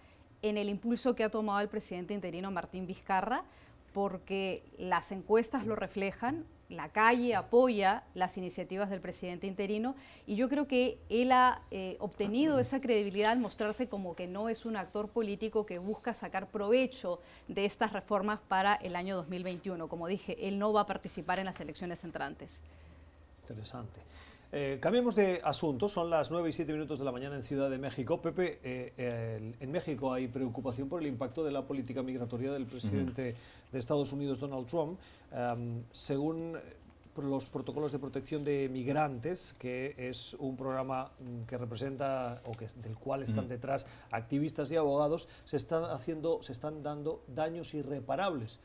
en 0.42 0.56
el 0.56 0.68
impulso 0.68 1.14
que 1.14 1.22
ha 1.22 1.30
tomado 1.30 1.60
el 1.60 1.68
presidente 1.68 2.12
interino 2.12 2.50
Martín 2.50 2.88
Vizcarra, 2.88 3.44
porque 3.92 4.64
las 4.78 5.12
encuestas 5.12 5.64
lo 5.64 5.76
reflejan, 5.76 6.44
la 6.68 6.88
calle 6.88 7.34
apoya 7.34 8.02
las 8.14 8.36
iniciativas 8.36 8.90
del 8.90 9.00
presidente 9.00 9.46
interino 9.46 9.94
y 10.26 10.36
yo 10.36 10.48
creo 10.48 10.66
que 10.66 10.98
él 11.08 11.30
ha 11.32 11.62
eh, 11.70 11.96
obtenido 12.00 12.58
esa 12.58 12.80
credibilidad 12.80 13.32
al 13.32 13.38
mostrarse 13.38 13.88
como 13.88 14.16
que 14.16 14.26
no 14.26 14.48
es 14.48 14.66
un 14.66 14.76
actor 14.76 15.08
político 15.08 15.64
que 15.64 15.78
busca 15.78 16.12
sacar 16.14 16.48
provecho 16.48 17.20
de 17.46 17.64
estas 17.64 17.92
reformas 17.92 18.40
para 18.48 18.74
el 18.74 18.96
año 18.96 19.16
2021. 19.16 19.88
Como 19.88 20.08
dije, 20.08 20.48
él 20.48 20.58
no 20.58 20.72
va 20.72 20.82
a 20.82 20.86
participar 20.86 21.38
en 21.38 21.46
las 21.46 21.60
elecciones 21.60 22.02
entrantes. 22.02 22.60
Interesante. 23.42 24.00
Eh, 24.58 24.78
cambiemos 24.80 25.14
de 25.14 25.42
asunto, 25.44 25.86
son 25.86 26.08
las 26.08 26.30
9 26.30 26.48
y 26.48 26.52
7 26.52 26.72
minutos 26.72 26.98
de 26.98 27.04
la 27.04 27.12
mañana 27.12 27.36
en 27.36 27.42
Ciudad 27.42 27.68
de 27.68 27.76
México. 27.76 28.22
Pepe, 28.22 28.58
eh, 28.64 29.52
en 29.60 29.70
México 29.70 30.14
hay 30.14 30.28
preocupación 30.28 30.88
por 30.88 31.02
el 31.02 31.08
impacto 31.08 31.44
de 31.44 31.52
la 31.52 31.66
política 31.66 32.02
migratoria 32.02 32.50
del 32.50 32.64
presidente 32.64 33.34
de 33.70 33.78
Estados 33.78 34.12
Unidos, 34.14 34.40
Donald 34.40 34.66
Trump. 34.66 34.98
según 35.92 36.56
los 37.18 37.46
protocolos 37.46 37.92
de 37.92 37.98
protección 37.98 38.44
de 38.44 38.70
migrantes, 38.70 39.54
que 39.58 39.94
es 39.98 40.32
un 40.38 40.56
programa 40.56 41.10
mm, 41.18 41.42
que 41.46 41.58
representa 41.58 42.40
o 42.46 42.52
que, 42.52 42.66
del 42.82 42.96
cual 42.96 43.24
están 43.24 43.48
detrás 43.48 43.86
activistas 44.10 44.70
y 44.72 44.76
abogados, 44.76 45.28
se 45.44 45.58
están 45.58 45.84
haciendo, 45.84 46.42
se 46.42 46.52
están 46.52 46.82
dando 46.82 47.22
daños 47.28 47.74
irreparables 47.74 48.58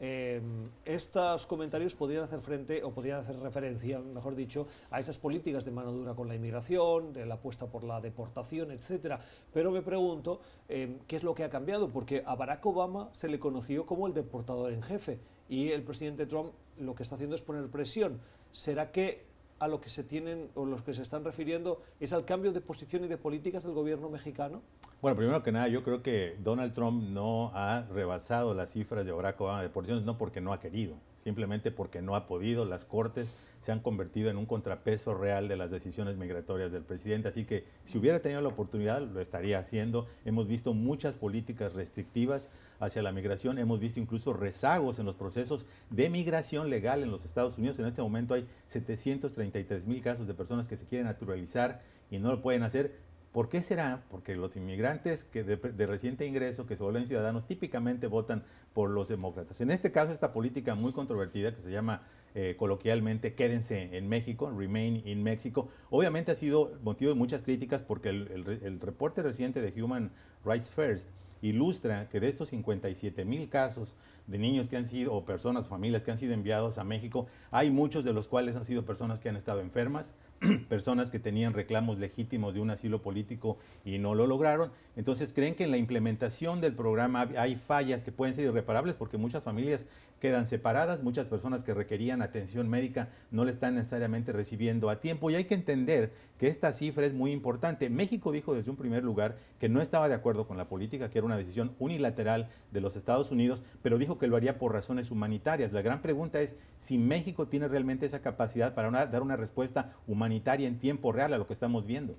Em, 0.00 0.68
estos 0.84 1.46
comentarios 1.46 1.94
podrían 1.94 2.24
hacer 2.24 2.40
frente 2.40 2.82
o 2.82 2.90
podrían 2.90 3.20
hacer 3.20 3.38
referencia, 3.38 4.00
mejor 4.00 4.34
dicho, 4.34 4.66
a 4.90 4.98
esas 4.98 5.18
políticas 5.18 5.64
de 5.64 5.70
mano 5.70 5.92
dura 5.92 6.14
con 6.14 6.28
la 6.28 6.34
inmigración, 6.34 7.12
de 7.12 7.26
la 7.26 7.34
apuesta 7.34 7.66
por 7.66 7.84
la 7.84 8.00
deportación, 8.00 8.72
etcétera. 8.72 9.20
Pero 9.52 9.70
me 9.70 9.82
pregunto 9.82 10.40
em, 10.68 10.98
qué 11.06 11.16
es 11.16 11.22
lo 11.22 11.34
que 11.34 11.44
ha 11.44 11.50
cambiado, 11.50 11.88
porque 11.88 12.22
a 12.26 12.34
Barack 12.34 12.66
Obama 12.66 13.08
se 13.12 13.28
le 13.28 13.38
conoció 13.38 13.86
como 13.86 14.06
el 14.06 14.14
deportador 14.14 14.72
en 14.72 14.82
jefe 14.82 15.20
y 15.48 15.70
el 15.70 15.82
presidente 15.82 16.26
Trump 16.26 16.52
lo 16.78 16.94
que 16.94 17.04
está 17.04 17.14
haciendo 17.14 17.36
es 17.36 17.42
poner 17.42 17.68
presión. 17.68 18.20
¿Será 18.50 18.90
que 18.90 19.33
a 19.64 19.68
lo 19.68 19.80
que 19.80 19.88
se 19.88 20.04
tienen 20.04 20.50
o 20.54 20.66
los 20.66 20.82
que 20.82 20.92
se 20.92 21.00
están 21.00 21.24
refiriendo 21.24 21.80
es 21.98 22.12
al 22.12 22.26
cambio 22.26 22.52
de 22.52 22.60
posición 22.60 23.04
y 23.04 23.08
de 23.08 23.16
políticas 23.16 23.64
del 23.64 23.72
gobierno 23.72 24.10
mexicano? 24.10 24.60
Bueno, 25.00 25.16
primero 25.16 25.42
que 25.42 25.52
nada, 25.52 25.68
yo 25.68 25.82
creo 25.82 26.02
que 26.02 26.36
Donald 26.42 26.74
Trump 26.74 27.02
no 27.02 27.50
ha 27.54 27.80
rebasado 27.90 28.52
las 28.52 28.72
cifras 28.72 29.06
de 29.06 29.12
Barack 29.12 29.40
Obama 29.40 29.60
de 29.60 29.68
deportaciones, 29.68 30.04
no 30.04 30.18
porque 30.18 30.42
no 30.42 30.52
ha 30.52 30.60
querido, 30.60 30.96
simplemente 31.24 31.70
porque 31.70 32.02
no 32.02 32.14
ha 32.14 32.26
podido. 32.26 32.64
Las 32.64 32.84
cortes 32.84 33.34
se 33.60 33.72
han 33.72 33.80
convertido 33.80 34.28
en 34.28 34.36
un 34.36 34.44
contrapeso 34.44 35.14
real 35.14 35.48
de 35.48 35.56
las 35.56 35.70
decisiones 35.70 36.16
migratorias 36.16 36.70
del 36.70 36.82
presidente, 36.82 37.28
así 37.28 37.46
que 37.46 37.64
si 37.82 37.96
hubiera 37.96 38.20
tenido 38.20 38.42
la 38.42 38.50
oportunidad 38.50 39.00
lo 39.00 39.20
estaría 39.20 39.58
haciendo. 39.58 40.06
Hemos 40.26 40.46
visto 40.46 40.74
muchas 40.74 41.16
políticas 41.16 41.72
restrictivas 41.72 42.50
hacia 42.78 43.02
la 43.02 43.10
migración, 43.10 43.58
hemos 43.58 43.80
visto 43.80 44.00
incluso 44.00 44.34
rezagos 44.34 44.98
en 44.98 45.06
los 45.06 45.16
procesos 45.16 45.64
de 45.88 46.10
migración 46.10 46.68
legal 46.68 47.02
en 47.02 47.10
los 47.10 47.24
Estados 47.24 47.56
Unidos. 47.56 47.78
En 47.78 47.86
este 47.86 48.02
momento 48.02 48.34
hay 48.34 48.46
733 48.66 49.86
mil 49.86 50.02
casos 50.02 50.26
de 50.26 50.34
personas 50.34 50.68
que 50.68 50.76
se 50.76 50.84
quieren 50.84 51.06
naturalizar 51.06 51.80
y 52.10 52.18
no 52.18 52.28
lo 52.28 52.42
pueden 52.42 52.62
hacer 52.62 52.92
¿Por 53.34 53.48
qué 53.48 53.62
será? 53.62 54.04
Porque 54.12 54.36
los 54.36 54.54
inmigrantes 54.54 55.24
que 55.24 55.42
de, 55.42 55.86
reciente 55.88 56.24
ingreso, 56.24 56.66
que 56.66 56.76
se 56.76 56.84
vuelven 56.84 57.08
ciudadanos, 57.08 57.48
típicamente 57.48 58.06
votan 58.06 58.44
por 58.72 58.90
los 58.90 59.08
demócratas. 59.08 59.60
En 59.60 59.72
este 59.72 59.90
caso, 59.90 60.12
esta 60.12 60.32
política 60.32 60.76
muy 60.76 60.92
controvertida 60.92 61.52
que 61.52 61.60
se 61.60 61.72
llama 61.72 62.02
eh, 62.36 62.54
coloquialmente 62.56 63.34
Quédense 63.34 63.96
en 63.96 64.08
México, 64.08 64.52
Remain 64.56 65.02
in 65.04 65.24
Mexico, 65.24 65.68
obviamente 65.90 66.30
ha 66.30 66.36
sido 66.36 66.78
motivo 66.84 67.10
de 67.10 67.16
muchas 67.16 67.42
críticas 67.42 67.82
porque 67.82 68.10
el, 68.10 68.78
reporte 68.80 69.20
reciente 69.20 69.60
de 69.60 69.82
Human 69.82 70.12
Rights 70.44 70.70
First 70.70 71.08
ilustra 71.42 72.08
que 72.10 72.20
de 72.20 72.28
estos 72.28 72.50
57 72.50 73.24
mil 73.24 73.48
casos 73.48 73.96
de 74.28 74.38
niños 74.38 74.68
que 74.68 74.76
han 74.76 74.84
sido, 74.84 75.12
o 75.12 75.24
personas, 75.24 75.66
familias 75.66 76.04
que 76.04 76.12
han 76.12 76.18
sido 76.18 76.34
enviados 76.34 76.78
a 76.78 76.84
México, 76.84 77.26
hay 77.50 77.72
muchos 77.72 78.04
de 78.04 78.12
los 78.12 78.28
cuales 78.28 78.54
han 78.54 78.64
sido 78.64 78.84
personas 78.84 79.18
que 79.18 79.28
han 79.28 79.36
estado 79.36 79.60
enfermas, 79.60 80.14
personas 80.68 81.10
que 81.10 81.18
tenían 81.18 81.52
reclamos 81.52 81.98
legítimos 81.98 82.54
de 82.54 82.60
un 82.60 82.70
asilo 82.70 83.02
político 83.02 83.58
y 83.84 83.98
no 83.98 84.14
lo 84.14 84.26
lograron. 84.26 84.70
Entonces 84.96 85.32
creen 85.32 85.54
que 85.54 85.64
en 85.64 85.70
la 85.70 85.76
implementación 85.76 86.60
del 86.60 86.74
programa 86.74 87.28
hay 87.36 87.56
fallas 87.56 88.02
que 88.02 88.12
pueden 88.12 88.34
ser 88.34 88.44
irreparables 88.44 88.94
porque 88.94 89.16
muchas 89.16 89.42
familias 89.42 89.86
quedan 90.20 90.46
separadas, 90.46 91.02
muchas 91.02 91.26
personas 91.26 91.64
que 91.64 91.74
requerían 91.74 92.22
atención 92.22 92.68
médica 92.68 93.10
no 93.30 93.44
le 93.44 93.50
están 93.50 93.74
necesariamente 93.74 94.32
recibiendo 94.32 94.88
a 94.88 95.00
tiempo 95.00 95.30
y 95.30 95.34
hay 95.34 95.44
que 95.44 95.54
entender 95.54 96.12
que 96.38 96.48
esta 96.48 96.72
cifra 96.72 97.04
es 97.04 97.12
muy 97.12 97.32
importante. 97.32 97.90
México 97.90 98.32
dijo 98.32 98.54
desde 98.54 98.70
un 98.70 98.76
primer 98.76 99.04
lugar 99.04 99.36
que 99.58 99.68
no 99.68 99.80
estaba 99.82 100.08
de 100.08 100.14
acuerdo 100.14 100.46
con 100.46 100.56
la 100.56 100.68
política, 100.68 101.10
que 101.10 101.18
era 101.18 101.26
una 101.26 101.36
decisión 101.36 101.74
unilateral 101.78 102.48
de 102.70 102.80
los 102.80 102.96
Estados 102.96 103.30
Unidos, 103.30 103.62
pero 103.82 103.98
dijo 103.98 104.18
que 104.18 104.26
lo 104.26 104.36
haría 104.36 104.58
por 104.58 104.72
razones 104.72 105.10
humanitarias. 105.10 105.72
La 105.72 105.82
gran 105.82 106.00
pregunta 106.00 106.40
es 106.40 106.56
si 106.78 106.96
México 106.96 107.46
tiene 107.48 107.68
realmente 107.68 108.06
esa 108.06 108.20
capacidad 108.20 108.74
para 108.74 109.06
dar 109.06 109.22
una 109.22 109.36
respuesta 109.36 109.92
humanitaria 110.06 110.33
en 110.44 110.78
tiempo 110.78 111.12
real 111.12 111.32
a 111.32 111.38
lo 111.38 111.46
que 111.46 111.52
estamos 111.52 111.86
viendo. 111.86 112.16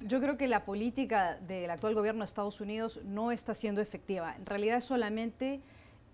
Yo 0.00 0.20
creo 0.20 0.36
que 0.36 0.48
la 0.48 0.64
política 0.64 1.38
del 1.46 1.70
actual 1.70 1.94
gobierno 1.94 2.20
de 2.20 2.26
Estados 2.26 2.60
Unidos 2.60 3.00
no 3.04 3.32
está 3.32 3.54
siendo 3.54 3.80
efectiva. 3.80 4.34
En 4.36 4.46
realidad 4.46 4.80
solamente 4.80 5.60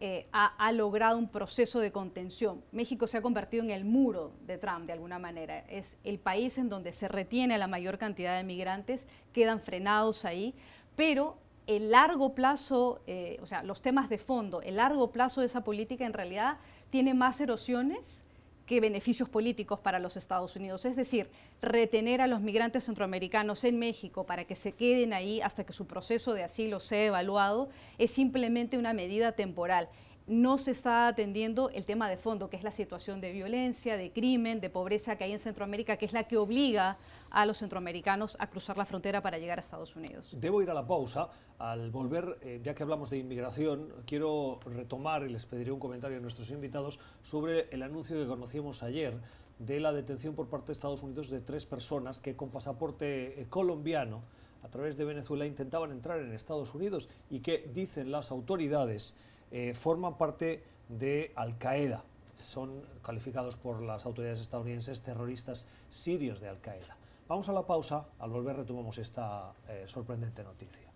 eh, 0.00 0.28
ha, 0.32 0.70
logrado 0.72 1.18
un 1.18 1.28
proceso 1.28 1.80
de 1.80 1.90
contención. 1.90 2.62
México 2.70 3.06
se 3.06 3.18
ha 3.18 3.22
convertido 3.22 3.64
en 3.64 3.70
el 3.70 3.84
muro 3.84 4.32
de 4.46 4.56
Trump 4.56 4.86
de 4.86 4.92
alguna 4.92 5.18
manera. 5.18 5.58
Es 5.68 5.96
el 6.04 6.18
país 6.18 6.56
en 6.58 6.68
donde 6.68 6.92
se 6.92 7.08
retiene 7.08 7.58
la 7.58 7.66
mayor 7.66 7.98
cantidad 7.98 8.36
de 8.36 8.44
migrantes, 8.44 9.08
quedan 9.32 9.60
frenados 9.60 10.24
ahí, 10.24 10.54
pero 10.94 11.38
el 11.66 11.90
largo 11.90 12.34
plazo, 12.34 13.00
eh, 13.06 13.38
o 13.42 13.46
sea, 13.46 13.62
los 13.62 13.82
temas 13.82 14.08
de 14.08 14.18
fondo, 14.18 14.62
el 14.62 14.76
largo 14.76 15.10
plazo 15.10 15.40
de 15.40 15.46
esa 15.46 15.64
política 15.64 16.06
en 16.06 16.12
realidad 16.12 16.58
tiene 16.90 17.12
más 17.12 17.40
erosiones 17.40 18.24
que 18.68 18.80
beneficios 18.80 19.28
políticos 19.30 19.80
para 19.80 19.98
los 19.98 20.16
Estados 20.16 20.54
Unidos. 20.54 20.84
Es 20.84 20.94
decir, 20.94 21.30
retener 21.62 22.20
a 22.20 22.26
los 22.26 22.42
migrantes 22.42 22.84
centroamericanos 22.84 23.64
en 23.64 23.78
México 23.78 24.24
para 24.24 24.44
que 24.44 24.54
se 24.54 24.72
queden 24.72 25.14
ahí 25.14 25.40
hasta 25.40 25.64
que 25.64 25.72
su 25.72 25.86
proceso 25.86 26.34
de 26.34 26.44
asilo 26.44 26.78
sea 26.78 27.06
evaluado 27.06 27.70
es 27.96 28.10
simplemente 28.10 28.76
una 28.76 28.92
medida 28.92 29.32
temporal 29.32 29.88
no 30.28 30.58
se 30.58 30.72
está 30.72 31.08
atendiendo 31.08 31.70
el 31.70 31.84
tema 31.84 32.08
de 32.08 32.16
fondo, 32.16 32.50
que 32.50 32.56
es 32.56 32.62
la 32.62 32.70
situación 32.70 33.20
de 33.20 33.32
violencia, 33.32 33.96
de 33.96 34.12
crimen, 34.12 34.60
de 34.60 34.70
pobreza 34.70 35.16
que 35.16 35.24
hay 35.24 35.32
en 35.32 35.38
Centroamérica, 35.38 35.96
que 35.96 36.04
es 36.04 36.12
la 36.12 36.24
que 36.24 36.36
obliga 36.36 36.98
a 37.30 37.46
los 37.46 37.58
centroamericanos 37.58 38.36
a 38.38 38.48
cruzar 38.48 38.76
la 38.76 38.84
frontera 38.84 39.22
para 39.22 39.38
llegar 39.38 39.58
a 39.58 39.62
Estados 39.62 39.96
Unidos. 39.96 40.30
Debo 40.32 40.62
ir 40.62 40.70
a 40.70 40.74
la 40.74 40.86
pausa. 40.86 41.28
Al 41.58 41.90
volver, 41.90 42.38
eh, 42.42 42.60
ya 42.62 42.74
que 42.74 42.84
hablamos 42.84 43.10
de 43.10 43.18
inmigración, 43.18 43.92
quiero 44.06 44.60
retomar 44.64 45.24
y 45.24 45.30
les 45.30 45.44
pediré 45.44 45.72
un 45.72 45.80
comentario 45.80 46.18
a 46.18 46.20
nuestros 46.20 46.50
invitados 46.50 47.00
sobre 47.22 47.68
el 47.70 47.82
anuncio 47.82 48.16
que 48.16 48.26
conocíamos 48.26 48.82
ayer 48.82 49.18
de 49.58 49.80
la 49.80 49.92
detención 49.92 50.34
por 50.34 50.48
parte 50.48 50.68
de 50.68 50.72
Estados 50.74 51.02
Unidos 51.02 51.30
de 51.30 51.40
tres 51.40 51.66
personas 51.66 52.20
que 52.20 52.36
con 52.36 52.50
pasaporte 52.50 53.40
eh, 53.40 53.46
colombiano 53.48 54.22
a 54.62 54.68
través 54.68 54.96
de 54.96 55.04
Venezuela 55.04 55.46
intentaban 55.46 55.90
entrar 55.90 56.20
en 56.20 56.32
Estados 56.32 56.74
Unidos 56.74 57.08
y 57.30 57.40
que 57.40 57.68
dicen 57.72 58.12
las 58.12 58.30
autoridades 58.30 59.16
eh, 59.50 59.74
forman 59.74 60.16
parte 60.16 60.62
de 60.88 61.32
Al-Qaeda. 61.36 62.04
Son 62.36 62.82
calificados 63.02 63.56
por 63.56 63.82
las 63.82 64.06
autoridades 64.06 64.40
estadounidenses 64.40 65.02
terroristas 65.02 65.66
sirios 65.90 66.40
de 66.40 66.48
Al-Qaeda. 66.48 66.96
Vamos 67.28 67.48
a 67.48 67.52
la 67.52 67.66
pausa, 67.66 68.06
al 68.18 68.30
volver 68.30 68.56
retomamos 68.56 68.96
esta 68.98 69.52
eh, 69.68 69.84
sorprendente 69.86 70.42
noticia. 70.42 70.88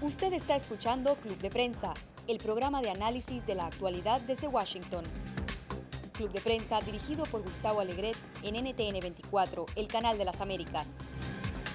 Usted 0.00 0.32
está 0.32 0.56
escuchando 0.56 1.14
Club 1.16 1.38
de 1.38 1.50
Prensa, 1.50 1.92
el 2.26 2.38
programa 2.38 2.80
de 2.80 2.90
análisis 2.90 3.46
de 3.46 3.54
la 3.54 3.66
actualidad 3.66 4.20
desde 4.22 4.48
Washington. 4.48 5.04
Club 6.12 6.32
de 6.32 6.40
Prensa 6.40 6.80
dirigido 6.80 7.24
por 7.26 7.42
Gustavo 7.42 7.80
Alegret 7.80 8.16
en 8.42 8.56
NTN 8.56 9.00
24, 9.00 9.66
el 9.76 9.86
canal 9.88 10.16
de 10.16 10.24
las 10.24 10.40
Américas. 10.40 10.86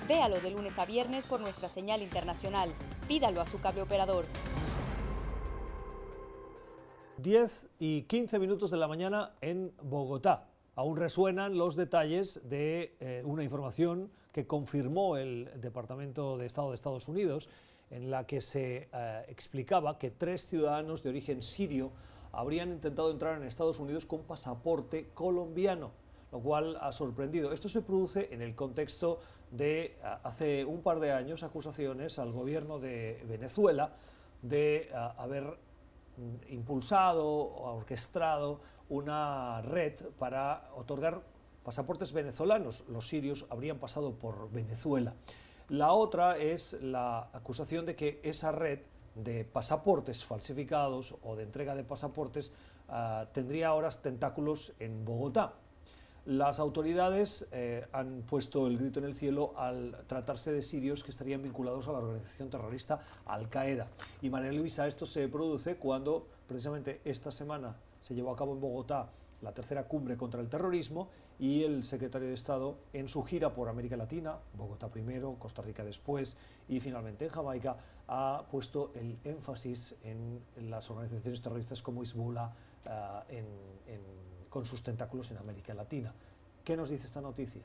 Véalo 0.07 0.41
de 0.41 0.49
lunes 0.51 0.77
a 0.79 0.85
viernes 0.85 1.27
por 1.27 1.39
nuestra 1.39 1.69
señal 1.69 2.01
internacional. 2.01 2.73
Pídalo 3.07 3.41
a 3.41 3.45
su 3.45 3.59
cable 3.59 3.83
operador. 3.83 4.25
10 7.21 7.69
y 7.79 8.03
15 8.03 8.39
minutos 8.39 8.71
de 8.71 8.77
la 8.77 8.87
mañana 8.87 9.33
en 9.41 9.71
Bogotá. 9.83 10.47
Aún 10.75 10.97
resuenan 10.97 11.57
los 11.57 11.75
detalles 11.75 12.41
de 12.43 12.95
eh, 12.99 13.21
una 13.25 13.43
información 13.43 14.09
que 14.31 14.47
confirmó 14.47 15.17
el 15.17 15.49
Departamento 15.61 16.37
de 16.37 16.45
Estado 16.45 16.69
de 16.69 16.75
Estados 16.75 17.07
Unidos, 17.07 17.49
en 17.91 18.09
la 18.09 18.25
que 18.25 18.41
se 18.41 18.89
eh, 18.91 19.25
explicaba 19.27 19.99
que 19.99 20.09
tres 20.09 20.47
ciudadanos 20.47 21.03
de 21.03 21.09
origen 21.09 21.43
sirio 21.43 21.91
habrían 22.31 22.71
intentado 22.71 23.11
entrar 23.11 23.37
en 23.37 23.43
Estados 23.43 23.79
Unidos 23.79 24.05
con 24.05 24.21
pasaporte 24.23 25.09
colombiano, 25.13 25.91
lo 26.31 26.39
cual 26.39 26.77
ha 26.81 26.91
sorprendido. 26.91 27.51
Esto 27.51 27.69
se 27.69 27.81
produce 27.81 28.29
en 28.31 28.41
el 28.41 28.55
contexto 28.55 29.19
de 29.51 29.83
eh, 29.83 29.95
hace 30.23 30.65
un 30.65 30.81
par 30.81 30.99
de 30.99 31.11
años 31.11 31.43
acusaciones 31.43 32.17
al 32.17 32.31
gobierno 32.31 32.79
de 32.79 33.23
Venezuela 33.27 33.93
de 34.41 34.89
haber 35.17 35.55
impulsado 36.49 37.27
o 37.27 37.75
orquestado 37.75 38.61
una 38.89 39.61
red 39.61 39.93
para 40.19 40.69
otorgar 40.75 41.21
pasaportes 41.63 42.11
venezolanos. 42.13 42.83
Los 42.87 43.07
sirios 43.07 43.45
habrían 43.49 43.77
pasado 43.77 44.13
por 44.15 44.51
Venezuela. 44.51 45.15
La 45.69 45.93
otra 45.93 46.37
es 46.37 46.73
la 46.81 47.29
acusación 47.33 47.85
de 47.85 47.95
que 47.95 48.19
esa 48.23 48.51
red 48.51 48.79
de 49.15 49.45
pasaportes 49.45 50.25
falsificados 50.25 51.15
o 51.23 51.35
de 51.35 51.43
entrega 51.43 51.75
de 51.75 51.83
pasaportes 51.83 52.51
ah, 52.89 53.27
tendría 53.33 53.69
ahora 53.69 53.89
tentáculos 53.89 54.73
en 54.79 55.05
Bogotá. 55.05 55.53
Las 56.25 56.59
autoridades 56.59 57.47
eh, 57.51 57.87
han 57.93 58.21
puesto 58.21 58.67
el 58.67 58.77
grito 58.77 58.99
en 58.99 59.05
el 59.05 59.15
cielo 59.15 59.53
al 59.57 59.97
tratarse 60.05 60.51
de 60.51 60.61
sirios 60.61 61.03
que 61.03 61.09
estarían 61.09 61.41
vinculados 61.41 61.87
a 61.87 61.93
la 61.93 61.97
organización 61.97 62.47
terrorista 62.51 62.99
Al 63.25 63.49
Qaeda. 63.49 63.87
Y 64.21 64.29
María 64.29 64.51
Luisa, 64.51 64.85
esto 64.85 65.07
se 65.07 65.27
produce 65.29 65.77
cuando 65.77 66.27
precisamente 66.47 67.01
esta 67.05 67.31
semana 67.31 67.75
se 68.01 68.13
llevó 68.13 68.31
a 68.31 68.35
cabo 68.35 68.53
en 68.53 68.61
Bogotá 68.61 69.09
la 69.41 69.51
tercera 69.51 69.87
cumbre 69.87 70.15
contra 70.15 70.41
el 70.41 70.47
terrorismo 70.47 71.09
y 71.39 71.63
el 71.63 71.83
secretario 71.83 72.27
de 72.27 72.35
Estado 72.35 72.77
en 72.93 73.07
su 73.07 73.23
gira 73.23 73.55
por 73.55 73.67
América 73.67 73.97
Latina, 73.97 74.37
Bogotá 74.55 74.89
primero, 74.89 75.35
Costa 75.39 75.63
Rica 75.63 75.83
después 75.83 76.37
y 76.69 76.79
finalmente 76.79 77.25
en 77.25 77.31
Jamaica, 77.31 77.77
ha 78.07 78.45
puesto 78.51 78.91
el 78.93 79.17
énfasis 79.23 79.95
en 80.03 80.43
las 80.69 80.87
organizaciones 80.91 81.41
terroristas 81.41 81.81
como 81.81 82.03
Hezbollah 82.03 82.53
eh, 83.29 83.43
con 84.51 84.65
sus 84.65 84.83
tentáculos 84.83 85.31
en 85.31 85.37
América 85.37 85.73
Latina. 85.73 86.13
¿Qué 86.63 86.77
nos 86.77 86.89
dice 86.89 87.07
esta 87.07 87.21
noticia? 87.21 87.61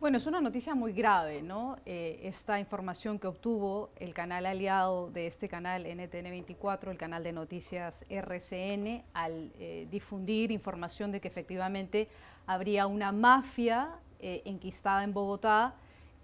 Bueno, 0.00 0.16
es 0.16 0.26
una 0.26 0.40
noticia 0.40 0.74
muy 0.74 0.92
grave, 0.92 1.42
¿no? 1.42 1.76
Eh, 1.86 2.20
esta 2.24 2.58
información 2.58 3.18
que 3.18 3.28
obtuvo 3.28 3.90
el 3.96 4.12
canal 4.12 4.44
aliado 4.46 5.10
de 5.10 5.26
este 5.28 5.48
canal 5.48 5.84
NTN24, 5.86 6.90
el 6.90 6.96
canal 6.96 7.22
de 7.22 7.32
noticias 7.32 8.04
RCN, 8.08 9.04
al 9.12 9.52
eh, 9.58 9.86
difundir 9.90 10.50
información 10.50 11.12
de 11.12 11.20
que 11.20 11.28
efectivamente 11.28 12.08
habría 12.46 12.86
una 12.86 13.12
mafia 13.12 13.90
eh, 14.18 14.42
enquistada 14.46 15.04
en 15.04 15.12
Bogotá 15.12 15.74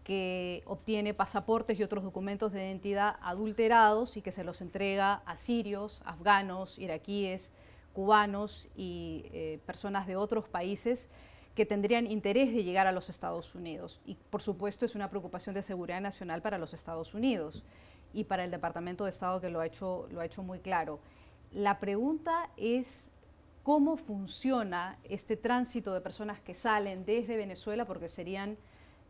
que 0.02 0.62
obtiene 0.66 1.14
pasaportes 1.14 1.78
y 1.78 1.82
otros 1.82 2.02
documentos 2.02 2.52
de 2.52 2.66
identidad 2.66 3.16
adulterados 3.22 4.16
y 4.16 4.22
que 4.22 4.32
se 4.32 4.44
los 4.44 4.62
entrega 4.62 5.22
a 5.26 5.36
sirios, 5.36 6.02
afganos, 6.04 6.78
iraquíes, 6.78 7.52
cubanos 7.92 8.68
y 8.76 9.58
personas 9.66 10.06
de 10.06 10.16
otros 10.16 10.48
países 10.48 11.08
que 11.54 11.66
tendrían 11.66 12.06
interés 12.06 12.54
de 12.54 12.62
llegar 12.62 12.86
a 12.86 12.92
los 12.92 13.10
Estados 13.10 13.54
Unidos. 13.54 14.00
Y 14.06 14.16
por 14.30 14.40
supuesto 14.40 14.84
es 14.86 14.94
una 14.94 15.10
preocupación 15.10 15.54
de 15.54 15.62
seguridad 15.62 16.00
nacional 16.00 16.42
para 16.42 16.58
los 16.58 16.72
Estados 16.72 17.12
Unidos 17.12 17.64
y 18.12 18.24
para 18.24 18.44
el 18.44 18.50
Departamento 18.50 19.04
de 19.04 19.10
Estado 19.10 19.40
que 19.40 19.50
lo 19.50 19.60
ha 19.60 19.66
hecho, 19.66 20.06
lo 20.10 20.20
ha 20.20 20.24
hecho 20.24 20.42
muy 20.42 20.60
claro. 20.60 21.00
La 21.52 21.80
pregunta 21.80 22.48
es 22.56 23.10
cómo 23.62 23.96
funciona 23.96 24.96
este 25.04 25.36
tránsito 25.36 25.92
de 25.92 26.00
personas 26.00 26.40
que 26.40 26.54
salen 26.54 27.04
desde 27.04 27.36
Venezuela, 27.36 27.84
porque 27.84 28.08
serían 28.08 28.56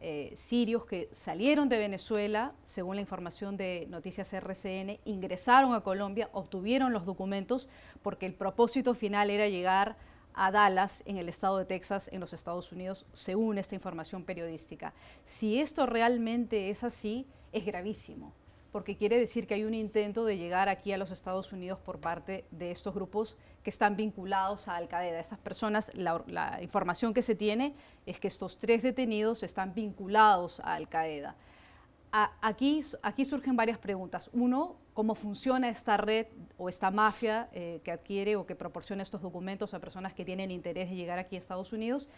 eh, 0.03 0.33
sirios 0.37 0.87
que 0.87 1.11
salieron 1.13 1.69
de 1.69 1.77
Venezuela, 1.77 2.53
según 2.65 2.97
la 2.97 3.03
información 3.03 3.59
de 3.59 3.87
Noticias 3.91 4.33
RCN, 4.33 4.99
ingresaron 5.05 5.75
a 5.75 5.83
Colombia, 5.83 6.31
obtuvieron 6.33 6.95
los 6.95 7.05
documentos, 7.05 7.69
porque 8.01 8.25
el 8.25 8.33
propósito 8.33 8.95
final 8.95 9.29
era 9.29 9.49
llegar 9.49 9.97
a 10.33 10.51
Dallas, 10.51 11.03
en 11.05 11.19
el 11.19 11.29
estado 11.29 11.59
de 11.59 11.67
Texas, 11.67 12.09
en 12.13 12.21
los 12.21 12.33
Estados 12.33 12.73
Unidos, 12.73 13.05
según 13.13 13.59
esta 13.59 13.75
información 13.75 14.25
periodística. 14.25 14.95
Si 15.27 15.61
esto 15.61 15.85
realmente 15.85 16.71
es 16.71 16.83
así, 16.83 17.27
es 17.53 17.67
gravísimo, 17.67 18.33
porque 18.73 18.97
quiere 18.97 19.19
decir 19.19 19.47
que 19.47 19.55
hay 19.55 19.65
un 19.65 19.75
intento 19.75 20.25
de 20.25 20.39
llegar 20.39 20.71
aquí 20.71 20.93
a 20.93 20.99
los 20.99 21.11
Estados 21.11 21.53
Unidos 21.53 21.79
por 21.79 22.01
parte 22.01 22.47
de 22.53 22.71
estos 22.71 22.95
grupos 22.95 23.37
que 23.63 23.71
están 23.71 23.97
vinculados 23.97 24.69
a 24.69 24.77
Al 24.77 24.89
Qaeda. 24.89 25.21
Estas 25.21 25.39
personas, 25.39 25.93
la, 25.95 26.59
información 26.63 27.13
que 27.13 27.23
se 27.23 27.35
tiene 27.35 27.75
es 28.07 28.19
que 28.19 28.29
estos 28.29 28.59
tres 28.59 28.83
detenidos 28.83 29.43
están 29.43 29.75
vinculados 29.75 30.61
a 30.61 30.75
Al 30.75 30.89
Qaeda. 30.89 31.37
aquí, 32.13 32.83
aquí 33.03 33.25
surgen 33.25 33.57
varias 33.57 33.79
preguntas. 33.79 34.31
Uno, 34.33 34.77
cómo 34.95 35.15
funciona 35.15 35.69
esta 35.69 35.97
red 35.97 36.27
o 36.59 36.69
esta 36.69 36.91
mafia 36.91 37.49
eh, 37.53 37.81
que 37.85 37.93
adquiere 37.93 38.37
o 38.37 38.47
que 38.47 38.55
proporciona 38.55 39.03
estos 39.03 39.23
documentos 39.23 39.75
a 39.75 39.79
personas 39.79 40.15
que 40.15 40.25
tienen 40.25 40.51
interés 40.51 40.91
de 40.91 40.97
llegar 40.97 41.19
aquí 41.19 41.37
a 41.37 41.39
Estados 41.39 41.73
Unidos. 41.73 42.09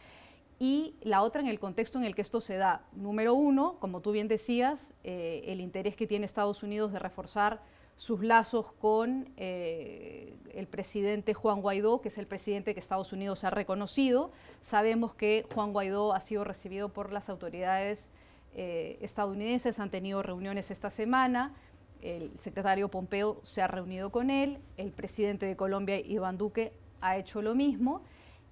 Y 0.59 0.95
la 1.03 1.23
otra 1.23 1.41
en 1.41 1.49
el 1.49 1.59
contexto 1.59 1.99
en 1.99 2.05
el 2.05 2.15
que 2.15 2.23
esto 2.23 2.41
se 2.41 2.57
da. 2.57 2.85
Número 2.93 3.35
uno, 3.35 3.79
como 3.81 4.01
tú 4.01 4.13
bien 4.13 4.29
decías, 4.29 4.95
eh, 5.03 5.43
el 5.47 5.61
interés 5.61 5.97
que 5.97 6.07
tiene 6.07 6.25
Estados 6.25 6.63
Unidos 6.63 6.93
de 6.93 7.01
reforzar 7.01 7.61
sus 7.97 8.23
lazos 8.23 8.73
con 8.73 9.29
eh, 9.37 10.35
el 10.55 10.67
presidente 10.67 11.35
Juan 11.35 11.61
Guaidó, 11.61 12.01
que 12.01 12.09
es 12.09 12.19
el 12.19 12.27
presidente 12.27 12.75
que 12.75 12.81
Estados 12.81 13.13
Unidos 13.13 13.45
ha 13.45 13.51
reconocido. 13.51 14.33
Sabemos 14.61 15.15
que 15.15 15.47
Juan 15.55 15.73
Guaidó 15.73 16.13
ha 16.13 16.21
sido 16.21 16.45
recibido 16.45 16.89
por 16.89 17.13
las 17.13 17.29
autoridades 17.29 18.11
estadounidenses, 18.55 19.79
han 19.79 19.89
tenido 19.89 20.23
reuniones 20.23 20.71
esta 20.71 20.91
semana. 20.91 21.55
El 22.03 22.33
secretario 22.39 22.89
Pompeo 22.89 23.39
se 23.43 23.63
ha 23.63 23.69
reunido 23.69 24.11
con 24.11 24.29
él, 24.29 24.59
el 24.77 24.91
presidente 24.91 25.47
de 25.47 25.57
Colombia, 25.57 26.01
Iván 26.01 26.37
Duque, 26.37 26.73
ha 27.01 27.17
hecho 27.17 27.43
lo 27.43 27.55
mismo. 27.55 28.03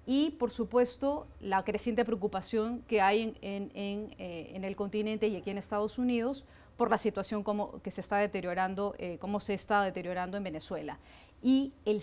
Y, 0.05 0.31
por 0.31 0.51
supuesto, 0.51 1.27
la 1.39 1.63
creciente 1.63 2.05
preocupación 2.05 2.81
que 2.87 3.01
hay 3.01 3.37
en, 3.41 3.71
eh, 4.17 4.59
el 4.61 4.75
continente 4.75 5.27
y 5.27 5.35
aquí 5.35 5.49
en 5.49 5.57
Estados 5.57 5.99
Unidos 5.99 6.45
por 6.81 6.89
la 6.89 6.97
situación 6.97 7.43
como, 7.43 7.79
que 7.83 7.91
se 7.91 8.01
está 8.01 8.17
deteriorando, 8.17 8.95
eh, 8.97 9.19
cómo 9.21 9.39
se 9.39 9.53
está 9.53 9.83
deteriorando 9.83 10.35
en 10.35 10.43
Venezuela. 10.43 10.97
Y 11.43 11.73
el 11.85 12.01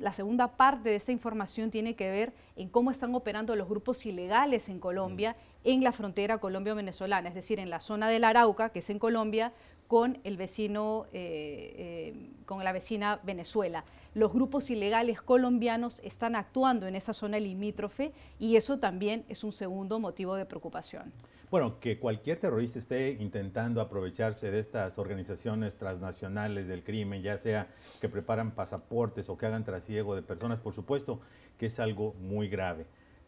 la 0.00 0.12
segunda 0.12 0.56
parte 0.56 0.90
de 0.90 0.94
esta 0.94 1.10
información 1.10 1.72
tiene 1.72 1.96
que 1.96 2.08
ver 2.08 2.32
en 2.54 2.68
cómo 2.68 2.92
están 2.92 3.12
operando 3.16 3.56
los 3.56 3.68
grupos 3.68 4.06
ilegales 4.06 4.68
en 4.68 4.78
Colombia, 4.78 5.34
en 5.64 5.82
la 5.82 5.90
frontera 5.90 6.38
colombiano-venezolana, 6.38 7.28
es 7.28 7.34
decir, 7.34 7.58
en 7.58 7.70
la 7.70 7.80
zona 7.80 8.08
del 8.08 8.22
Arauca, 8.22 8.68
que 8.68 8.78
es 8.78 8.90
en 8.90 9.00
Colombia, 9.00 9.52
con 9.88 10.20
el 10.22 10.36
vecino, 10.36 11.06
eh, 11.12 12.14
eh, 12.14 12.30
con 12.46 12.62
la 12.62 12.70
vecina 12.70 13.18
Venezuela. 13.24 13.82
Los 14.12 14.32
grupos 14.32 14.70
ilegales 14.70 15.22
colombianos 15.22 16.00
están 16.02 16.34
actuando 16.34 16.88
en 16.88 16.96
esa 16.96 17.14
zona 17.14 17.38
limítrofe 17.38 18.10
y 18.40 18.56
eso 18.56 18.80
también 18.80 19.24
es 19.28 19.44
un 19.44 19.52
segundo 19.52 20.00
motivo 20.00 20.34
de 20.34 20.46
preocupación. 20.46 21.12
Bueno, 21.48 21.78
que 21.78 22.00
cualquier 22.00 22.36
terrorista 22.40 22.80
esté 22.80 23.10
intentando 23.20 23.80
aprovecharse 23.80 24.50
de 24.50 24.58
estas 24.58 24.98
organizaciones 24.98 25.76
transnacionales 25.76 26.66
del 26.66 26.82
crimen, 26.82 27.22
ya 27.22 27.38
sea 27.38 27.68
que 28.00 28.08
preparan 28.08 28.50
pasaportes 28.50 29.28
o 29.28 29.38
que 29.38 29.46
hagan 29.46 29.64
trasiego 29.64 30.16
de 30.16 30.22
personas, 30.22 30.58
por 30.58 30.72
supuesto 30.72 31.20
que 31.56 31.66
es 31.66 31.78
algo 31.78 32.14
muy 32.14 32.48
grave. 32.48 32.86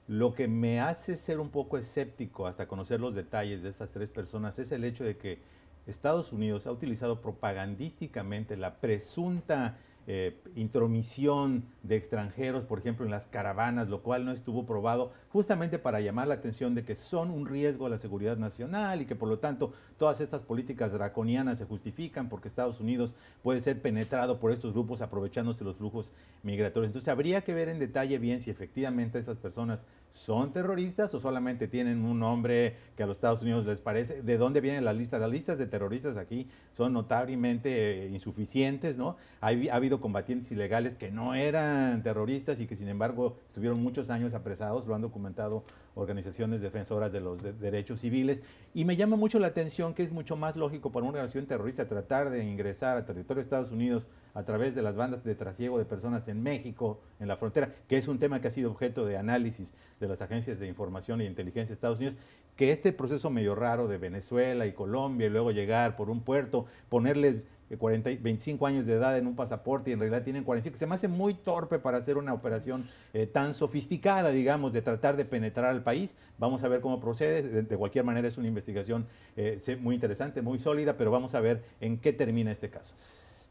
Lo 0.08 0.34
que 0.34 0.48
me 0.48 0.80
hace 0.80 1.16
ser 1.16 1.38
un 1.38 1.50
poco 1.50 1.78
escéptico 1.78 2.48
hasta 2.48 2.66
conocer 2.66 3.00
los 3.00 3.14
detalles 3.14 3.62
de 3.62 3.68
estas 3.68 3.92
tres 3.92 4.10
personas 4.10 4.58
es 4.58 4.72
el 4.72 4.82
hecho 4.82 5.04
de 5.04 5.16
que 5.16 5.38
Estados 5.86 6.32
Unidos 6.32 6.66
ha 6.66 6.72
utilizado 6.72 7.20
propagandísticamente 7.20 8.56
la 8.56 8.80
presunta 8.80 9.78
eh, 10.06 10.40
intromisión 10.54 11.64
de 11.82 11.96
extranjeros, 11.96 12.64
por 12.64 12.78
ejemplo, 12.78 13.04
en 13.04 13.10
las 13.10 13.26
caravanas, 13.26 13.88
lo 13.88 14.02
cual 14.02 14.24
no 14.24 14.32
estuvo 14.32 14.66
probado, 14.66 15.12
justamente 15.32 15.78
para 15.78 16.00
llamar 16.00 16.28
la 16.28 16.34
atención 16.34 16.74
de 16.74 16.84
que 16.84 16.94
son 16.94 17.30
un 17.30 17.46
riesgo 17.46 17.86
a 17.86 17.88
la 17.88 17.96
seguridad 17.96 18.36
nacional 18.36 19.00
y 19.00 19.06
que 19.06 19.16
por 19.16 19.30
lo 19.30 19.38
tanto 19.38 19.72
todas 19.96 20.20
estas 20.20 20.42
políticas 20.42 20.92
draconianas 20.92 21.56
se 21.58 21.64
justifican 21.64 22.28
porque 22.28 22.48
Estados 22.48 22.80
Unidos 22.80 23.14
puede 23.42 23.62
ser 23.62 23.80
penetrado 23.80 24.38
por 24.38 24.52
estos 24.52 24.74
grupos 24.74 25.00
aprovechándose 25.00 25.64
los 25.64 25.76
flujos 25.76 26.12
migratorios. 26.42 26.90
Entonces 26.90 27.08
habría 27.08 27.40
que 27.40 27.54
ver 27.54 27.70
en 27.70 27.78
detalle 27.78 28.18
bien 28.18 28.42
si 28.42 28.50
efectivamente 28.50 29.18
estas 29.18 29.38
personas 29.38 29.86
son 30.10 30.52
terroristas 30.52 31.14
o 31.14 31.20
solamente 31.20 31.66
tienen 31.66 32.04
un 32.04 32.18
nombre 32.18 32.76
que 32.94 33.02
a 33.02 33.06
los 33.06 33.16
Estados 33.16 33.40
Unidos 33.40 33.64
les 33.64 33.80
parece. 33.80 34.22
¿De 34.22 34.36
dónde 34.36 34.60
vienen 34.60 34.84
las 34.84 34.96
listas? 34.96 35.18
Las 35.18 35.30
listas 35.30 35.56
de 35.56 35.66
terroristas 35.66 36.18
aquí 36.18 36.50
son 36.72 36.92
notablemente 36.92 38.04
eh, 38.04 38.08
insuficientes, 38.08 38.98
¿no? 38.98 39.16
ha 39.40 39.48
habido 39.48 40.00
combatientes 40.00 40.52
ilegales 40.52 40.96
que 40.96 41.10
no 41.10 41.34
eran 41.34 42.02
terroristas 42.02 42.60
y 42.60 42.66
que 42.66 42.76
sin 42.76 42.88
embargo 42.88 43.38
estuvieron 43.48 43.82
muchos 43.82 44.10
años 44.10 44.34
apresados, 44.34 44.86
lo 44.86 44.94
han 44.94 45.00
documentado 45.00 45.21
documentado 45.22 45.62
organizaciones 45.94 46.62
defensoras 46.62 47.12
de 47.12 47.20
los 47.20 47.42
derechos 47.42 48.00
civiles. 48.00 48.42
Y 48.74 48.84
me 48.84 48.96
llama 48.96 49.16
mucho 49.16 49.38
la 49.38 49.48
atención 49.48 49.94
que 49.94 50.02
es 50.02 50.10
mucho 50.10 50.36
más 50.36 50.56
lógico 50.56 50.90
para 50.90 51.04
una 51.04 51.10
organización 51.10 51.46
terrorista 51.46 51.86
tratar 51.86 52.30
de 52.30 52.42
ingresar 52.44 52.96
al 52.96 53.04
territorio 53.04 53.36
de 53.36 53.42
Estados 53.42 53.70
Unidos 53.70 54.08
a 54.34 54.42
través 54.42 54.74
de 54.74 54.82
las 54.82 54.96
bandas 54.96 55.22
de 55.22 55.34
trasiego 55.34 55.78
de 55.78 55.84
personas 55.84 56.26
en 56.28 56.42
México, 56.42 57.00
en 57.20 57.28
la 57.28 57.36
frontera, 57.36 57.72
que 57.86 57.98
es 57.98 58.08
un 58.08 58.18
tema 58.18 58.40
que 58.40 58.48
ha 58.48 58.50
sido 58.50 58.70
objeto 58.70 59.04
de 59.04 59.18
análisis 59.18 59.74
de 60.00 60.08
las 60.08 60.22
agencias 60.22 60.58
de 60.58 60.66
información 60.66 61.20
e 61.20 61.26
inteligencia 61.26 61.68
de 61.68 61.74
Estados 61.74 61.98
Unidos, 61.98 62.16
que 62.56 62.72
este 62.72 62.92
proceso 62.92 63.30
medio 63.30 63.54
raro 63.54 63.86
de 63.86 63.98
Venezuela 63.98 64.66
y 64.66 64.72
Colombia 64.72 65.26
y 65.26 65.30
luego 65.30 65.52
llegar 65.52 65.94
por 65.94 66.10
un 66.10 66.22
puerto, 66.22 66.66
ponerles 66.88 67.42
40, 67.76 68.10
25 68.20 68.66
años 68.66 68.86
de 68.86 68.94
edad 68.94 69.16
en 69.16 69.26
un 69.26 69.34
pasaporte 69.34 69.90
y 69.90 69.92
en 69.92 70.00
realidad 70.00 70.22
tienen 70.22 70.44
45. 70.44 70.76
Se 70.76 70.86
me 70.86 70.94
hace 70.94 71.08
muy 71.08 71.34
torpe 71.34 71.78
para 71.78 71.98
hacer 71.98 72.16
una 72.16 72.34
operación 72.34 72.88
eh, 73.12 73.26
tan 73.26 73.54
sofisticada, 73.54 74.30
digamos, 74.30 74.72
de 74.72 74.82
tratar 74.82 75.16
de 75.16 75.24
penetrar 75.24 75.70
al 75.70 75.82
país. 75.82 76.16
Vamos 76.38 76.64
a 76.64 76.68
ver 76.68 76.80
cómo 76.80 77.00
procede. 77.00 77.62
De, 77.62 77.76
cualquier 77.76 78.04
manera 78.04 78.28
es 78.28 78.38
una 78.38 78.48
investigación 78.48 79.06
eh, 79.36 79.58
muy 79.80 79.94
interesante, 79.94 80.42
muy 80.42 80.58
sólida, 80.58 80.96
pero 80.96 81.10
vamos 81.10 81.34
a 81.34 81.40
ver 81.40 81.62
en 81.80 81.98
qué 81.98 82.12
termina 82.12 82.52
este 82.52 82.70
caso. 82.70 82.94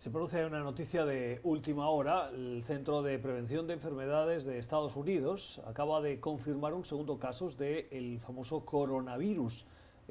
Se 0.02 0.10
produce 0.10 0.44
una 0.44 0.62
noticia 0.62 1.06
de 1.06 1.40
última 1.44 1.88
hora. 1.90 2.32
El 2.34 2.64
Centro 2.64 3.04
de 3.04 3.20
Prevención 3.20 3.68
de 3.68 3.74
Enfermedades 3.74 4.46
de 4.46 4.58
Estados 4.58 4.96
Unidos 4.96 5.62
acaba 5.68 6.02
de 6.02 6.20
confirmar 6.20 6.74
un 6.74 6.84
segundo 6.84 7.20
caso 7.20 7.48
del 7.52 8.20
famoso 8.20 8.66
coronavirus 8.66 9.68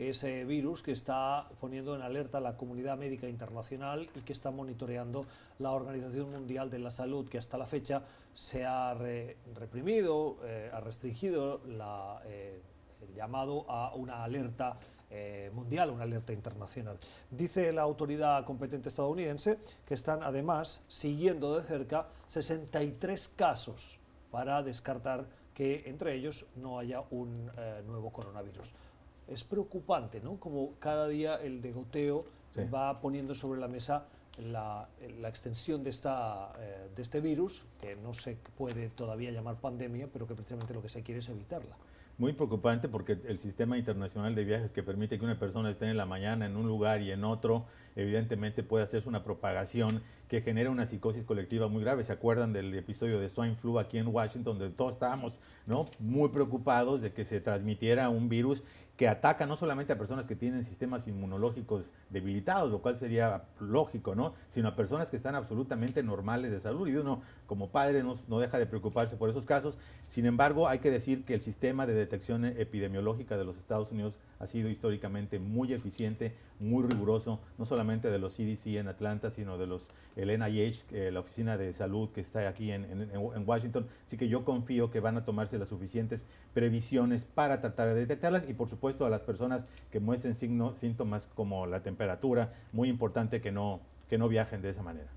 ese 0.09 0.45
virus 0.45 0.83
que 0.83 0.93
está 0.93 1.49
poniendo 1.61 1.95
en 1.95 2.03
alerta 2.03 2.39
a 2.39 2.41
la 2.41 2.57
comunidad 2.57 2.97
médica 2.97 3.29
internacional 3.29 4.09
y 4.15 4.21
que 4.21 4.33
está 4.33 4.51
monitoreando 4.51 5.27
la 5.59 5.73
Organización 5.73 6.31
Mundial 6.31 6.71
de 6.71 6.79
la 6.79 6.91
Salud, 6.91 7.29
que 7.29 7.39
hasta 7.39 7.59
la 7.59 7.67
fecha 7.67 8.03
se 8.33 8.65
ha 8.65 8.95
reprimido, 9.55 10.39
eh, 10.45 10.71
ha 10.73 10.81
restringido 10.81 11.61
eh, 12.27 12.63
el 13.03 13.15
llamado 13.15 13.71
a 13.71 13.95
una 13.95 14.25
alerta 14.25 14.79
eh, 15.11 15.51
mundial, 15.53 15.91
una 15.91 16.05
alerta 16.05 16.33
internacional. 16.33 16.99
Dice 17.31 17.71
la 17.73 17.83
autoridad 17.83 18.45
competente 18.45 18.89
estadounidense 18.89 19.59
que 19.85 19.95
están 19.95 20.23
además 20.23 20.83
siguiendo 20.89 21.57
de 21.57 21.63
cerca 21.63 22.07
63 22.27 23.29
casos 23.37 23.99
para 24.31 24.63
descartar 24.63 25.27
que 25.53 25.83
entre 25.87 26.15
ellos 26.15 26.47
no 26.57 26.79
haya 26.79 27.03
un 27.11 27.51
nuevo 27.87 28.11
coronavirus 28.13 28.73
es 29.31 29.45
preocupante, 29.45 30.21
¿no? 30.21 30.39
Como 30.39 30.75
cada 30.79 31.09
día 31.09 31.37
el 31.37 31.63
degoteo 31.63 32.25
va 32.73 33.01
poniendo 33.01 33.33
sobre 33.35 33.61
la 33.61 33.69
mesa 33.69 34.07
la, 34.39 34.89
extensión 35.29 35.83
de, 35.83 35.91
esta, 35.91 36.53
eh, 36.59 36.89
de 36.95 37.03
este 37.03 37.21
virus, 37.21 37.65
que 37.81 37.97
no 37.97 38.13
se 38.13 38.37
puede 38.57 38.89
todavía 38.89 39.31
llamar 39.31 39.57
pandemia, 39.57 40.09
pero 40.13 40.27
que 40.27 40.35
precisamente 40.35 40.75
lo 40.75 40.83
que 40.83 40.89
se 40.89 41.03
quiere 41.03 41.21
es 41.21 41.29
evitarla. 41.29 41.77
Muy 42.19 42.35
preocupante 42.35 42.87
porque 42.87 43.19
el 43.29 43.39
sistema 43.39 43.79
internacional 43.79 44.35
de 44.35 44.45
viajes 44.45 44.73
que 44.73 44.83
permite 44.83 45.19
que 45.19 45.25
una 45.25 45.39
persona 45.39 45.71
esté 45.71 45.87
en 45.87 45.97
la 45.97 46.05
mañana 46.05 46.45
en 46.45 46.55
un 46.55 46.67
lugar 46.67 47.01
y 47.01 47.11
en 47.13 47.25
otro, 47.25 47.65
evidentemente 47.97 48.63
puede 48.63 48.85
hacerse 48.85 49.09
una 49.09 49.25
propagación 49.25 50.03
que 50.29 50.43
genera 50.43 50.69
una 50.69 50.85
psicosis 50.85 51.25
colectiva 51.25 51.69
muy 51.69 51.83
grave. 51.83 52.05
¿Se 52.05 52.13
acuerdan 52.13 52.53
del 52.53 52.75
episodio 52.75 53.19
de 53.19 53.31
swine 53.31 53.57
flu 53.57 53.79
aquí 53.79 53.97
en 53.97 54.09
Washington, 54.09 54.59
donde 54.59 54.77
todos 54.77 54.93
estábamos 54.93 55.41
¿no? 55.67 55.87
muy 55.99 56.29
preocupados 56.29 57.01
de 57.01 57.11
que 57.11 57.25
se 57.25 57.41
transmitiera 57.41 58.11
un 58.11 58.29
virus 58.29 58.65
que 59.01 59.09
ataca 59.09 59.47
no 59.47 59.57
solamente 59.57 59.95
a 59.95 59.97
personas 59.97 60.27
que 60.27 60.37
tienen 60.37 60.63
sistemas 60.63 61.09
inmunológicos 61.09 61.95
debilitados, 62.11 62.71
lo 62.71 62.83
cual 62.83 62.97
sería 62.97 63.45
lógico, 63.59 64.15
¿no? 64.15 64.35
sino 64.51 64.69
a 64.69 64.77
personas 64.77 65.09
que 65.09 65.17
están 65.17 65.35
absolutamente 65.35 66.03
normales 66.03 66.51
de 66.51 66.61
salud. 66.61 66.87
Y 66.87 66.97
uno, 66.97 67.23
como 67.47 67.71
padre, 67.71 68.03
no, 68.03 68.19
no, 68.29 68.39
deja 68.39 68.59
de 68.59 68.67
preocuparse 68.67 69.17
por 69.17 69.31
esos 69.31 69.47
casos. 69.47 69.79
Sin 70.07 70.27
embargo, 70.27 70.69
hay 70.69 70.81
que 70.81 70.91
decir 70.91 71.25
que 71.25 71.33
el 71.33 71.41
sistema 71.41 71.87
de 71.87 71.95
detección 71.95 72.45
epidemiológica 72.45 73.39
de 73.39 73.45
los 73.47 73.57
Estados 73.57 73.91
Unidos 73.91 74.19
ha 74.39 74.47
sido 74.47 74.69
históricamente 74.69 75.39
muy 75.39 75.73
eficiente, 75.73 76.35
muy 76.59 76.85
riguroso, 76.87 77.41
no 77.57 77.65
solamente 77.65 78.11
de 78.11 78.19
los 78.19 78.37
CDC 78.37 78.77
en 78.77 78.89
Atlanta, 78.89 79.31
sino 79.31 79.57
de 79.57 79.67
los 79.67 79.89
el 80.17 80.29
NIH, 80.39 80.85
eh, 80.93 81.11
la 81.11 81.21
Oficina 81.21 81.57
de 81.57 81.73
Salud 81.73 82.11
que 82.11 82.21
está 82.21 82.47
aquí 82.47 82.71
en, 82.71 82.85
en, 82.85 83.49
Washington. 83.49 83.87
Así 84.07 84.19
que 84.19 84.29
yo 84.29 84.45
confío 84.45 84.91
que 84.91 85.01
van 85.01 85.17
a 85.17 85.25
tomarse 85.25 85.57
las 85.57 85.69
suficientes 85.69 86.27
previsiones 86.53 87.25
para 87.25 87.63
tratar 87.63 87.89
de 87.89 87.95
detectarlas 87.95 88.45
y 88.47 88.53
por 88.53 88.69
supuesto 88.69 88.90
a 88.99 89.11
las 89.11 89.23
personas 89.23 89.65
que 89.91 90.01
muestren 90.01 90.35
signos, 90.35 90.79
síntomas 90.79 91.29
como 91.35 91.67
la 91.67 91.83
temperatura, 91.83 92.53
muy 92.73 92.89
importante 92.89 93.41
que 93.41 93.53
no, 93.53 93.81
que 94.09 94.19
no 94.19 94.29
viajen 94.29 94.63
de 94.63 94.71
esa 94.71 94.83
manera. 94.83 95.09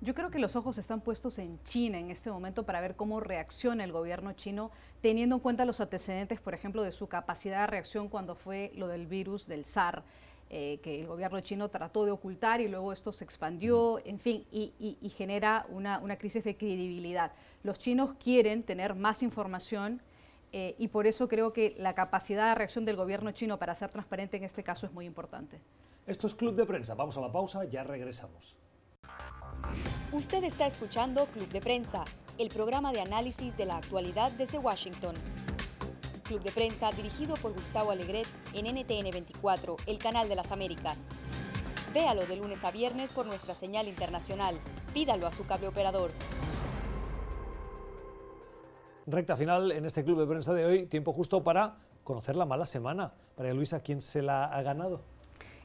Yo 0.00 0.14
creo 0.14 0.30
que 0.30 0.40
los 0.40 0.56
ojos 0.56 0.78
están 0.78 1.00
puestos 1.00 1.38
en 1.38 1.62
China 1.62 1.98
en 1.98 2.10
este 2.10 2.30
momento 2.30 2.64
para 2.64 2.80
ver 2.80 2.96
cómo 2.96 3.20
reacciona 3.20 3.84
el 3.84 3.92
gobierno 3.92 4.32
chino, 4.32 4.72
teniendo 5.00 5.36
en 5.36 5.40
cuenta 5.40 5.64
los 5.64 5.80
antecedentes, 5.80 6.40
por 6.40 6.54
ejemplo, 6.54 6.82
de 6.82 6.90
su 6.90 7.06
capacidad 7.06 7.60
de 7.60 7.66
reacción 7.68 8.08
cuando 8.08 8.34
fue 8.34 8.72
lo 8.74 8.88
del 8.88 9.06
virus 9.06 9.46
del 9.46 9.64
SARS 9.64 10.02
eh, 10.54 10.80
que 10.82 11.00
el 11.00 11.06
gobierno 11.06 11.40
chino 11.40 11.70
trató 11.70 12.04
de 12.04 12.10
ocultar 12.10 12.60
y 12.60 12.68
luego 12.68 12.92
esto 12.92 13.10
se 13.10 13.24
expandió, 13.24 14.02
en 14.04 14.18
fin, 14.18 14.44
y, 14.52 14.98
genera 15.16 15.64
una, 15.70 16.18
crisis 16.18 16.44
de 16.44 16.58
credibilidad. 16.58 17.32
Los 17.62 17.78
chinos 17.78 18.14
quieren 18.22 18.62
tener 18.62 18.94
más 18.94 19.22
información 19.22 20.02
eh, 20.52 20.74
y 20.78 20.88
por 20.88 21.06
eso 21.06 21.28
creo 21.28 21.52
que 21.52 21.74
la 21.78 21.94
capacidad 21.94 22.48
de 22.48 22.54
reacción 22.54 22.84
del 22.84 22.96
gobierno 22.96 23.32
chino 23.32 23.58
para 23.58 23.74
ser 23.74 23.90
transparente 23.90 24.36
en 24.36 24.44
este 24.44 24.62
caso 24.62 24.86
es 24.86 24.92
muy 24.92 25.06
importante. 25.06 25.60
Esto 26.06 26.26
es 26.26 26.34
Club 26.34 26.54
de 26.54 26.66
Prensa. 26.66 26.94
Vamos 26.94 27.16
a 27.16 27.20
la 27.20 27.32
pausa, 27.32 27.64
ya 27.64 27.84
regresamos. 27.84 28.56
Usted 30.12 30.44
está 30.44 30.66
escuchando 30.66 31.26
Club 31.26 31.48
de 31.48 31.60
Prensa, 31.60 32.04
el 32.38 32.48
programa 32.48 32.92
de 32.92 33.00
análisis 33.00 33.56
de 33.56 33.64
la 33.64 33.76
actualidad 33.76 34.30
desde 34.32 34.58
Washington. 34.58 35.14
Club 36.24 36.42
de 36.42 36.52
Prensa 36.52 36.90
dirigido 36.90 37.34
por 37.36 37.52
Gustavo 37.52 37.90
Alegret 37.90 38.26
en 38.52 38.66
NTN 38.66 39.10
24, 39.10 39.76
el 39.86 39.98
canal 39.98 40.28
de 40.28 40.36
las 40.36 40.52
Américas. 40.52 40.98
Véalo 41.94 42.26
de 42.26 42.36
lunes 42.36 42.62
a 42.64 42.70
viernes 42.70 43.12
por 43.12 43.26
nuestra 43.26 43.54
señal 43.54 43.86
internacional. 43.86 44.56
Pídalo 44.94 45.26
a 45.26 45.32
su 45.32 45.44
cable 45.44 45.68
operador. 45.68 46.10
Recta 49.06 49.36
final 49.36 49.72
en 49.72 49.84
este 49.84 50.04
club 50.04 50.20
de 50.20 50.26
prensa 50.26 50.54
de 50.54 50.64
hoy, 50.64 50.86
tiempo 50.86 51.12
justo 51.12 51.42
para 51.42 51.74
conocer 52.04 52.36
la 52.36 52.46
mala 52.46 52.66
semana. 52.66 53.12
María 53.36 53.52
Luisa, 53.52 53.80
¿quién 53.80 54.00
se 54.00 54.22
la 54.22 54.44
ha 54.44 54.62
ganado? 54.62 55.00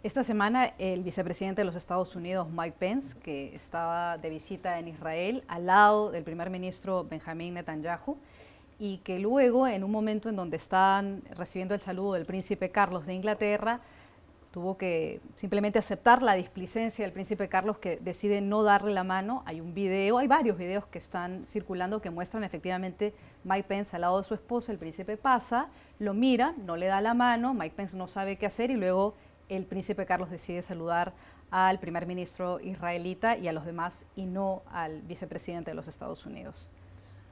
Esta 0.01 0.23
semana 0.23 0.73
el 0.79 1.03
vicepresidente 1.03 1.61
de 1.61 1.65
los 1.65 1.75
Estados 1.75 2.15
Unidos, 2.15 2.47
Mike 2.49 2.77
Pence, 2.79 3.15
que 3.19 3.55
estaba 3.55 4.17
de 4.17 4.31
visita 4.31 4.79
en 4.79 4.88
Israel, 4.88 5.43
al 5.47 5.67
lado 5.67 6.09
del 6.09 6.23
primer 6.23 6.49
ministro 6.49 7.03
Benjamin 7.03 7.53
Netanyahu, 7.53 8.17
y 8.79 8.97
que 8.99 9.19
luego, 9.19 9.67
en 9.67 9.83
un 9.83 9.91
momento 9.91 10.29
en 10.29 10.35
donde 10.35 10.57
están 10.57 11.21
recibiendo 11.35 11.75
el 11.75 11.81
saludo 11.81 12.13
del 12.13 12.25
príncipe 12.25 12.71
Carlos 12.71 13.05
de 13.05 13.13
Inglaterra, 13.13 13.81
tuvo 14.57 14.75
que 14.75 15.21
simplemente 15.35 15.77
aceptar 15.77 16.23
la 16.23 16.33
displicencia 16.33 17.05
del 17.05 17.13
príncipe 17.13 17.47
Carlos 17.47 17.77
que 17.77 17.97
decide 17.97 18.41
no 18.41 18.63
darle 18.63 18.91
la 18.91 19.03
mano. 19.03 19.43
Hay 19.45 19.61
un 19.61 19.75
video, 19.75 20.17
hay 20.17 20.27
varios 20.27 20.57
videos 20.57 20.87
que 20.87 20.97
están 20.97 21.45
circulando 21.45 22.01
que 22.01 22.09
muestran 22.09 22.43
efectivamente 22.43 23.13
Mike 23.43 23.67
Pence 23.67 23.95
al 23.95 24.01
lado 24.01 24.17
de 24.17 24.23
su 24.23 24.33
esposa, 24.33 24.71
el 24.71 24.79
príncipe 24.79 25.15
pasa, 25.15 25.67
lo 25.99 26.15
mira, 26.15 26.55
no 26.57 26.75
le 26.75 26.87
da 26.87 27.01
la 27.01 27.13
mano, 27.13 27.53
Mike 27.53 27.75
Pence 27.75 27.95
no 27.95 28.07
sabe 28.07 28.37
qué 28.37 28.47
hacer 28.47 28.71
y 28.71 28.77
luego 28.77 29.13
el 29.47 29.63
príncipe 29.65 30.07
Carlos 30.07 30.31
decide 30.31 30.63
saludar 30.63 31.13
al 31.51 31.77
primer 31.77 32.07
ministro 32.07 32.59
israelita 32.59 33.37
y 33.37 33.47
a 33.47 33.53
los 33.53 33.63
demás 33.63 34.05
y 34.15 34.25
no 34.25 34.63
al 34.71 35.03
vicepresidente 35.03 35.69
de 35.69 35.75
los 35.75 35.87
Estados 35.87 36.25
Unidos. 36.25 36.67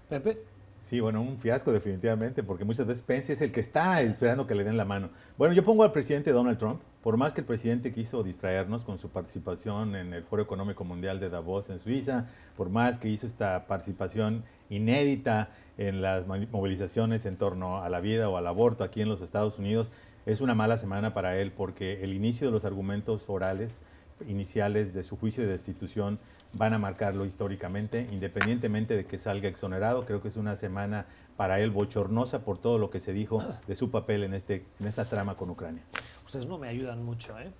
Pepe. 0.10 0.44
Sí, 0.80 1.00
bueno, 1.00 1.20
un 1.22 1.40
fiasco 1.40 1.72
definitivamente, 1.72 2.44
porque 2.44 2.64
muchas 2.64 2.86
veces 2.86 3.02
Pence 3.02 3.34
es 3.34 3.42
el 3.42 3.52
que 3.52 3.60
está 3.60 4.02
esperando 4.02 4.46
que 4.46 4.54
le 4.54 4.64
den 4.64 4.78
la 4.78 4.86
mano. 4.86 5.10
Bueno, 5.36 5.56
yo 5.56 5.64
pongo 5.64 5.84
al 5.84 5.92
presidente 5.92 6.32
Donald 6.32 6.60
Trump, 6.60 6.82
por 7.02 7.18
más 7.18 7.34
que 7.34 7.42
el 7.42 7.48
presidente 7.48 7.92
quiso 7.92 8.22
distraernos 8.22 8.86
con 8.86 9.00
su 9.00 9.10
participación 9.10 9.96
en 9.96 10.14
el 10.14 10.24
Foro 10.24 10.44
Económico 10.44 10.84
Mundial 10.84 11.20
de 11.20 11.32
Davos 11.32 11.72
en 11.72 11.80
Suiza, 11.80 12.28
por 12.56 12.70
más 12.70 13.00
que 13.00 13.10
hizo 13.10 13.26
esta 13.26 13.66
participación 13.66 14.44
inédita 14.70 15.50
en 15.80 16.04
las 16.04 16.28
movilizaciones 16.28 17.26
en 17.26 17.38
torno 17.38 17.82
a 17.82 17.90
la 17.90 18.00
vida 18.00 18.30
o 18.30 18.38
al 18.38 18.46
aborto 18.46 18.84
aquí 18.84 19.02
en 19.02 19.10
los 19.10 19.22
Estados 19.22 19.58
Unidos, 19.58 19.92
es 20.28 20.40
una 20.42 20.56
mala 20.56 20.78
semana 20.78 21.14
para 21.14 21.38
él 21.38 21.52
porque 21.52 22.04
el 22.04 22.14
inicio 22.14 22.48
de 22.48 22.54
los 22.54 22.66
argumentos 22.66 23.26
orales 23.28 23.82
iniciales 24.28 24.94
de 24.94 25.04
su 25.04 25.18
juicio 25.18 25.44
de 25.44 25.50
destitución 25.50 26.20
van 26.54 26.74
a 26.74 26.80
marcarlo 26.80 27.26
históricamente, 27.26 28.08
independientemente 28.12 28.96
de 28.96 29.06
que 29.06 29.18
salga 29.18 29.50
exonerado. 29.50 30.06
Creo 30.06 30.22
que 30.22 30.30
es 30.30 30.38
una 30.38 30.56
semana 30.56 31.06
para 31.38 31.60
él 31.60 31.72
bochornosa 31.72 32.46
por 32.46 32.58
todo 32.58 32.78
lo 32.78 32.90
que 32.90 33.00
se 33.00 33.14
dijo 33.14 33.44
de 33.68 33.76
su 33.76 33.92
papel 33.92 34.24
en, 34.24 34.34
este, 34.34 34.66
en 34.80 34.88
esta 34.88 35.06
trama 35.06 35.36
con 35.36 35.50
Ucrania. 35.50 35.84
Ustedes 36.26 36.48
no 36.48 36.58
me 36.58 36.70
ayudan 36.70 37.04
mucho, 37.04 37.38
¿eh? 37.40 37.52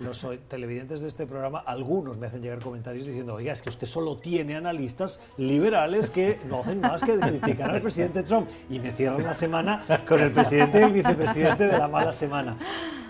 Los 0.00 0.26
televidentes 0.48 1.00
de 1.02 1.08
este 1.08 1.26
programa, 1.26 1.58
algunos 1.58 2.18
me 2.18 2.26
hacen 2.26 2.40
llegar 2.40 2.58
comentarios 2.60 3.04
diciendo, 3.04 3.34
oiga, 3.34 3.52
es 3.52 3.62
que 3.62 3.68
usted 3.68 3.86
solo 3.86 4.16
tiene 4.16 4.56
analistas 4.56 5.20
liberales 5.36 6.08
que 6.10 6.40
no 6.48 6.60
hacen 6.60 6.80
más 6.80 7.02
que 7.02 7.18
criticar 7.18 7.70
al 7.70 7.82
presidente 7.82 8.22
Trump. 8.22 8.48
Y 8.70 8.78
me 8.78 8.92
cierran 8.92 9.22
la 9.24 9.34
semana 9.34 9.84
con 10.08 10.20
el 10.20 10.32
presidente 10.32 10.80
y 10.80 10.82
el 10.84 10.92
vicepresidente 10.92 11.66
de 11.66 11.78
la 11.78 11.86
mala 11.86 12.12
semana. 12.12 12.56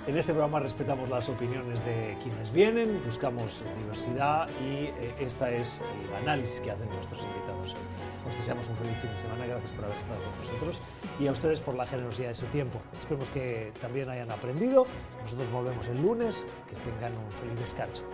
En 0.09 0.17
este 0.17 0.33
programa 0.33 0.59
respetamos 0.59 1.11
las 1.11 1.29
opiniones 1.29 1.85
de 1.85 2.17
quienes 2.23 2.51
vienen, 2.51 2.99
buscamos 3.05 3.63
diversidad 3.79 4.49
y 4.59 4.85
eh, 4.87 5.15
esta 5.21 5.51
es 5.51 5.83
el 5.83 6.17
análisis 6.23 6.61
que 6.63 6.71
hacen 6.71 6.89
nuestros 6.89 7.23
invitados 7.23 7.75
hoy. 7.75 8.31
Os 8.31 8.35
deseamos 8.35 8.71
un 8.71 8.77
feliz 8.77 8.97
fin 9.03 9.11
de 9.11 9.19
semana, 9.19 9.45
gracias 9.45 9.71
por 9.73 9.85
haber 9.85 9.99
estado 9.99 10.19
con 10.23 10.39
nosotros 10.39 10.81
y 11.21 11.27
a 11.27 11.33
ustedes 11.33 11.61
por 11.61 11.75
la 11.75 11.85
generosidad 11.85 12.29
de 12.29 12.37
su 12.37 12.47
tiempo. 12.47 12.81
Esperemos 12.99 13.29
que 13.29 13.71
también 13.83 14.09
hayan 14.09 14.31
aprendido. 14.31 14.87
Nosotros 15.25 15.53
volvemos 15.53 15.87
el 15.89 16.01
lunes, 16.01 16.47
que 16.71 16.77
tengan 16.91 17.13
un 17.13 17.31
feliz 17.33 17.61
descanso. 17.61 18.05